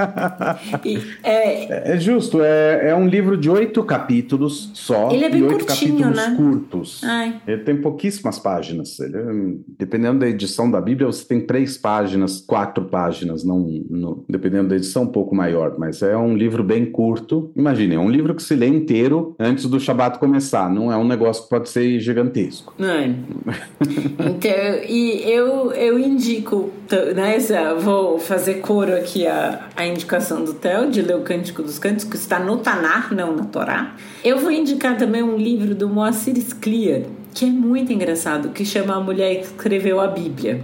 e, 0.86 0.98
é... 1.22 1.92
é... 1.92 2.00
justo. 2.00 2.40
É, 2.42 2.88
é 2.88 2.94
um 2.94 3.06
livro 3.06 3.36
de 3.36 3.50
oito 3.50 3.84
capítulos 3.84 4.70
só. 4.72 5.10
Ele 5.10 5.26
é 5.26 5.28
bem 5.28 5.40
e 5.40 5.44
oito 5.44 5.66
curtinho, 5.66 5.98
capítulos 5.98 6.16
né? 6.16 6.34
curtos. 6.34 7.04
Ai. 7.04 7.42
Ele 7.46 7.62
tem 7.62 7.76
pouquíssimas 7.76 8.38
páginas. 8.38 8.98
Ele, 9.00 9.60
dependendo 9.78 10.20
da 10.20 10.28
edição 10.28 10.70
da 10.70 10.80
Bíblia, 10.80 11.08
você 11.08 11.26
tem 11.26 11.42
três 11.42 11.76
páginas, 11.76 12.40
quatro 12.40 12.86
páginas, 12.86 13.44
não, 13.44 13.58
no, 13.90 14.24
dependendo 14.26 14.70
da 14.70 14.76
edição, 14.76 15.02
um 15.02 15.12
pouco 15.12 15.34
maior. 15.34 15.74
Mas 15.78 16.00
é 16.00 16.16
um 16.16 16.34
livro 16.34 16.64
bem 16.64 16.85
curto. 16.86 17.50
Imagine, 17.56 17.94
é 17.94 17.98
um 17.98 18.10
livro 18.10 18.34
que 18.34 18.42
se 18.42 18.54
lê 18.54 18.66
inteiro 18.66 19.34
antes 19.38 19.66
do 19.66 19.78
Shabat 19.78 20.18
começar. 20.18 20.68
Não 20.68 20.92
é 20.92 20.96
um 20.96 21.06
negócio 21.06 21.44
que 21.44 21.50
pode 21.50 21.68
ser 21.68 21.98
gigantesco. 22.00 22.74
É. 22.78 23.06
então, 24.28 24.84
e 24.88 25.22
eu, 25.24 25.72
eu 25.72 25.98
indico, 25.98 26.70
né, 27.14 27.38
vou 27.78 28.18
fazer 28.18 28.54
coro 28.54 28.94
aqui 28.94 29.26
a, 29.26 29.68
a 29.76 29.86
indicação 29.86 30.44
do 30.44 30.54
Theo 30.54 30.90
de 30.90 31.02
ler 31.02 31.16
o 31.16 31.22
Cântico 31.22 31.62
dos 31.62 31.78
Cânticos, 31.78 32.04
que 32.04 32.16
está 32.16 32.38
no 32.38 32.58
Tanar, 32.58 33.14
não 33.14 33.34
na 33.34 33.44
Torá. 33.44 33.94
Eu 34.24 34.38
vou 34.38 34.50
indicar 34.50 34.96
também 34.96 35.22
um 35.22 35.36
livro 35.36 35.74
do 35.74 35.88
Moacir 35.88 36.36
Scliar, 36.36 37.02
que 37.34 37.44
é 37.44 37.48
muito 37.48 37.92
engraçado, 37.92 38.50
que 38.50 38.64
chama 38.64 38.96
A 38.96 39.00
Mulher 39.00 39.36
que 39.36 39.46
Escreveu 39.46 40.00
a 40.00 40.06
Bíblia. 40.06 40.62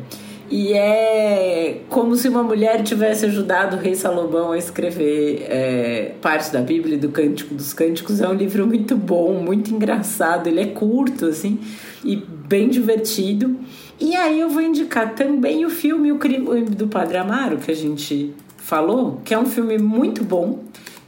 E 0.54 0.74
é 0.74 1.80
como 1.88 2.14
se 2.14 2.28
uma 2.28 2.42
mulher 2.42 2.82
tivesse 2.82 3.24
ajudado 3.24 3.78
o 3.78 3.80
rei 3.80 3.94
Salomão 3.94 4.52
a 4.52 4.58
escrever 4.58 5.46
é, 5.48 6.12
partes 6.20 6.50
da 6.50 6.60
Bíblia 6.60 6.96
e 6.96 6.98
do 6.98 7.08
Cântico 7.08 7.54
dos 7.54 7.72
Cânticos. 7.72 8.20
É 8.20 8.28
um 8.28 8.34
livro 8.34 8.66
muito 8.66 8.94
bom, 8.94 9.32
muito 9.42 9.72
engraçado. 9.72 10.48
Ele 10.48 10.60
é 10.60 10.66
curto, 10.66 11.24
assim, 11.24 11.58
e 12.04 12.16
bem 12.16 12.68
divertido. 12.68 13.58
E 13.98 14.14
aí 14.14 14.40
eu 14.40 14.50
vou 14.50 14.60
indicar 14.60 15.14
também 15.14 15.64
o 15.64 15.70
filme 15.70 16.12
O 16.12 16.18
Crime 16.18 16.66
do 16.66 16.86
Padre 16.86 17.16
Amaro, 17.16 17.56
que 17.56 17.70
a 17.70 17.74
gente 17.74 18.34
falou, 18.58 19.22
que 19.24 19.32
é 19.32 19.38
um 19.38 19.46
filme 19.46 19.78
muito 19.78 20.22
bom. 20.22 20.64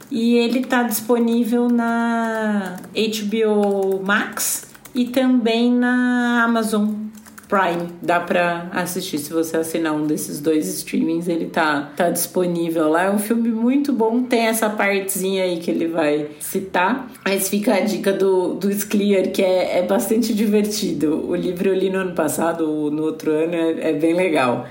E 0.09 0.37
ele 0.37 0.61
está 0.61 0.81
disponível 0.81 1.67
na 1.69 2.77
HBO 2.95 4.03
Max 4.03 4.65
e 4.95 5.05
também 5.05 5.71
na 5.71 6.43
Amazon 6.43 7.04
Prime. 7.47 7.89
Dá 8.01 8.19
pra 8.19 8.69
assistir 8.71 9.17
se 9.17 9.31
você 9.31 9.57
assinar 9.57 9.93
um 9.93 10.05
desses 10.05 10.39
dois 10.39 10.67
streamings, 10.67 11.27
ele 11.27 11.45
tá, 11.45 11.91
tá 11.95 12.09
disponível 12.09 12.89
lá. 12.89 13.03
É 13.03 13.11
um 13.11 13.19
filme 13.19 13.49
muito 13.49 13.93
bom, 13.93 14.23
tem 14.23 14.47
essa 14.47 14.69
partezinha 14.69 15.43
aí 15.43 15.59
que 15.59 15.69
ele 15.71 15.87
vai 15.87 16.29
citar. 16.39 17.11
Mas 17.23 17.49
fica 17.49 17.75
a 17.75 17.79
dica 17.79 18.11
do, 18.11 18.53
do 18.55 18.71
Sclear, 18.71 19.31
que 19.31 19.41
é, 19.41 19.79
é 19.79 19.81
bastante 19.83 20.33
divertido. 20.33 21.29
O 21.29 21.35
livro 21.35 21.69
eu 21.69 21.75
li 21.75 21.89
no 21.89 21.99
ano 21.99 22.13
passado, 22.13 22.89
no 22.91 23.03
outro 23.03 23.31
ano, 23.31 23.53
é, 23.53 23.89
é 23.89 23.93
bem 23.93 24.13
legal. 24.13 24.67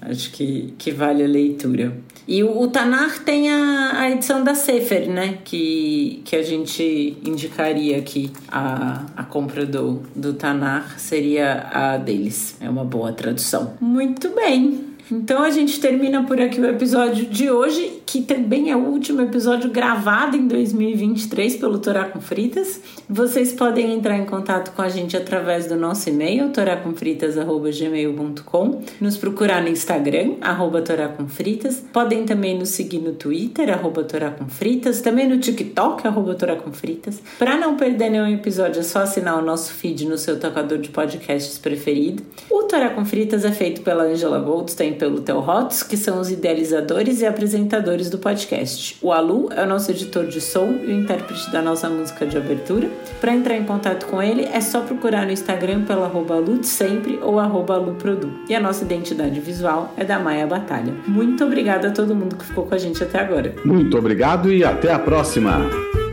Acho 0.00 0.30
que, 0.32 0.74
que 0.78 0.90
vale 0.90 1.24
a 1.24 1.26
leitura. 1.26 1.92
E 2.26 2.42
o, 2.42 2.60
o 2.60 2.68
Tanar 2.68 3.20
tem 3.20 3.50
a, 3.50 4.00
a, 4.00 4.10
edição 4.10 4.42
da 4.42 4.54
Sefer, 4.54 5.08
né? 5.08 5.38
Que, 5.44 6.22
que 6.24 6.34
a 6.34 6.42
gente 6.42 7.16
indicaria 7.24 7.98
aqui. 7.98 8.32
A, 8.48 9.04
a 9.16 9.22
compra 9.22 9.64
do, 9.64 10.02
do 10.14 10.34
Tanar 10.34 10.98
seria 10.98 11.68
a 11.72 11.96
deles. 11.96 12.56
É 12.60 12.68
uma 12.68 12.84
boa 12.84 13.12
tradução. 13.12 13.74
Muito 13.80 14.28
bem. 14.30 14.85
Então 15.10 15.42
a 15.42 15.50
gente 15.50 15.78
termina 15.78 16.22
por 16.24 16.40
aqui 16.40 16.58
o 16.60 16.66
episódio 16.66 17.26
de 17.26 17.48
hoje, 17.48 18.02
que 18.04 18.22
também 18.22 18.72
é 18.72 18.76
o 18.76 18.80
último 18.80 19.22
episódio 19.22 19.70
gravado 19.70 20.36
em 20.36 20.48
2023 20.48 21.54
pelo 21.56 21.78
Torá 21.78 22.06
com 22.06 22.20
Fritas. 22.20 22.80
Vocês 23.08 23.52
podem 23.52 23.94
entrar 23.94 24.18
em 24.18 24.24
contato 24.24 24.74
com 24.74 24.82
a 24.82 24.88
gente 24.88 25.16
através 25.16 25.66
do 25.66 25.76
nosso 25.76 26.08
e-mail, 26.08 26.50
toracomfritas.gmail.com, 26.50 28.82
nos 29.00 29.16
procurar 29.16 29.62
no 29.62 29.68
Instagram, 29.68 30.34
arroba 30.40 30.82
toracomfritas. 30.82 31.84
Podem 31.92 32.24
também 32.24 32.58
nos 32.58 32.70
seguir 32.70 32.98
no 32.98 33.12
Twitter, 33.12 33.72
arroba 33.72 34.02
toracomfritas, 34.02 35.00
também 35.00 35.28
no 35.28 35.38
TikTok, 35.38 36.04
arroba 36.04 36.34
toracomfritas. 36.34 37.22
Para 37.38 37.56
não 37.56 37.76
perder 37.76 38.10
nenhum 38.10 38.26
episódio, 38.26 38.80
é 38.80 38.82
só 38.82 39.02
assinar 39.02 39.38
o 39.38 39.42
nosso 39.44 39.72
feed 39.72 40.04
no 40.04 40.18
seu 40.18 40.40
tocador 40.40 40.78
de 40.78 40.88
podcasts 40.88 41.58
preferido. 41.58 42.24
O 42.50 42.64
Torá 42.64 42.90
com 42.90 43.04
Fritas 43.04 43.44
é 43.44 43.52
feito 43.52 43.82
pela 43.82 44.02
Angela 44.02 44.40
Goldstein 44.40 44.95
pelo 44.96 45.20
Theo 45.20 45.38
Hotz, 45.38 45.82
que 45.82 45.96
são 45.96 46.20
os 46.20 46.30
idealizadores 46.30 47.20
e 47.20 47.26
apresentadores 47.26 48.10
do 48.10 48.18
podcast. 48.18 48.96
O 49.00 49.12
Alu 49.12 49.48
é 49.52 49.62
o 49.62 49.66
nosso 49.66 49.90
editor 49.90 50.26
de 50.26 50.40
som 50.40 50.78
e 50.82 50.86
o 50.86 50.92
intérprete 50.92 51.50
da 51.50 51.62
nossa 51.62 51.88
música 51.88 52.26
de 52.26 52.36
abertura. 52.36 52.88
Para 53.20 53.34
entrar 53.34 53.56
em 53.56 53.64
contato 53.64 54.06
com 54.06 54.22
ele, 54.22 54.44
é 54.44 54.60
só 54.60 54.80
procurar 54.80 55.26
no 55.26 55.32
Instagram 55.32 55.84
pelo 55.84 56.04
arroba 56.04 56.36
sempre 56.62 57.18
ou 57.22 57.38
arroba 57.38 57.74
aluprodu. 57.74 58.30
E 58.48 58.54
a 58.54 58.60
nossa 58.60 58.84
identidade 58.84 59.38
visual 59.40 59.92
é 59.96 60.04
da 60.04 60.18
Maia 60.18 60.46
Batalha. 60.46 60.94
Muito 61.06 61.44
obrigada 61.44 61.88
a 61.88 61.90
todo 61.90 62.14
mundo 62.14 62.36
que 62.36 62.44
ficou 62.44 62.66
com 62.66 62.74
a 62.74 62.78
gente 62.78 63.02
até 63.02 63.20
agora. 63.20 63.54
Muito 63.64 63.96
obrigado 63.96 64.52
e 64.52 64.64
até 64.64 64.92
a 64.92 64.98
próxima! 64.98 66.05